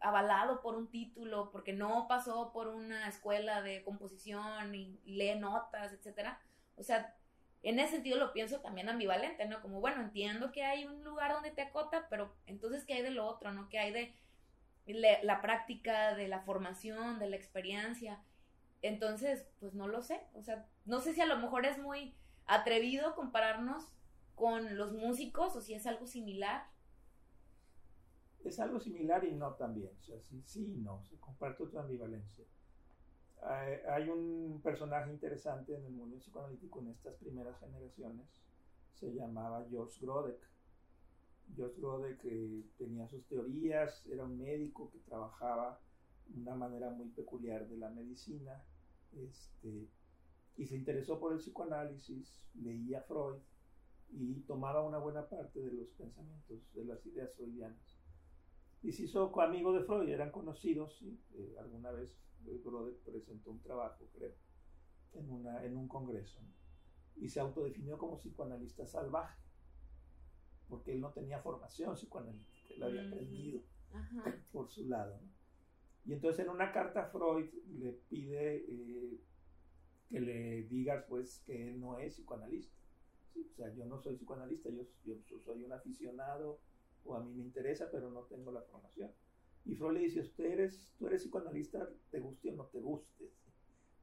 avalado 0.00 0.62
por 0.62 0.76
un 0.76 0.88
título, 0.88 1.50
porque 1.50 1.72
no 1.72 2.06
pasó 2.08 2.52
por 2.52 2.68
una 2.68 3.08
escuela 3.08 3.62
de 3.62 3.82
composición 3.82 4.74
y 4.74 5.00
lee 5.04 5.34
notas, 5.36 5.92
etcétera. 5.92 6.40
O 6.76 6.82
sea, 6.82 7.16
en 7.62 7.80
ese 7.80 7.94
sentido 7.94 8.18
lo 8.18 8.32
pienso 8.32 8.60
también 8.60 8.88
ambivalente, 8.88 9.46
¿no? 9.46 9.60
Como, 9.60 9.80
bueno, 9.80 10.02
entiendo 10.02 10.52
que 10.52 10.62
hay 10.62 10.84
un 10.84 11.02
lugar 11.02 11.32
donde 11.32 11.50
te 11.50 11.62
acota, 11.62 12.06
pero 12.08 12.32
entonces, 12.46 12.84
¿qué 12.84 12.94
hay 12.94 13.02
de 13.02 13.10
lo 13.10 13.26
otro, 13.26 13.52
no? 13.52 13.68
¿Qué 13.68 13.78
hay 13.78 13.92
de 13.92 14.14
la 14.86 15.40
práctica, 15.40 16.14
de 16.14 16.28
la 16.28 16.40
formación, 16.40 17.18
de 17.18 17.28
la 17.28 17.36
experiencia. 17.36 18.20
Entonces, 18.82 19.44
pues 19.58 19.74
no 19.74 19.88
lo 19.88 20.02
sé. 20.02 20.20
O 20.34 20.42
sea, 20.42 20.66
no 20.86 21.00
sé 21.00 21.12
si 21.12 21.20
a 21.20 21.26
lo 21.26 21.38
mejor 21.38 21.66
es 21.66 21.78
muy 21.78 22.14
atrevido 22.46 23.14
compararnos 23.14 23.84
con 24.34 24.76
los 24.76 24.92
músicos 24.92 25.56
o 25.56 25.60
si 25.60 25.74
es 25.74 25.86
algo 25.86 26.06
similar. 26.06 26.68
Es 28.44 28.60
algo 28.60 28.78
similar 28.78 29.24
y 29.24 29.32
no 29.32 29.54
también. 29.54 29.90
O 29.98 30.02
sea, 30.02 30.20
sí, 30.20 30.42
sí 30.44 30.74
y 30.74 30.78
no. 30.78 31.02
Se 31.04 31.18
comparte 31.18 31.64
otra 31.64 31.82
ambivalencia. 31.82 32.44
Hay, 33.90 34.08
un 34.08 34.60
personaje 34.62 35.10
interesante 35.10 35.74
en 35.74 35.84
el 35.84 35.92
mundo 35.92 36.16
psicoanalítico 36.18 36.80
en 36.80 36.88
estas 36.88 37.14
primeras 37.16 37.58
generaciones. 37.60 38.26
Se 38.94 39.12
llamaba 39.12 39.66
George 39.68 39.98
Grodek 40.00 40.40
George 41.54 41.80
Grodek 41.80 42.18
que 42.18 42.64
tenía 42.78 43.06
sus 43.08 43.24
teorías, 43.26 44.04
era 44.06 44.24
un 44.24 44.38
médico 44.38 44.90
que 44.90 44.98
trabajaba 45.00 45.80
de 46.26 46.40
una 46.40 46.54
manera 46.54 46.90
muy 46.90 47.08
peculiar 47.10 47.68
de 47.68 47.76
la 47.76 47.90
medicina, 47.90 48.64
este, 49.12 49.88
y 50.56 50.66
se 50.66 50.76
interesó 50.76 51.18
por 51.20 51.32
el 51.32 51.38
psicoanálisis, 51.38 52.42
leía 52.54 53.02
Freud 53.02 53.36
y 54.10 54.40
tomaba 54.42 54.86
una 54.86 54.98
buena 54.98 55.28
parte 55.28 55.60
de 55.60 55.72
los 55.72 55.88
pensamientos, 55.90 56.72
de 56.74 56.84
las 56.84 57.04
ideas 57.06 57.32
freudianas. 57.34 57.98
y 58.82 58.92
se 58.92 59.04
hizo 59.04 59.40
amigo 59.40 59.72
de 59.72 59.82
Freud, 59.82 60.08
eran 60.08 60.30
conocidos, 60.30 60.96
¿sí? 60.98 61.18
Eh, 61.34 61.56
alguna 61.58 61.90
vez 61.90 62.16
Freud 62.62 62.94
presentó 63.04 63.50
un 63.50 63.60
trabajo, 63.60 64.08
creo, 64.12 64.32
en, 65.14 65.30
una, 65.30 65.64
en 65.64 65.76
un 65.76 65.88
congreso, 65.88 66.38
y 67.16 67.28
se 67.28 67.40
autodefinió 67.40 67.98
como 67.98 68.18
psicoanalista 68.18 68.86
salvaje, 68.86 69.40
porque 70.68 70.92
él 70.92 71.00
no 71.00 71.10
tenía 71.12 71.40
formación 71.40 71.94
psicoanalítica, 71.94 72.74
él 72.76 72.82
había 72.82 73.06
aprendido 73.06 73.62
por 74.52 74.68
su 74.68 74.86
lado. 74.86 75.18
Y 76.04 76.12
entonces 76.12 76.44
en 76.44 76.50
una 76.50 76.70
carta 76.72 77.06
Freud 77.06 77.50
le 77.66 77.92
pide 78.08 78.64
eh, 78.68 79.20
que 80.08 80.20
le 80.20 80.62
diga 80.64 81.04
pues 81.08 81.42
que 81.46 81.68
él 81.68 81.80
no 81.80 81.98
es 81.98 82.14
psicoanalista. 82.14 82.74
O 83.34 83.54
sea, 83.54 83.72
yo 83.74 83.84
no 83.84 83.98
soy 83.98 84.16
psicoanalista, 84.16 84.70
yo, 84.70 84.84
yo 85.04 85.38
soy 85.40 85.64
un 85.64 85.72
aficionado 85.72 86.58
o 87.04 87.14
a 87.14 87.22
mí 87.22 87.32
me 87.34 87.42
interesa, 87.42 87.88
pero 87.90 88.10
no 88.10 88.22
tengo 88.22 88.50
la 88.50 88.62
formación. 88.62 89.10
Y 89.64 89.74
Freud 89.74 89.94
le 89.94 90.00
dice, 90.00 90.20
usted 90.20 90.44
eres, 90.44 90.92
tú 90.98 91.06
eres 91.06 91.22
psicoanalista, 91.22 91.88
te 92.10 92.20
guste 92.20 92.50
o 92.50 92.56
no 92.56 92.66
te 92.66 92.80
guste. 92.80 93.30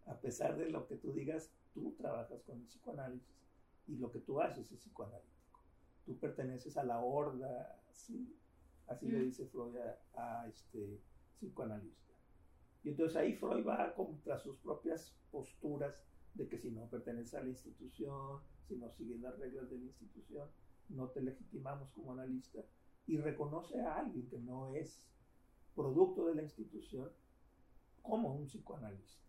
A 0.05 0.19
pesar 0.19 0.57
de 0.57 0.69
lo 0.69 0.85
que 0.87 0.97
tú 0.97 1.13
digas, 1.13 1.51
tú 1.73 1.93
trabajas 1.97 2.41
con 2.43 2.59
el 2.59 2.67
psicoanálisis 2.67 3.33
y 3.87 3.97
lo 3.97 4.11
que 4.11 4.19
tú 4.19 4.41
haces 4.41 4.71
es 4.71 4.79
psicoanalítico. 4.79 5.61
Tú 6.05 6.17
perteneces 6.17 6.75
a 6.77 6.83
la 6.83 6.99
horda, 6.99 7.79
¿sí? 7.93 8.35
así 8.87 9.07
le 9.07 9.19
mm. 9.19 9.23
dice 9.23 9.45
Freud 9.47 9.75
a, 10.15 10.47
este 10.47 10.99
psicoanalista. 11.39 12.12
Y 12.83 12.89
entonces 12.89 13.15
ahí 13.15 13.33
Freud 13.35 13.65
va 13.65 13.93
contra 13.95 14.37
sus 14.39 14.57
propias 14.57 15.15
posturas 15.31 15.95
de 16.33 16.47
que 16.47 16.57
si 16.57 16.71
no 16.71 16.89
perteneces 16.89 17.35
a 17.35 17.43
la 17.43 17.49
institución, 17.49 18.41
si 18.67 18.75
no 18.75 18.89
sigues 18.91 19.19
las 19.21 19.37
reglas 19.39 19.69
de 19.69 19.77
la 19.77 19.85
institución, 19.85 20.49
no 20.89 21.09
te 21.09 21.21
legitimamos 21.21 21.89
como 21.91 22.13
analista 22.13 22.63
y 23.07 23.17
reconoce 23.17 23.79
a 23.81 23.99
alguien 23.99 24.27
que 24.27 24.39
no 24.39 24.73
es 24.75 25.05
producto 25.75 26.27
de 26.27 26.35
la 26.35 26.43
institución 26.43 27.09
como 28.01 28.35
un 28.35 28.47
psicoanalista. 28.47 29.23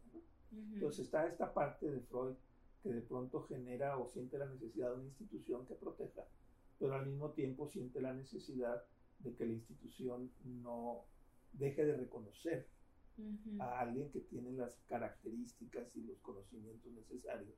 Entonces 0.53 1.07
está 1.07 1.27
esta 1.27 1.53
parte 1.53 1.91
de 1.91 2.01
Freud 2.01 2.35
que 2.83 2.93
de 2.93 3.01
pronto 3.01 3.43
genera 3.45 3.99
o 3.99 4.07
siente 4.07 4.37
la 4.39 4.47
necesidad 4.47 4.91
de 4.91 4.97
una 4.97 5.07
institución 5.07 5.67
que 5.67 5.75
proteja, 5.75 6.27
pero 6.79 6.95
al 6.95 7.07
mismo 7.07 7.31
tiempo 7.31 7.67
siente 7.67 8.01
la 8.01 8.13
necesidad 8.13 8.85
de 9.21 9.35
que 9.35 9.47
la 9.47 9.53
institución 9.53 10.31
no 10.45 11.07
deje 11.53 11.85
de 11.85 11.97
reconocer 11.97 12.69
a 13.61 13.81
alguien 13.81 14.11
que 14.11 14.21
tiene 14.21 14.53
las 14.53 14.77
características 14.89 15.95
y 15.95 16.03
los 16.03 16.19
conocimientos 16.21 16.93
necesarios 16.93 17.55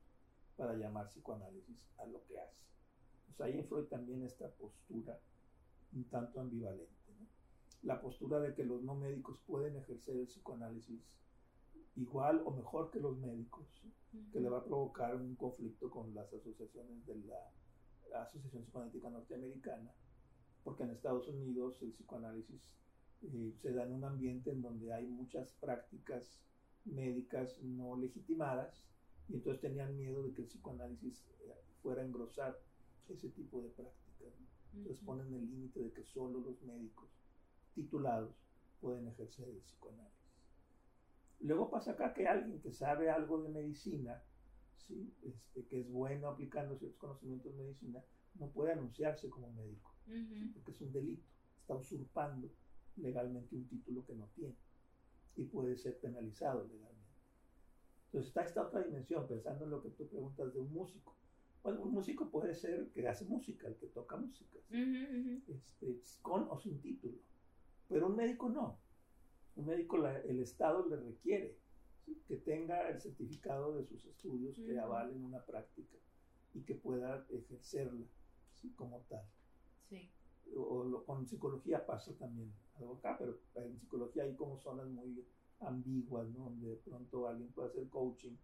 para 0.55 0.75
llamar 0.75 1.07
psicoanálisis 1.09 1.85
a 1.97 2.05
lo 2.05 2.23
que 2.25 2.39
hace. 2.39 2.61
Pues 3.25 3.41
ahí 3.41 3.59
en 3.59 3.67
Freud 3.67 3.85
también 3.85 4.23
esta 4.23 4.49
postura 4.51 5.19
un 5.93 6.03
tanto 6.05 6.41
ambivalente. 6.41 6.91
La 7.83 8.01
postura 8.01 8.39
de 8.39 8.53
que 8.53 8.63
los 8.63 8.83
no 8.83 8.95
médicos 8.95 9.39
pueden 9.45 9.77
ejercer 9.77 10.17
el 10.17 10.27
psicoanálisis 10.27 11.01
igual 11.95 12.41
o 12.45 12.51
mejor 12.51 12.91
que 12.91 12.99
los 12.99 13.17
médicos, 13.17 13.65
que 14.31 14.39
le 14.39 14.49
va 14.49 14.59
a 14.59 14.63
provocar 14.65 15.15
un 15.15 15.35
conflicto 15.35 15.89
con 15.89 16.13
las 16.13 16.31
asociaciones 16.33 17.05
de 17.05 17.15
la 17.15 18.21
Asociación 18.21 18.63
Psicoanalítica 18.63 19.09
Norteamericana, 19.09 19.91
porque 20.63 20.83
en 20.83 20.91
Estados 20.91 21.27
Unidos 21.27 21.81
el 21.81 21.91
psicoanálisis 21.91 22.61
eh, 23.23 23.53
se 23.61 23.71
da 23.73 23.83
en 23.83 23.93
un 23.93 24.03
ambiente 24.03 24.51
en 24.51 24.61
donde 24.61 24.93
hay 24.93 25.07
muchas 25.07 25.53
prácticas 25.53 26.39
médicas 26.85 27.59
no 27.63 27.97
legitimadas 27.97 28.85
y 29.27 29.35
entonces 29.35 29.61
tenían 29.61 29.97
miedo 29.97 30.23
de 30.23 30.33
que 30.33 30.41
el 30.41 30.47
psicoanálisis 30.47 31.25
eh, 31.41 31.53
fuera 31.81 32.01
a 32.01 32.05
engrosar 32.05 32.59
ese 33.09 33.29
tipo 33.29 33.61
de 33.61 33.69
prácticas. 33.69 34.33
Entonces 34.73 35.03
ponen 35.03 35.33
el 35.33 35.49
límite 35.49 35.81
de 35.81 35.91
que 35.91 36.03
solo 36.03 36.39
los 36.39 36.61
médicos 36.61 37.09
titulados 37.73 38.35
pueden 38.79 39.07
ejercer 39.07 39.49
el 39.49 39.57
psicoanálisis. 39.57 40.17
Luego 41.39 41.69
pasa 41.69 41.91
acá 41.91 42.13
que 42.13 42.27
alguien 42.27 42.59
que 42.61 42.71
sabe 42.71 43.09
algo 43.09 43.41
de 43.41 43.49
medicina, 43.49 44.23
¿sí? 44.75 45.13
este, 45.23 45.65
que 45.65 45.81
es 45.81 45.89
bueno 45.89 46.29
aplicando 46.29 46.77
ciertos 46.77 46.99
conocimientos 46.99 47.51
de 47.51 47.63
medicina, 47.63 48.03
no 48.35 48.49
puede 48.49 48.73
anunciarse 48.73 49.29
como 49.29 49.51
médico, 49.53 49.93
porque 50.53 50.71
es 50.71 50.81
un 50.81 50.91
delito, 50.91 51.23
está 51.59 51.75
usurpando 51.75 52.51
legalmente 52.97 53.55
un 53.55 53.67
título 53.67 54.05
que 54.05 54.15
no 54.15 54.27
tiene 54.35 54.55
y 55.35 55.45
puede 55.45 55.77
ser 55.77 55.99
penalizado 55.99 56.63
legalmente. 56.63 56.97
Entonces 58.05 58.29
está 58.29 58.43
esta 58.43 58.63
otra 58.63 58.81
dimensión, 58.83 59.27
pensando 59.27 59.65
en 59.65 59.71
lo 59.71 59.81
que 59.81 59.89
tú 59.89 60.07
preguntas 60.07 60.53
de 60.53 60.59
un 60.59 60.71
músico. 60.73 61.15
Bueno, 61.63 61.81
un 61.81 61.91
músico 61.91 62.29
puede 62.29 62.55
ser 62.55 62.89
que 62.91 63.07
hace 63.07 63.25
música, 63.25 63.67
el 63.67 63.75
que 63.75 63.87
toca 63.87 64.15
música, 64.15 64.57
este, 64.69 66.01
con 66.21 66.47
o 66.49 66.57
sin 66.57 66.79
título, 66.79 67.17
pero 67.87 68.07
un 68.07 68.15
médico 68.15 68.49
no. 68.49 68.79
Un 69.55 69.65
médico 69.65 69.97
el 70.07 70.39
Estado 70.39 70.87
le 70.87 70.97
requiere 70.97 71.57
que 72.27 72.37
tenga 72.37 72.89
el 72.89 73.01
certificado 73.01 73.75
de 73.75 73.83
sus 73.83 74.05
estudios 74.05 74.55
que 74.55 74.79
avalen 74.79 75.23
una 75.23 75.43
práctica 75.43 75.97
y 76.53 76.61
que 76.61 76.75
pueda 76.75 77.25
ejercerla 77.29 78.05
como 78.75 79.01
tal. 79.09 79.25
Sí. 79.89 80.09
O, 80.55 81.03
con 81.05 81.27
psicología 81.27 81.85
pasa 81.85 82.13
también 82.17 82.53
algo 82.79 82.95
acá, 82.95 83.17
pero 83.17 83.39
en 83.55 83.77
psicología 83.77 84.23
hay 84.23 84.35
como 84.35 84.57
zonas 84.57 84.87
muy 84.87 85.25
ambiguas, 85.59 86.29
¿no? 86.29 86.45
Donde 86.45 86.69
de 86.69 86.75
pronto 86.77 87.27
alguien 87.27 87.51
puede 87.51 87.69
hacer 87.69 87.89
coaching 87.89 88.35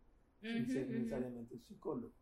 sin 0.41 0.67
ser 0.67 0.89
necesariamente 0.89 1.57
psicólogo. 1.57 2.13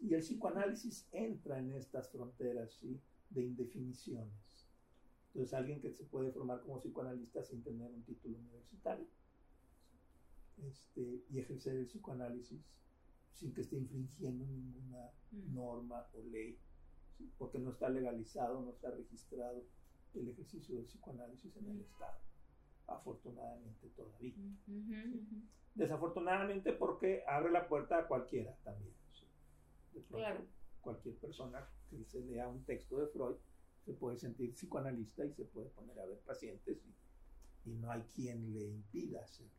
Y 0.00 0.14
el 0.14 0.20
psicoanálisis 0.20 1.08
entra 1.12 1.58
en 1.58 1.72
estas 1.72 2.10
fronteras 2.10 2.72
¿sí? 2.72 3.00
de 3.30 3.44
indefiniciones. 3.44 4.66
Entonces, 5.28 5.54
alguien 5.54 5.80
que 5.80 5.92
se 5.92 6.04
puede 6.04 6.32
formar 6.32 6.60
como 6.62 6.80
psicoanalista 6.80 7.42
sin 7.42 7.62
tener 7.62 7.90
un 7.90 8.02
título 8.02 8.38
universitario 8.38 9.06
este, 10.66 11.24
y 11.30 11.38
ejercer 11.38 11.76
el 11.76 11.86
psicoanálisis 11.86 12.60
sin 13.32 13.54
que 13.54 13.62
esté 13.62 13.76
infringiendo 13.76 14.44
ninguna 14.44 15.10
mm. 15.30 15.54
norma 15.54 16.06
o 16.12 16.22
ley, 16.22 16.58
porque 17.38 17.58
no 17.58 17.70
está 17.70 17.88
legalizado, 17.88 18.60
no 18.60 18.70
está 18.70 18.90
registrado 18.90 19.64
el 20.14 20.28
ejercicio 20.28 20.76
del 20.76 20.86
psicoanálisis 20.86 21.56
en 21.56 21.68
el. 21.68 21.80
Estado, 21.80 22.18
afortunadamente 22.86 23.88
todavía. 23.96 24.34
Desafortunadamente 25.74 26.72
porque 26.72 27.24
abre 27.26 27.50
la 27.50 27.66
puerta 27.66 27.98
a 27.98 28.06
cualquiera 28.06 28.54
también 28.62 28.92
claro. 30.10 30.46
cualquier 30.80 31.16
persona 31.16 31.68
que 31.90 32.04
se 32.04 32.20
lea 32.20 32.48
un 32.48 32.64
texto 32.64 32.98
de 32.98 33.06
Freud 33.08 33.36
se 33.84 33.92
puede 33.92 34.16
sentir 34.16 34.54
psicoanalista 34.54 35.24
y 35.24 35.32
se 35.32 35.44
puede 35.44 35.68
poner 35.70 35.98
a 35.98 36.06
ver 36.06 36.18
pacientes 36.20 36.78
y, 36.84 36.94
no 37.64 37.92
hay 37.92 38.02
quien 38.14 38.52
le 38.52 38.64
impida 38.64 39.22
hacerlo. 39.22 39.52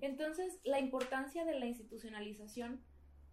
Entonces, 0.00 0.60
la 0.62 0.78
importancia 0.78 1.44
de 1.44 1.58
la 1.58 1.66
institucionalización 1.66 2.80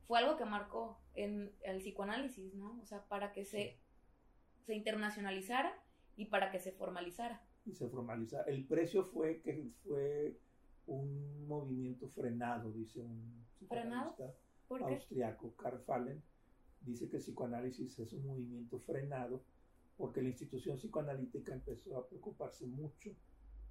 fue 0.08 0.18
algo 0.18 0.38
que 0.38 0.46
marcó 0.46 1.00
en 1.14 1.56
el 1.62 1.78
psicoanálisis, 1.78 2.56
¿no? 2.56 2.80
O 2.82 2.86
sea, 2.88 3.08
para 3.08 3.32
que 3.32 3.46
se, 3.46 3.80
se 4.66 4.74
internacionalizara 4.74 5.72
y 6.18 6.26
para 6.26 6.52
que 6.52 6.60
se 6.60 6.72
formalizara. 6.72 7.42
Y 7.66 7.74
se 7.74 7.88
formalizara. 7.88 8.44
El 8.46 8.66
precio 8.66 9.06
fue 9.06 9.42
que 9.42 9.72
fue 9.84 10.38
un 10.88 11.48
movimiento 11.48 12.08
frenado, 12.10 12.72
dice 12.72 13.02
un 13.02 13.46
psicoanalista. 13.56 14.34
Austriaco, 14.70 15.56
Karl 15.56 15.80
Fallen, 15.82 16.22
dice 16.82 17.08
que 17.08 17.18
el 17.18 17.22
psicoanálisis 17.22 18.00
es 18.00 18.14
un 18.14 18.26
movimiento 18.26 18.80
frenado 18.80 19.44
porque 19.98 20.22
la 20.22 20.30
institución 20.30 20.78
psicoanalítica 20.78 21.54
empezó 21.54 21.98
a 21.98 22.08
preocuparse 22.08 22.66
mucho 22.66 23.12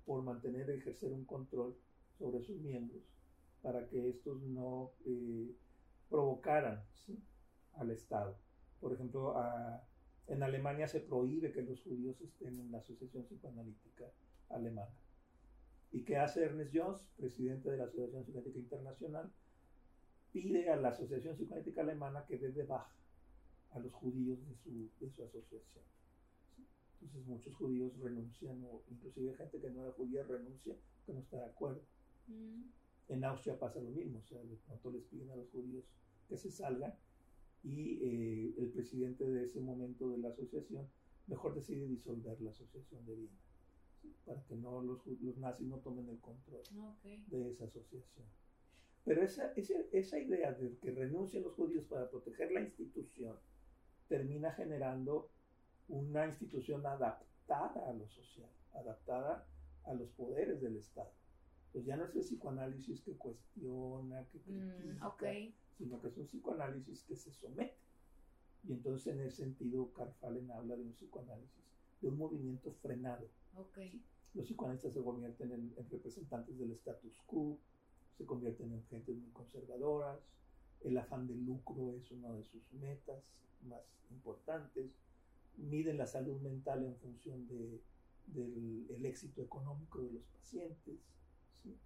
por 0.07 0.23
mantener 0.23 0.71
y 0.71 0.79
ejercer 0.79 1.13
un 1.13 1.25
control 1.25 1.77
sobre 2.19 2.43
sus 2.43 2.61
miembros 2.61 3.03
para 3.63 3.87
que 3.89 4.11
estos 4.11 4.41
no 4.43 4.93
eh, 5.07 5.55
provocaran 6.09 6.83
al 7.75 7.91
Estado. 7.91 8.37
Por 8.81 8.93
ejemplo, 8.93 9.35
en 10.27 10.43
Alemania 10.43 10.89
se 10.89 11.01
prohíbe 11.01 11.53
que 11.53 11.63
los 11.63 11.81
judíos 11.83 12.21
estén 12.21 12.59
en 12.59 12.73
la 12.73 12.79
Asociación 12.79 13.25
Psicoanalítica 13.25 14.11
Alemana. 14.49 14.95
¿Y 15.93 16.03
qué 16.03 16.17
hace 16.17 16.45
Ernest 16.45 16.73
Jones, 16.75 17.07
presidente 17.17 17.71
de 17.71 17.77
la 17.77 17.85
Asociación 17.85 18.25
Psicoanalítica 18.25 18.59
Internacional? 18.59 19.33
pide 20.35 20.69
a 20.69 20.75
la 20.75 20.89
Asociación 20.89 21.37
Psicoanalítica 21.37 21.83
Alemana 21.83 22.27
que 22.27 22.37
dé 22.37 22.51
de 22.51 22.65
baja 22.65 22.93
a 23.71 23.79
los 23.79 23.93
judíos 23.93 24.37
de 24.49 24.57
su, 24.57 24.91
de 24.99 25.09
su 25.09 25.23
asociación. 25.23 25.85
Entonces 27.01 27.27
muchos 27.27 27.55
judíos 27.55 27.97
renuncian, 28.01 28.61
o 28.65 28.83
inclusive 28.91 29.37
gente 29.37 29.61
que 29.61 29.71
no 29.71 29.83
era 29.83 29.93
judía 29.93 30.25
renuncia 30.25 30.75
porque 30.97 31.13
no 31.13 31.21
está 31.21 31.37
de 31.37 31.45
acuerdo. 31.45 31.83
Mm. 32.27 32.63
En 33.11 33.25
Austria 33.25 33.57
pasa 33.57 33.81
lo 33.81 33.91
mismo, 33.91 34.19
o 34.19 34.23
sea, 34.23 34.43
de 34.43 34.57
pronto 34.67 34.91
les 34.91 35.05
piden 35.05 35.31
a 35.31 35.37
los 35.37 35.49
judíos 35.51 35.85
que 36.29 36.37
se 36.37 36.51
salgan 36.51 36.93
y 37.65 37.99
eh, 38.03 38.55
el 38.59 38.71
presidente 38.71 39.25
de 39.25 39.45
ese 39.45 39.61
momento 39.61 40.11
de 40.11 40.19
la 40.19 40.29
asociación 40.29 40.87
mejor 41.27 41.55
decide 41.55 41.87
disolver 41.89 42.41
la 42.41 42.51
asociación 42.51 43.05
de 43.07 43.15
Viena, 43.15 43.39
para 44.27 44.45
que 44.45 44.55
no 44.55 44.83
los, 44.83 45.07
los 45.07 45.39
nazis 45.39 45.67
no 45.67 45.79
tomen 45.79 46.09
el 46.09 46.21
control 46.21 46.63
de 47.29 47.51
esa 47.51 47.65
asociación. 47.65 48.27
Pero 49.05 49.23
esa, 49.23 49.53
esa, 49.93 50.19
idea 50.19 50.53
de 50.53 50.77
que 50.79 50.91
renuncien 50.91 51.43
los 51.43 51.55
judíos 51.55 51.85
para 51.85 52.09
proteger 52.09 52.53
la 52.53 52.61
institución 52.61 53.37
termina 54.09 54.53
generando 54.53 55.31
una 55.89 56.27
institución 56.27 56.85
adaptada 56.87 57.89
a 57.89 57.93
lo 57.93 58.07
social, 58.09 58.51
adaptada 58.73 59.47
a 59.85 59.95
los 59.95 60.11
poderes 60.11 60.61
del 60.61 60.77
Estado. 60.77 61.13
Pues 61.73 61.85
ya 61.85 61.97
no 61.97 62.05
es 62.05 62.15
el 62.15 62.23
psicoanálisis 62.23 63.03
que 63.03 63.17
cuestiona, 63.17 64.27
que 64.29 64.39
Mm, 64.39 65.01
critica. 65.01 65.64
Sino 65.77 66.01
que 66.01 66.09
es 66.09 66.17
un 66.17 66.27
psicoanálisis 66.27 67.03
que 67.05 67.17
se 67.17 67.33
somete. 67.33 67.77
Y 68.67 68.73
entonces 68.73 69.15
en 69.15 69.21
ese 69.21 69.37
sentido 69.45 69.93
Carfalen 69.93 70.51
habla 70.51 70.77
de 70.77 70.83
un 70.83 70.93
psicoanálisis, 70.93 71.65
de 72.01 72.09
un 72.09 72.19
movimiento 72.19 72.73
frenado. 72.83 73.29
Ok. 73.57 73.79
Los 74.35 74.47
psicoanalistas 74.47 74.95
se 74.95 75.03
convierten 75.03 75.53
en, 75.53 75.75
en 75.77 75.91
representantes 75.91 76.59
del 76.59 76.73
status 76.73 77.21
quo, 77.27 77.59
se 78.17 78.25
convierten 78.25 78.73
en 78.73 78.83
gentes 78.85 79.17
muy 79.17 79.31
conservadoras, 79.31 80.19
el 80.85 80.99
afán 80.99 81.27
de 81.27 81.35
lucro 81.35 81.95
es 81.97 82.11
una 82.11 82.33
de 82.33 82.45
sus 82.45 82.73
metas 82.75 83.33
más 83.63 83.83
importantes, 84.11 84.91
miden 85.57 85.99
la 85.99 86.07
salud 86.07 86.41
mental 86.41 86.85
en 86.85 86.97
función 86.97 87.47
de, 87.47 87.81
del 88.27 88.87
el 88.91 89.07
éxito 89.07 89.43
económico 89.43 90.03
de 90.03 90.13
los 90.13 90.25
pacientes. 90.27 91.01
¿sí? 91.63 91.77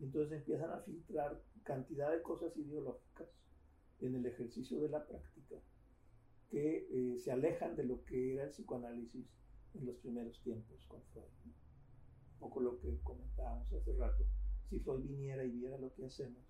Entonces 0.00 0.38
empiezan 0.38 0.70
a 0.70 0.80
filtrar 0.80 1.42
cantidad 1.62 2.10
de 2.10 2.22
cosas 2.22 2.56
ideológicas 2.56 3.28
en 4.00 4.14
el 4.14 4.26
ejercicio 4.26 4.80
de 4.80 4.88
la 4.88 5.06
práctica 5.06 5.56
que 6.48 6.86
eh, 6.90 7.18
se 7.18 7.30
alejan 7.30 7.76
de 7.76 7.84
lo 7.84 8.04
que 8.04 8.34
era 8.34 8.44
el 8.44 8.50
psicoanálisis 8.50 9.26
en 9.74 9.86
los 9.86 9.96
primeros 9.98 10.40
tiempos 10.42 10.84
con 10.86 11.02
Freud. 11.12 11.26
¿no? 11.44 11.52
Un 11.52 12.38
poco 12.40 12.60
lo 12.60 12.80
que 12.80 12.98
comentábamos 13.02 13.72
hace 13.72 13.92
rato. 13.94 14.24
Si 14.68 14.80
Freud 14.80 15.04
viniera 15.06 15.44
y 15.44 15.50
viera 15.50 15.78
lo 15.78 15.92
que 15.94 16.06
hacemos, 16.06 16.42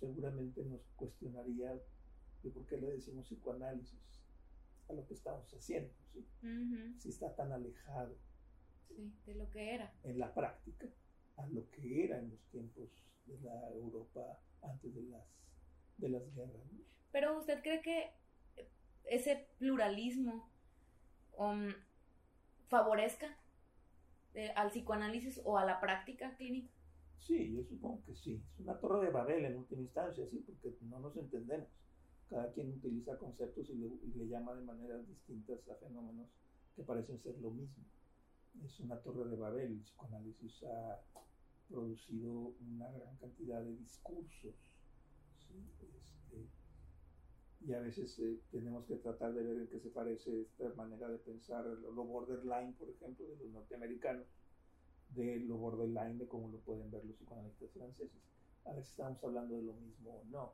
seguramente 0.00 0.64
nos 0.64 0.80
cuestionaría 0.96 1.72
de 2.42 2.50
por 2.50 2.66
qué 2.66 2.76
le 2.78 2.90
decimos 2.92 3.26
psicoanálisis 3.26 4.00
a 4.88 4.92
lo 4.94 5.06
que 5.06 5.14
estamos 5.14 5.52
haciendo, 5.54 5.92
si 6.98 7.08
está 7.08 7.34
tan 7.36 7.52
alejado 7.52 8.16
Sí, 8.88 9.12
de 9.26 9.34
lo 9.34 9.48
que 9.50 9.74
era. 9.74 9.92
en 10.02 10.18
la 10.18 10.32
práctica 10.34 10.88
a 11.36 11.46
lo 11.48 11.68
que 11.70 12.04
era 12.04 12.18
en 12.18 12.30
los 12.30 12.40
tiempos 12.50 12.88
de 13.26 13.40
la 13.40 13.70
Europa 13.70 14.38
antes 14.62 14.94
de 14.94 15.02
las, 15.02 15.24
de 15.98 16.08
las 16.08 16.34
guerras. 16.34 16.72
¿no? 16.72 16.80
Pero 17.12 17.38
usted 17.38 17.62
cree 17.62 17.80
que 17.80 18.10
ese 19.04 19.48
pluralismo 19.58 20.50
um, 21.36 21.72
favorezca 22.68 23.36
eh, 24.34 24.52
al 24.56 24.70
psicoanálisis 24.70 25.40
o 25.44 25.58
a 25.58 25.64
la 25.64 25.80
práctica 25.80 26.36
clínica? 26.36 26.72
Sí, 27.20 27.54
yo 27.54 27.62
supongo 27.62 28.02
que 28.04 28.14
sí. 28.14 28.42
Es 28.52 28.60
una 28.60 28.78
torre 28.78 29.06
de 29.06 29.12
Babel 29.12 29.44
en 29.44 29.56
última 29.56 29.82
instancia, 29.82 30.26
sí, 30.28 30.44
porque 30.46 30.76
no 30.82 30.98
nos 30.98 31.16
entendemos. 31.16 31.68
Cada 32.28 32.52
quien 32.52 32.72
utiliza 32.72 33.16
conceptos 33.18 33.70
y 33.70 33.74
le, 33.74 33.86
y 33.86 34.12
le 34.16 34.28
llama 34.28 34.54
de 34.54 34.62
maneras 34.62 35.06
distintas 35.06 35.68
a 35.68 35.74
fenómenos 35.76 36.26
que 36.74 36.82
parecen 36.82 37.18
ser 37.20 37.38
lo 37.38 37.50
mismo. 37.50 37.84
Es 38.62 38.80
una 38.80 38.96
torre 39.00 39.28
de 39.28 39.36
Babel. 39.36 39.72
El 39.72 39.80
psicoanálisis 39.80 40.62
ha 40.64 41.00
producido 41.68 42.54
una 42.60 42.90
gran 42.92 43.16
cantidad 43.16 43.62
de 43.62 43.76
discursos. 43.76 44.54
¿sí? 45.38 45.54
Este, 45.80 46.48
y 47.66 47.72
a 47.72 47.80
veces 47.80 48.18
eh, 48.18 48.40
tenemos 48.50 48.84
que 48.86 48.96
tratar 48.96 49.32
de 49.32 49.42
ver 49.42 49.56
en 49.56 49.68
qué 49.68 49.80
se 49.80 49.90
parece 49.90 50.42
esta 50.42 50.72
manera 50.74 51.08
de 51.08 51.18
pensar, 51.18 51.64
lo, 51.64 51.92
lo 51.92 52.04
borderline, 52.04 52.74
por 52.74 52.88
ejemplo, 52.90 53.26
de 53.26 53.36
los 53.36 53.50
norteamericanos, 53.50 54.26
de 55.10 55.40
lo 55.40 55.56
borderline 55.56 56.18
de 56.18 56.26
cómo 56.26 56.48
lo 56.48 56.58
pueden 56.58 56.90
ver 56.90 57.04
los 57.04 57.16
psicoanalistas 57.16 57.70
franceses. 57.72 58.22
A 58.64 58.72
ver 58.72 58.84
si 58.84 58.90
estamos 58.90 59.22
hablando 59.24 59.56
de 59.56 59.62
lo 59.62 59.74
mismo 59.74 60.20
o 60.20 60.24
no. 60.24 60.52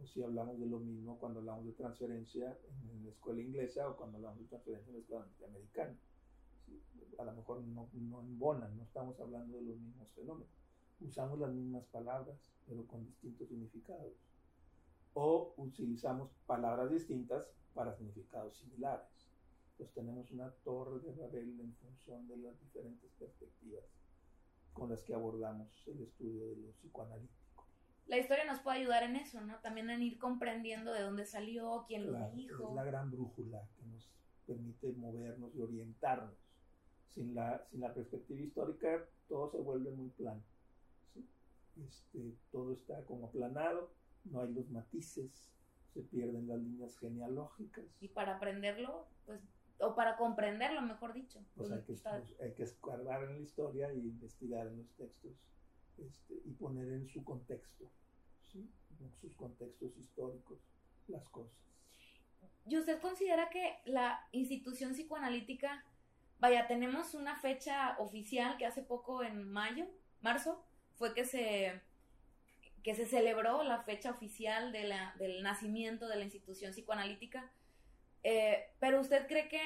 O 0.00 0.06
si 0.06 0.22
hablamos 0.22 0.58
de 0.58 0.66
lo 0.66 0.78
mismo 0.80 1.18
cuando 1.18 1.40
hablamos 1.40 1.66
de 1.66 1.72
transferencia 1.72 2.58
en 2.90 3.04
la 3.04 3.10
escuela 3.10 3.40
inglesa 3.40 3.88
o 3.88 3.96
cuando 3.96 4.16
hablamos 4.16 4.40
de 4.40 4.46
transferencia 4.46 4.90
en 4.90 4.94
la 4.96 5.00
escuela 5.00 5.26
norteamericana. 5.26 5.98
A 7.18 7.24
lo 7.24 7.32
mejor 7.32 7.62
no, 7.62 7.88
no 7.92 8.20
embonan, 8.20 8.76
no 8.76 8.82
estamos 8.82 9.18
hablando 9.20 9.56
de 9.56 9.62
los 9.62 9.76
mismos 9.78 10.08
fenómenos. 10.14 10.48
Usamos 11.00 11.38
las 11.38 11.52
mismas 11.52 11.84
palabras, 11.86 12.36
pero 12.66 12.86
con 12.86 13.04
distintos 13.04 13.48
significados. 13.48 14.14
O 15.14 15.52
utilizamos 15.56 16.30
palabras 16.46 16.90
distintas 16.90 17.46
para 17.74 17.94
significados 17.94 18.56
similares. 18.56 19.28
Pues 19.76 19.90
tenemos 19.92 20.30
una 20.30 20.50
torre 20.64 21.00
de 21.00 21.12
Babel 21.12 21.60
en 21.60 21.74
función 21.74 22.26
de 22.28 22.36
las 22.38 22.58
diferentes 22.60 23.10
perspectivas 23.18 23.84
con 24.72 24.88
las 24.90 25.02
que 25.02 25.14
abordamos 25.14 25.68
el 25.86 26.02
estudio 26.02 26.48
de 26.48 26.56
lo 26.56 26.70
psicoanalítico. 26.72 27.42
La 28.06 28.18
historia 28.18 28.44
nos 28.44 28.60
puede 28.60 28.78
ayudar 28.78 29.04
en 29.04 29.16
eso, 29.16 29.40
¿no? 29.40 29.58
También 29.60 29.90
en 29.90 30.02
ir 30.02 30.18
comprendiendo 30.18 30.92
de 30.92 31.02
dónde 31.02 31.24
salió, 31.24 31.84
quién 31.86 32.06
lo 32.06 32.12
Claro, 32.12 32.34
dijo. 32.34 32.68
Es 32.68 32.74
la 32.74 32.84
gran 32.84 33.10
brújula 33.10 33.68
que 33.76 33.84
nos 33.86 34.10
permite 34.46 34.92
movernos 34.92 35.54
y 35.54 35.60
orientarnos. 35.60 36.34
Sin 37.14 37.34
la, 37.34 37.64
sin 37.70 37.80
la 37.80 37.92
perspectiva 37.92 38.40
histórica, 38.40 39.06
todo 39.28 39.50
se 39.50 39.58
vuelve 39.58 39.90
muy 39.90 40.08
plano. 40.10 40.42
¿sí? 41.12 41.26
Este, 41.86 42.34
todo 42.50 42.72
está 42.72 43.04
como 43.04 43.26
aplanado, 43.26 43.90
no 44.24 44.40
hay 44.40 44.52
los 44.52 44.70
matices, 44.70 45.52
se 45.92 46.02
pierden 46.02 46.48
las 46.48 46.58
líneas 46.58 46.98
genealógicas. 46.98 47.84
Y 48.00 48.08
para 48.08 48.36
aprenderlo, 48.36 49.06
pues, 49.26 49.40
o 49.78 49.94
para 49.94 50.16
comprenderlo, 50.16 50.80
mejor 50.82 51.12
dicho. 51.12 51.44
Pues 51.54 51.70
hay 51.70 51.82
que, 51.82 51.94
pues, 51.94 52.40
hay 52.40 52.52
que 52.54 52.62
escarbar 52.62 53.24
en 53.24 53.34
la 53.34 53.40
historia 53.40 53.90
e 53.90 53.98
investigar 53.98 54.66
en 54.66 54.78
los 54.78 54.90
textos 54.94 55.32
este, 55.98 56.34
y 56.44 56.52
poner 56.52 56.88
en 56.88 57.08
su 57.08 57.22
contexto, 57.24 57.90
¿sí? 58.50 58.70
en 59.00 59.12
sus 59.20 59.34
contextos 59.34 59.96
históricos, 59.96 60.58
las 61.08 61.28
cosas. 61.28 61.58
¿Y 62.64 62.78
usted 62.78 63.00
considera 63.00 63.50
que 63.50 63.78
la 63.86 64.20
institución 64.30 64.92
psicoanalítica, 64.92 65.84
vaya, 66.42 66.66
tenemos 66.66 67.14
una 67.14 67.36
fecha 67.36 67.96
oficial 67.98 68.56
que 68.58 68.66
hace 68.66 68.82
poco 68.82 69.22
en 69.22 69.48
mayo, 69.48 69.86
marzo, 70.20 70.62
fue 70.98 71.14
que 71.14 71.24
se 71.24 71.80
que 72.82 72.96
se 72.96 73.06
celebró 73.06 73.62
la 73.62 73.78
fecha 73.84 74.10
oficial 74.10 74.72
de 74.72 74.82
del 75.20 75.42
nacimiento 75.42 76.08
de 76.08 76.16
la 76.16 76.24
institución 76.24 76.72
psicoanalítica, 76.72 77.40
Eh, 78.24 78.56
pero 78.78 79.00
usted 79.00 79.26
cree 79.26 79.48
que 79.48 79.60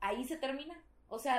ahí 0.00 0.24
se 0.24 0.36
termina, 0.36 0.76
o 1.08 1.18
sea, 1.18 1.38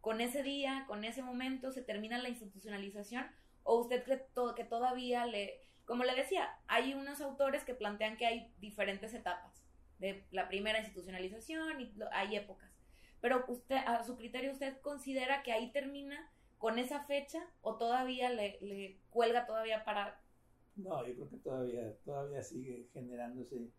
con 0.00 0.20
ese 0.20 0.42
día, 0.42 0.84
con 0.86 1.04
ese 1.04 1.22
momento 1.22 1.72
se 1.72 1.82
termina 1.82 2.18
la 2.18 2.28
institucionalización, 2.28 3.24
o 3.64 3.72
usted 3.82 4.04
cree 4.04 4.20
to- 4.34 4.54
que 4.54 4.64
todavía 4.64 5.26
le, 5.26 5.42
como 5.86 6.04
le 6.04 6.14
decía, 6.14 6.44
hay 6.68 6.94
unos 6.94 7.20
autores 7.20 7.64
que 7.64 7.74
plantean 7.74 8.16
que 8.16 8.26
hay 8.26 8.52
diferentes 8.60 9.14
etapas 9.14 9.54
de 9.98 10.24
la 10.30 10.46
primera 10.48 10.78
institucionalización 10.78 11.80
y 11.80 11.92
hay 12.12 12.36
épocas. 12.36 12.70
Pero 13.24 13.42
usted, 13.48 13.76
a 13.76 14.04
su 14.04 14.16
criterio, 14.18 14.52
¿usted 14.52 14.78
considera 14.82 15.42
que 15.42 15.50
ahí 15.50 15.72
termina 15.72 16.30
con 16.58 16.78
esa 16.78 17.04
fecha 17.04 17.42
o 17.62 17.76
todavía 17.76 18.28
le, 18.28 18.58
le 18.60 18.98
cuelga 19.08 19.46
todavía 19.46 19.82
para... 19.82 20.20
No, 20.76 21.06
yo 21.06 21.14
creo 21.14 21.30
que 21.30 21.38
todavía, 21.38 21.96
todavía 22.04 22.42
sigue 22.42 22.86
generándose 22.92 23.70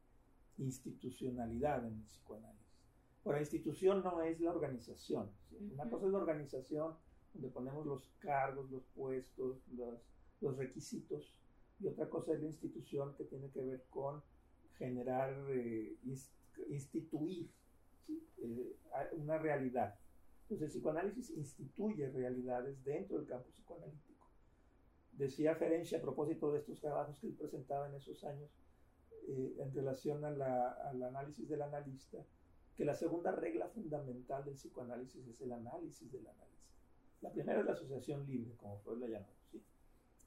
institucionalidad 0.58 1.86
en 1.86 1.94
el 1.94 2.04
psicoanálisis. 2.06 2.66
Ahora, 3.24 3.40
institución 3.40 4.02
no 4.04 4.20
es 4.24 4.40
la 4.40 4.50
organización. 4.50 5.30
¿sí? 5.48 5.58
Una 5.72 5.88
cosa 5.92 6.08
es 6.08 6.12
la 6.12 6.18
organización, 6.18 6.96
donde 7.36 7.50
ponemos 7.50 7.86
los 7.86 8.08
cargos, 8.18 8.72
los 8.72 8.84
puestos, 8.96 9.60
los, 9.74 10.00
los 10.42 10.58
requisitos, 10.58 11.36
y 11.80 11.86
otra 11.86 12.10
cosa 12.10 12.34
es 12.34 12.40
la 12.42 12.48
institución 12.48 13.14
que 13.16 13.26
tiene 13.26 13.52
que 13.52 13.62
ver 13.62 13.86
con 13.92 14.24
generar, 14.80 15.36
eh, 15.50 15.98
ins- 16.04 16.32
instituir. 16.70 17.48
Eh, 18.08 18.76
una 19.14 19.38
realidad. 19.38 19.96
Entonces, 20.44 20.68
el 20.68 20.72
psicoanálisis 20.72 21.32
instituye 21.32 22.10
realidades 22.10 22.84
dentro 22.84 23.18
del 23.18 23.28
campo 23.28 23.50
psicoanalítico. 23.50 24.28
Decía 25.14 25.56
Ferenczi 25.56 25.96
a 25.96 26.02
propósito 26.02 26.52
de 26.52 26.60
estos 26.60 26.80
trabajos 26.80 27.20
que 27.20 27.28
él 27.28 27.34
presentaba 27.34 27.88
en 27.88 27.96
esos 27.96 28.24
años, 28.24 28.52
eh, 29.28 29.56
en 29.60 29.74
relación 29.74 30.24
a 30.24 30.32
la- 30.32 30.72
al 30.72 31.02
análisis 31.02 31.48
del 31.50 31.62
analista, 31.62 32.24
que 32.76 32.86
la 32.86 32.94
segunda 32.94 33.32
regla 33.32 33.68
fundamental 33.70 34.44
del 34.44 34.56
psicoanálisis 34.56 35.26
es 35.28 35.42
el 35.42 35.54
análisis 35.54 36.12
del 36.12 36.28
analista. 36.28 36.56
La 37.22 37.32
primera 37.32 37.62
es 37.62 37.66
la 37.66 37.72
asociación 37.72 38.28
libre, 38.28 38.54
como 38.58 38.78
Freud 38.80 39.00
la 39.00 39.08
llamó. 39.08 39.30
¿sí? 39.52 39.64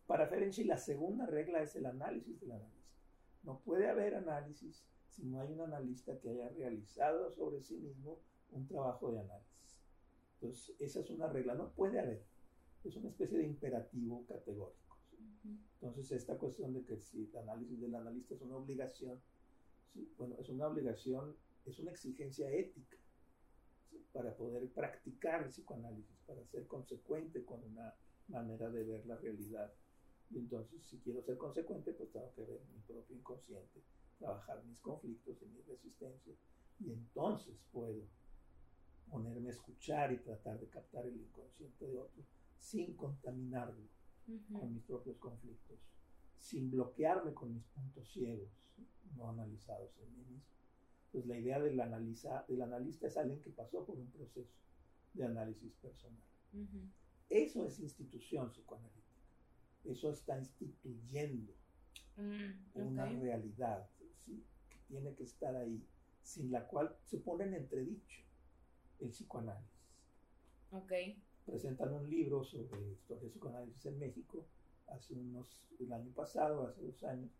Para 0.07 0.26
Ferenczi, 0.26 0.64
la 0.64 0.79
segunda 0.79 1.26
regla 1.26 1.62
es 1.62 1.76
el 1.76 1.87
análisis 1.87 2.41
del 2.41 2.53
analista. 2.53 2.97
No 3.45 3.61
puede 3.61 3.89
haber 3.89 4.14
análisis 4.14 4.83
si 5.18 5.26
no 5.26 5.40
hay 5.40 5.52
un 5.52 5.60
analista 5.60 6.16
que 6.20 6.30
haya 6.30 6.48
realizado 6.50 7.30
sobre 7.32 7.60
sí 7.60 7.76
mismo 7.76 8.20
un 8.50 8.66
trabajo 8.68 9.10
de 9.10 9.18
análisis. 9.18 9.82
Entonces, 10.34 10.76
esa 10.78 11.00
es 11.00 11.10
una 11.10 11.26
regla, 11.26 11.54
no 11.54 11.70
puede 11.72 11.98
haber. 11.98 12.24
Es 12.84 12.96
una 12.96 13.08
especie 13.08 13.38
de 13.38 13.44
imperativo 13.44 14.24
categórico. 14.26 14.96
¿sí? 15.42 15.58
Entonces, 15.74 16.12
esta 16.12 16.38
cuestión 16.38 16.72
de 16.72 16.84
que 16.84 16.98
si 17.00 17.28
el 17.32 17.36
análisis 17.36 17.80
del 17.80 17.96
analista 17.96 18.34
es 18.34 18.42
una 18.42 18.56
obligación, 18.56 19.20
¿sí? 19.92 20.08
bueno, 20.16 20.36
es 20.38 20.48
una 20.48 20.68
obligación, 20.68 21.34
es 21.66 21.80
una 21.80 21.90
exigencia 21.90 22.48
ética 22.52 22.96
¿sí? 23.90 24.06
para 24.12 24.36
poder 24.36 24.68
practicar 24.68 25.42
el 25.42 25.48
psicoanálisis, 25.48 26.16
para 26.26 26.44
ser 26.46 26.68
consecuente 26.68 27.44
con 27.44 27.64
una 27.64 27.92
manera 28.28 28.70
de 28.70 28.84
ver 28.84 29.04
la 29.06 29.16
realidad. 29.16 29.72
Y 30.30 30.38
entonces, 30.38 30.80
si 30.86 30.98
quiero 30.98 31.22
ser 31.22 31.36
consecuente, 31.36 31.92
pues 31.92 32.12
tengo 32.12 32.32
que 32.34 32.44
ver 32.44 32.60
mi 32.72 32.80
propio 32.82 33.16
inconsciente, 33.16 33.82
trabajar 34.18 34.62
mis 34.64 34.80
conflictos 34.80 35.40
y 35.42 35.46
mis 35.46 35.66
resistencias 35.66 36.36
Y 36.80 36.92
entonces 36.92 37.56
puedo 37.72 38.02
ponerme 39.10 39.48
a 39.48 39.52
escuchar 39.52 40.12
y 40.12 40.18
tratar 40.18 40.60
de 40.60 40.68
captar 40.68 41.06
el 41.06 41.16
inconsciente 41.16 41.86
de 41.86 41.98
otro 41.98 42.22
sin 42.58 42.94
contaminarlo 42.94 43.88
con 44.52 44.74
mis 44.74 44.82
propios 44.82 45.16
conflictos, 45.16 45.78
sin 46.38 46.70
bloquearme 46.70 47.32
con 47.32 47.54
mis 47.54 47.64
puntos 47.64 48.06
ciegos 48.10 48.50
no 49.16 49.30
analizados 49.30 49.90
en 49.98 50.12
mí 50.12 50.24
mismo. 50.24 50.42
Pues 51.10 51.26
la 51.26 51.38
idea 51.38 51.58
del, 51.58 51.80
analiza, 51.80 52.44
del 52.46 52.60
analista 52.60 53.06
es 53.06 53.16
alguien 53.16 53.40
que 53.40 53.50
pasó 53.50 53.84
por 53.86 53.96
un 53.96 54.10
proceso 54.10 54.54
de 55.14 55.24
análisis 55.24 55.72
personal. 55.76 56.22
Eso 57.30 57.64
es 57.66 57.78
institución 57.78 58.50
psicoanalítica. 58.50 58.98
Eso 59.84 60.10
está 60.10 60.38
instituyendo 60.38 61.54
mm, 62.16 62.80
una 62.80 63.06
realidad 63.06 63.88
tiene 64.89 65.14
que 65.14 65.24
estar 65.24 65.55
ahí, 65.55 65.82
sin 66.22 66.51
la 66.51 66.66
cual 66.66 66.97
se 67.05 67.18
pone 67.18 67.45
en 67.45 67.55
entredicho 67.55 68.22
el 69.01 69.11
psicoanálisis. 69.11 69.78
Okay. 70.70 71.22
Presentan 71.47 71.93
un 71.93 72.11
libro 72.11 72.45
sobre 72.45 72.93
historia 72.93 73.24
de 73.24 73.30
psicoanálisis 73.30 73.86
en 73.86 73.99
México 73.99 74.47
hace 74.89 75.14
unos, 75.14 75.61
el 75.78 75.93
año 75.93 76.12
pasado, 76.12 76.66
hace 76.66 76.82
dos 76.82 77.03
años, 77.05 77.30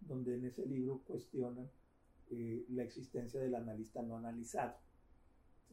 donde 0.00 0.36
en 0.36 0.46
ese 0.46 0.64
libro 0.66 1.02
cuestionan 1.06 1.68
eh, 2.30 2.64
la 2.70 2.84
existencia 2.84 3.40
del 3.40 3.54
analista 3.54 4.02
no 4.02 4.16
analizado, 4.16 4.76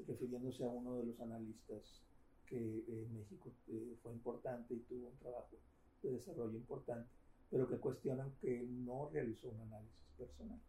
refiriéndose 0.08 0.64
a 0.64 0.70
uno 0.70 0.96
de 0.96 1.06
los 1.06 1.20
analistas 1.20 2.02
que 2.46 2.58
en 2.88 3.14
México 3.14 3.52
eh, 3.68 3.98
fue 4.02 4.14
importante 4.14 4.74
y 4.74 4.80
tuvo 4.80 5.08
un 5.08 5.18
trabajo 5.18 5.58
de 6.02 6.12
desarrollo 6.12 6.56
importante, 6.56 7.10
pero 7.50 7.68
que 7.68 7.78
cuestionan 7.78 8.32
que 8.42 8.66
no 8.68 9.10
realizó 9.10 9.50
un 9.50 9.62
análisis 9.62 10.06
personal. 10.18 10.60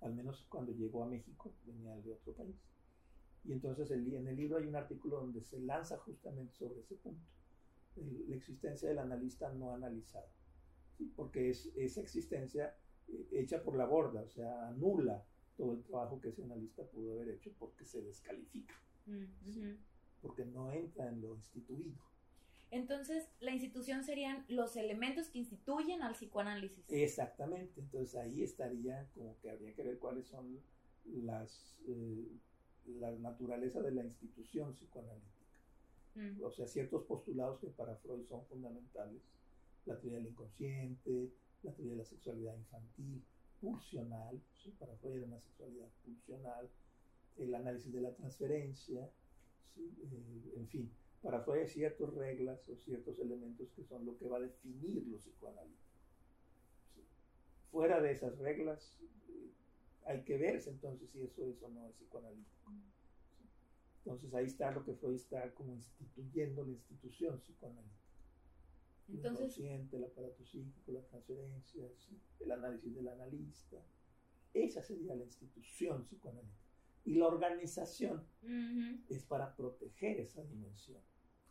Al 0.00 0.14
menos 0.14 0.44
cuando 0.48 0.72
llegó 0.72 1.04
a 1.04 1.08
México 1.08 1.54
venía 1.64 1.96
de 1.96 2.12
otro 2.12 2.32
país. 2.34 2.56
Y 3.44 3.52
entonces 3.52 3.90
el, 3.90 4.12
en 4.12 4.26
el 4.26 4.36
libro 4.36 4.58
hay 4.58 4.66
un 4.66 4.74
artículo 4.74 5.20
donde 5.20 5.40
se 5.40 5.60
lanza 5.60 5.96
justamente 5.98 6.52
sobre 6.54 6.80
ese 6.80 6.96
punto, 6.96 7.24
la 8.28 8.36
existencia 8.36 8.88
del 8.88 8.98
analista 8.98 9.52
no 9.52 9.72
analizado, 9.72 10.28
porque 11.14 11.50
es 11.50 11.66
esa 11.76 12.00
existencia 12.00 12.76
eh, 13.08 13.28
hecha 13.32 13.62
por 13.62 13.76
la 13.76 13.86
borda, 13.86 14.22
o 14.22 14.28
sea, 14.28 14.68
anula 14.68 15.24
todo 15.56 15.74
el 15.74 15.82
trabajo 15.84 16.20
que 16.20 16.30
ese 16.30 16.42
analista 16.42 16.84
pudo 16.90 17.14
haber 17.14 17.30
hecho 17.30 17.52
porque 17.58 17.84
se 17.84 18.02
descalifica, 18.02 18.74
porque 20.20 20.44
no 20.44 20.72
entra 20.72 21.08
en 21.08 21.20
lo 21.22 21.34
instituido. 21.36 21.94
Entonces, 22.70 23.28
la 23.40 23.52
institución 23.52 24.02
serían 24.02 24.44
los 24.48 24.76
elementos 24.76 25.28
que 25.28 25.38
instituyen 25.38 26.02
al 26.02 26.14
psicoanálisis. 26.14 26.84
Exactamente, 26.88 27.80
entonces 27.80 28.16
ahí 28.16 28.42
estaría 28.42 29.08
como 29.14 29.38
que 29.40 29.50
habría 29.50 29.72
que 29.74 29.82
ver 29.82 29.98
cuáles 29.98 30.26
son 30.26 30.60
las, 31.04 31.80
eh, 31.86 32.26
la 32.86 33.12
naturaleza 33.12 33.80
de 33.80 33.92
la 33.92 34.04
institución 34.04 34.74
psicoanalítica. 34.74 35.36
Mm. 36.16 36.42
O 36.42 36.50
sea, 36.50 36.66
ciertos 36.66 37.04
postulados 37.04 37.60
que 37.60 37.68
para 37.68 37.96
Freud 37.96 38.26
son 38.26 38.44
fundamentales, 38.46 39.22
la 39.84 39.98
teoría 40.00 40.18
del 40.18 40.28
inconsciente, 40.28 41.30
la 41.62 41.72
teoría 41.72 41.92
de 41.92 41.98
la 41.98 42.04
sexualidad 42.04 42.56
infantil, 42.56 43.22
pulsional, 43.60 44.40
para 44.78 44.96
Freud 44.96 45.16
era 45.16 45.26
una 45.26 45.40
sexualidad 45.40 45.88
pulsional, 46.04 46.68
el 47.38 47.54
análisis 47.54 47.92
de 47.92 48.00
la 48.00 48.14
transferencia, 48.14 49.08
eh, 49.76 50.52
en 50.56 50.68
fin, 50.68 50.90
para 51.26 51.40
Freud 51.40 51.62
hay 51.62 51.66
ciertas 51.66 52.14
reglas 52.14 52.68
o 52.68 52.76
ciertos 52.76 53.18
elementos 53.18 53.68
que 53.72 53.82
son 53.82 54.06
lo 54.06 54.16
que 54.16 54.28
va 54.28 54.36
a 54.36 54.40
definir 54.42 55.04
lo 55.08 55.18
psicoanalítico. 55.18 55.82
Fuera 57.72 58.00
de 58.00 58.12
esas 58.12 58.38
reglas, 58.38 58.96
eh, 59.28 59.50
hay 60.04 60.22
que 60.22 60.38
verse 60.38 60.70
entonces 60.70 61.10
si 61.10 61.22
eso 61.22 61.44
es 61.44 61.60
o 61.62 61.68
no 61.68 61.88
es 61.88 61.96
psicoanalítico. 61.96 62.72
Entonces 63.98 64.32
ahí 64.34 64.46
está 64.46 64.70
lo 64.70 64.84
que 64.84 64.94
Freud 64.94 65.16
está 65.16 65.52
como 65.52 65.74
instituyendo 65.74 66.64
la 66.64 66.70
institución 66.70 67.40
psicoanalítica. 67.40 68.06
Entonces, 69.08 69.32
el 69.32 69.46
consciente, 69.46 69.96
el 69.96 70.04
aparato 70.04 70.44
psíquico, 70.44 70.92
la 70.92 71.02
transferencia, 71.02 71.88
el 72.38 72.50
análisis 72.52 72.94
del 72.94 73.08
analista. 73.08 73.78
Esa 74.54 74.80
sería 74.80 75.16
la 75.16 75.24
institución 75.24 76.04
psicoanalítica. 76.04 76.66
Y 77.04 77.16
la 77.16 77.26
organización 77.26 78.24
es 79.08 79.24
para 79.24 79.56
proteger 79.56 80.20
esa 80.20 80.44
dimensión. 80.44 81.02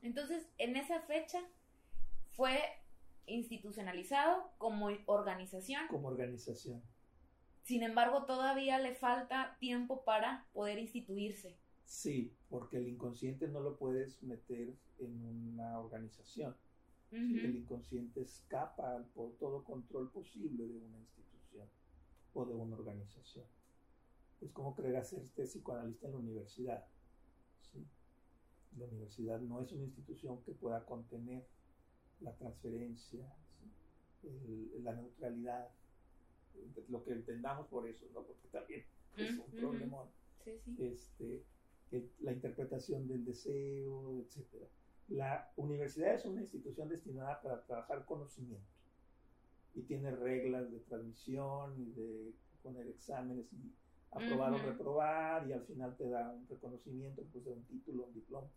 Entonces, 0.05 0.47
en 0.59 0.75
esa 0.75 1.01
fecha 1.01 1.39
fue 2.33 2.59
institucionalizado 3.25 4.51
como 4.59 4.91
organización. 5.07 5.87
Como 5.87 6.09
organización. 6.09 6.83
Sin 7.63 7.81
embargo, 7.81 8.25
todavía 8.25 8.77
le 8.77 8.93
falta 8.93 9.57
tiempo 9.59 10.03
para 10.03 10.47
poder 10.53 10.77
instituirse. 10.77 11.57
Sí, 11.85 12.37
porque 12.49 12.77
el 12.77 12.87
inconsciente 12.87 13.47
no 13.47 13.61
lo 13.61 13.77
puedes 13.79 14.21
meter 14.21 14.75
en 14.99 15.25
una 15.25 15.79
organización. 15.79 16.55
El 17.11 17.55
inconsciente 17.55 18.21
escapa 18.21 19.03
por 19.15 19.35
todo 19.37 19.63
control 19.63 20.11
posible 20.11 20.67
de 20.67 20.77
una 20.77 20.99
institución 20.99 21.67
o 22.33 22.45
de 22.45 22.53
una 22.53 22.75
organización. 22.75 23.45
Es 24.39 24.51
como 24.51 24.75
creer 24.75 24.97
hacerte 24.97 25.45
psicoanalista 25.45 26.05
en 26.05 26.13
la 26.13 26.19
universidad. 26.19 26.85
La 28.77 28.85
universidad 28.85 29.39
no 29.39 29.61
es 29.61 29.71
una 29.71 29.83
institución 29.83 30.41
que 30.43 30.51
pueda 30.53 30.85
contener 30.85 31.45
la 32.21 32.33
transferencia, 32.33 33.33
la 34.81 34.93
neutralidad, 34.93 35.69
lo 36.89 37.03
que 37.03 37.11
entendamos 37.11 37.67
por 37.67 37.87
eso, 37.87 38.05
¿no? 38.13 38.23
porque 38.23 38.47
también 38.49 38.85
es 39.17 39.37
un 39.37 39.51
problema. 39.59 40.09
Este, 40.77 41.43
la 42.19 42.33
interpretación 42.33 43.07
del 43.07 43.25
deseo, 43.25 44.19
etc. 44.19 44.67
La 45.07 45.51
universidad 45.55 46.15
es 46.15 46.25
una 46.25 46.41
institución 46.41 46.89
destinada 46.89 47.41
para 47.41 47.63
trabajar 47.63 48.05
conocimiento 48.05 48.75
y 49.75 49.81
tiene 49.83 50.11
reglas 50.11 50.71
de 50.71 50.79
transmisión 50.79 51.79
y 51.79 51.91
de 51.91 52.33
poner 52.63 52.87
exámenes 52.87 53.51
y 53.53 53.73
aprobar 54.15 54.53
o 54.53 54.57
reprobar 54.57 55.47
y 55.47 55.53
al 55.53 55.63
final 55.65 55.95
te 55.97 56.09
da 56.09 56.31
un 56.31 56.47
reconocimiento, 56.47 57.23
pues 57.31 57.43
de 57.43 57.51
un 57.51 57.63
título, 57.65 58.05
un 58.05 58.13
diploma. 58.13 58.49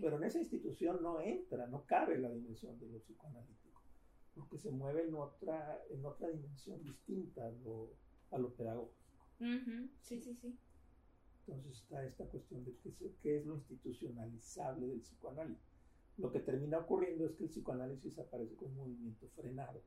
Pero 0.00 0.16
en 0.18 0.24
esa 0.24 0.38
institución 0.38 1.02
no 1.02 1.20
entra, 1.20 1.66
no 1.66 1.86
cabe 1.86 2.18
la 2.18 2.30
dimensión 2.30 2.78
de 2.78 2.88
lo 2.88 2.98
psicoanalítico, 2.98 3.80
porque 4.34 4.58
se 4.58 4.70
mueve 4.70 5.06
en 5.06 5.14
otra, 5.14 5.80
en 5.90 6.04
otra 6.04 6.28
dimensión 6.28 6.82
distinta 6.82 7.46
a 7.46 7.50
lo, 7.50 7.94
a 8.30 8.38
lo 8.38 8.52
pedagógico. 8.52 9.00
Sí, 10.00 10.20
sí, 10.20 10.34
sí. 10.34 10.58
Entonces 11.46 11.82
está 11.82 12.04
esta 12.04 12.26
cuestión 12.26 12.64
de 12.64 12.76
qué, 13.22 13.36
es 13.38 13.46
lo 13.46 13.54
institucionalizable 13.54 14.86
del 14.86 15.00
psicoanálisis. 15.00 15.64
Lo 16.18 16.30
que 16.30 16.40
termina 16.40 16.78
ocurriendo 16.78 17.24
es 17.24 17.32
que 17.32 17.44
el 17.44 17.48
psicoanálisis 17.48 18.18
aparece 18.18 18.54
como 18.54 18.70
un 18.70 18.76
movimiento 18.76 19.28
frenado. 19.30 19.82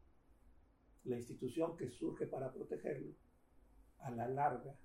La 1.04 1.18
institución 1.18 1.78
que 1.78 1.90
surge 1.90 2.26
para 2.26 2.52
protegerlo, 2.52 3.14
a 4.00 4.10
la 4.12 4.28
larga, 4.28 4.76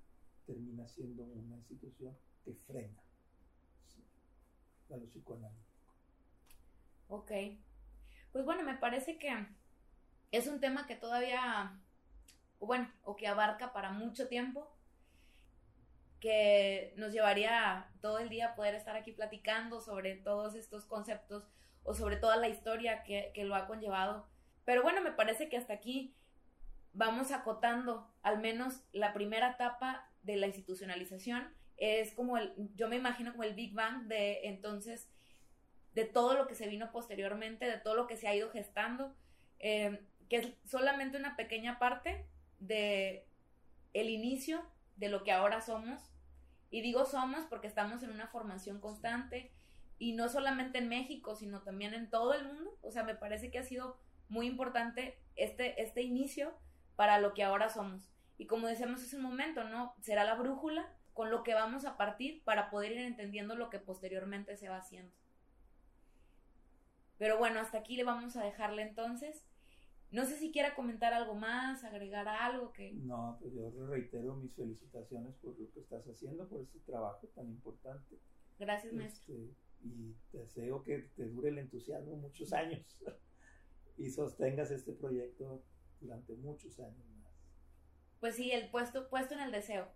termina 0.48 0.88
siendo 0.88 1.24
una 1.24 1.56
institución 1.56 2.16
que 2.42 2.54
frena 2.66 2.98
a 4.90 4.96
lo 4.96 5.06
psicoanalítico. 5.06 5.68
Ok. 7.08 7.30
Pues 8.32 8.44
bueno, 8.46 8.62
me 8.64 8.74
parece 8.74 9.18
que 9.18 9.30
es 10.32 10.48
un 10.48 10.58
tema 10.58 10.86
que 10.86 10.96
todavía, 10.96 11.78
bueno, 12.60 12.90
o 13.02 13.14
que 13.14 13.26
abarca 13.26 13.74
para 13.74 13.92
mucho 13.92 14.26
tiempo 14.26 14.74
que 16.18 16.94
nos 16.96 17.12
llevaría 17.12 17.92
todo 18.00 18.18
el 18.18 18.30
día 18.30 18.54
poder 18.56 18.74
estar 18.74 18.96
aquí 18.96 19.12
platicando 19.12 19.80
sobre 19.80 20.16
todos 20.16 20.54
estos 20.54 20.86
conceptos 20.86 21.46
o 21.84 21.94
sobre 21.94 22.16
toda 22.16 22.36
la 22.36 22.48
historia 22.48 23.02
que, 23.04 23.32
lo 23.44 23.54
ha 23.54 23.66
conllevado. 23.66 24.26
Pero 24.64 24.82
bueno, 24.82 25.02
me 25.02 25.12
parece 25.12 25.48
que 25.48 25.58
hasta 25.58 25.74
aquí 25.74 26.16
vamos 26.92 27.32
acotando 27.32 28.10
al 28.22 28.40
menos 28.40 28.82
la 28.92 29.12
primera 29.12 29.52
etapa 29.52 30.07
de 30.28 30.36
la 30.36 30.46
institucionalización. 30.46 31.48
Es 31.78 32.12
como 32.12 32.36
el, 32.36 32.52
yo 32.76 32.88
me 32.88 32.96
imagino 32.96 33.32
como 33.32 33.44
el 33.44 33.54
Big 33.54 33.72
Bang 33.72 34.06
de 34.08 34.46
entonces, 34.46 35.08
de 35.94 36.04
todo 36.04 36.34
lo 36.34 36.46
que 36.46 36.54
se 36.54 36.68
vino 36.68 36.92
posteriormente, 36.92 37.66
de 37.66 37.78
todo 37.78 37.94
lo 37.94 38.06
que 38.06 38.16
se 38.16 38.28
ha 38.28 38.34
ido 38.34 38.50
gestando, 38.50 39.14
eh, 39.58 40.00
que 40.28 40.36
es 40.36 40.48
solamente 40.64 41.16
una 41.16 41.34
pequeña 41.34 41.78
parte 41.78 42.26
de 42.60 43.26
el 43.94 44.10
inicio 44.10 44.62
de 44.96 45.08
lo 45.08 45.24
que 45.24 45.32
ahora 45.32 45.62
somos. 45.62 46.12
Y 46.70 46.82
digo 46.82 47.06
somos 47.06 47.46
porque 47.46 47.66
estamos 47.66 48.02
en 48.02 48.10
una 48.10 48.26
formación 48.26 48.80
constante 48.80 49.50
y 49.98 50.12
no 50.12 50.28
solamente 50.28 50.78
en 50.78 50.90
México, 50.90 51.36
sino 51.36 51.62
también 51.62 51.94
en 51.94 52.10
todo 52.10 52.34
el 52.34 52.44
mundo. 52.44 52.76
O 52.82 52.90
sea, 52.90 53.02
me 53.02 53.14
parece 53.14 53.50
que 53.50 53.58
ha 53.58 53.64
sido 53.64 53.98
muy 54.28 54.46
importante 54.46 55.16
este, 55.36 55.80
este 55.82 56.02
inicio 56.02 56.52
para 56.96 57.18
lo 57.18 57.32
que 57.32 57.44
ahora 57.44 57.70
somos. 57.70 58.10
Y 58.38 58.46
como 58.46 58.68
decíamos 58.68 59.02
hace 59.02 59.16
un 59.16 59.22
momento, 59.22 59.64
¿no? 59.64 59.94
Será 60.00 60.24
la 60.24 60.36
brújula 60.36 60.90
con 61.12 61.30
lo 61.30 61.42
que 61.42 61.54
vamos 61.54 61.84
a 61.84 61.96
partir 61.96 62.42
para 62.44 62.70
poder 62.70 62.92
ir 62.92 62.98
entendiendo 62.98 63.56
lo 63.56 63.70
que 63.70 63.80
posteriormente 63.80 64.56
se 64.56 64.68
va 64.68 64.76
haciendo. 64.76 65.12
Pero 67.18 67.36
bueno, 67.36 67.58
hasta 67.58 67.78
aquí 67.78 67.96
le 67.96 68.04
vamos 68.04 68.36
a 68.36 68.44
dejarle 68.44 68.82
entonces. 68.82 69.44
No 70.12 70.24
sé 70.24 70.38
si 70.38 70.52
quiera 70.52 70.76
comentar 70.76 71.12
algo 71.12 71.34
más, 71.34 71.82
agregar 71.84 72.28
algo 72.28 72.72
que... 72.72 72.92
No, 72.92 73.36
pues 73.40 73.52
yo 73.52 73.70
reitero 73.88 74.36
mis 74.36 74.54
felicitaciones 74.54 75.34
por 75.36 75.58
lo 75.58 75.70
que 75.72 75.80
estás 75.80 76.06
haciendo, 76.06 76.48
por 76.48 76.62
este 76.62 76.78
trabajo 76.78 77.26
tan 77.34 77.48
importante. 77.48 78.16
Gracias, 78.58 78.92
maestro. 78.94 79.34
Este, 79.34 79.54
y 79.84 80.14
deseo 80.32 80.82
que 80.82 81.10
te 81.16 81.28
dure 81.28 81.50
el 81.50 81.58
entusiasmo 81.58 82.16
muchos 82.16 82.52
años 82.52 82.98
y 83.98 84.10
sostengas 84.10 84.70
este 84.70 84.92
proyecto 84.92 85.62
durante 86.00 86.34
muchos 86.36 86.78
años. 86.80 87.17
Pues 88.20 88.36
sí, 88.36 88.50
el 88.50 88.68
puesto, 88.68 89.08
puesto 89.08 89.34
en 89.34 89.40
el 89.40 89.52
deseo. 89.52 89.88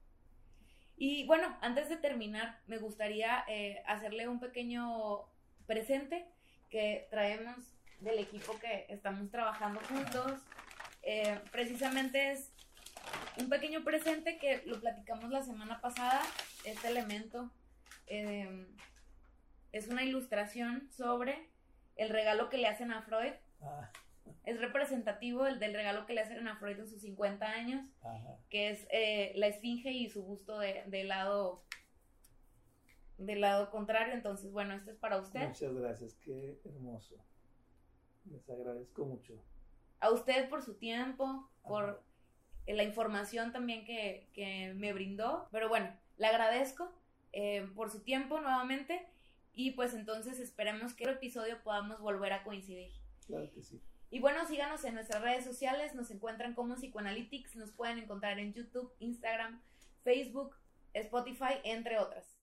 Y 0.97 1.27
bueno, 1.27 1.57
antes 1.61 1.89
de 1.89 1.97
terminar, 1.97 2.61
me 2.67 2.79
gustaría 2.79 3.45
eh, 3.49 3.83
hacerle 3.87 4.29
un 4.29 4.39
pequeño 4.39 5.23
presente 5.67 6.27
que 6.71 7.09
traemos 7.11 7.57
del 8.01 8.19
equipo 8.19 8.59
que 8.59 8.87
estamos 8.89 9.31
trabajando 9.31 9.81
juntos. 9.89 10.41
Eh, 11.03 11.41
precisamente 11.51 12.33
es 12.33 12.53
un 13.39 13.49
pequeño 13.49 13.83
presente 13.83 14.39
que 14.39 14.63
lo 14.67 14.81
platicamos 14.81 15.31
la 15.31 15.43
semana 15.43 15.81
pasada. 15.81 16.23
Este 16.65 16.89
elemento 16.89 17.51
eh, 18.07 18.67
es 19.73 19.89
una 19.89 20.05
ilustración 20.05 20.89
sobre 20.91 21.49
el 21.97 22.11
regalo 22.11 22.49
que 22.49 22.59
le 22.59 22.69
hacen 22.69 22.93
a 22.93 23.03
Freud. 23.03 23.33
Ah. 23.61 23.91
Es 24.45 24.61
representativo 24.61 25.45
del, 25.45 25.59
del, 25.59 25.75
regalo 25.75 26.05
que 26.07 26.15
le 26.15 26.21
hacen 26.21 26.47
a 26.49 26.57
Freud 26.57 26.79
en 26.79 26.89
sus 26.89 27.03
50 27.03 27.47
años, 27.47 27.87
que 28.49 28.71
es 28.71 28.87
eh, 28.91 29.33
la 29.37 29.47
esfinge 29.47 29.93
y 29.93 30.09
su 30.09 30.23
busto 30.25 30.59
de, 30.59 30.83
de 30.87 31.05
lado 31.05 31.65
del 33.19 33.41
lado 33.41 33.71
contrario. 33.71 34.15
Entonces, 34.15 34.53
bueno, 34.53 34.75
esto 34.75 34.91
es 34.91 34.97
para 34.97 35.19
usted. 35.19 35.49
Muchas 35.49 35.75
gracias, 35.75 36.15
qué 36.15 36.61
hermoso. 36.65 37.17
Les 38.25 38.49
agradezco 38.49 39.05
mucho. 39.05 39.43
A 40.01 40.11
usted 40.11 40.49
por 40.49 40.63
su 40.63 40.75
tiempo, 40.75 41.49
por 41.63 42.03
la 42.67 42.83
información 42.83 43.53
también 43.53 43.85
que, 43.85 44.29
que, 44.33 44.73
me 44.75 44.93
brindó. 44.93 45.49
Pero 45.51 45.69
bueno, 45.69 45.89
le 46.17 46.27
agradezco 46.27 46.93
eh, 47.33 47.69
por 47.75 47.91
su 47.91 48.03
tiempo 48.03 48.41
nuevamente. 48.41 49.09
Y 49.55 49.73
pues 49.73 49.95
entonces 49.95 50.41
esperemos 50.41 50.95
que 50.95 51.05
el 51.05 51.11
episodio 51.11 51.63
podamos 51.63 52.01
volver 52.01 52.33
a 52.33 52.43
coincidir. 52.43 52.91
Claro 53.27 53.51
que 53.53 53.63
sí. 53.63 53.83
Y 54.13 54.21
bueno, 54.21 54.45
síganos 54.47 54.85
en 54.85 54.93
nuestras 54.93 55.23
redes 55.23 55.43
sociales, 55.43 55.95
nos 55.95 56.11
encuentran 56.11 56.55
como 56.55 56.77
Psicoanalytics, 56.77 57.57
nos 57.57 57.73
pueden 57.73 57.97
encontrar 57.99 58.39
en 58.39 58.53
YouTube, 58.53 58.93
Instagram, 58.99 59.63
Facebook, 60.05 60.55
Spotify, 60.93 61.55
entre 61.65 61.99
otras. 61.99 62.39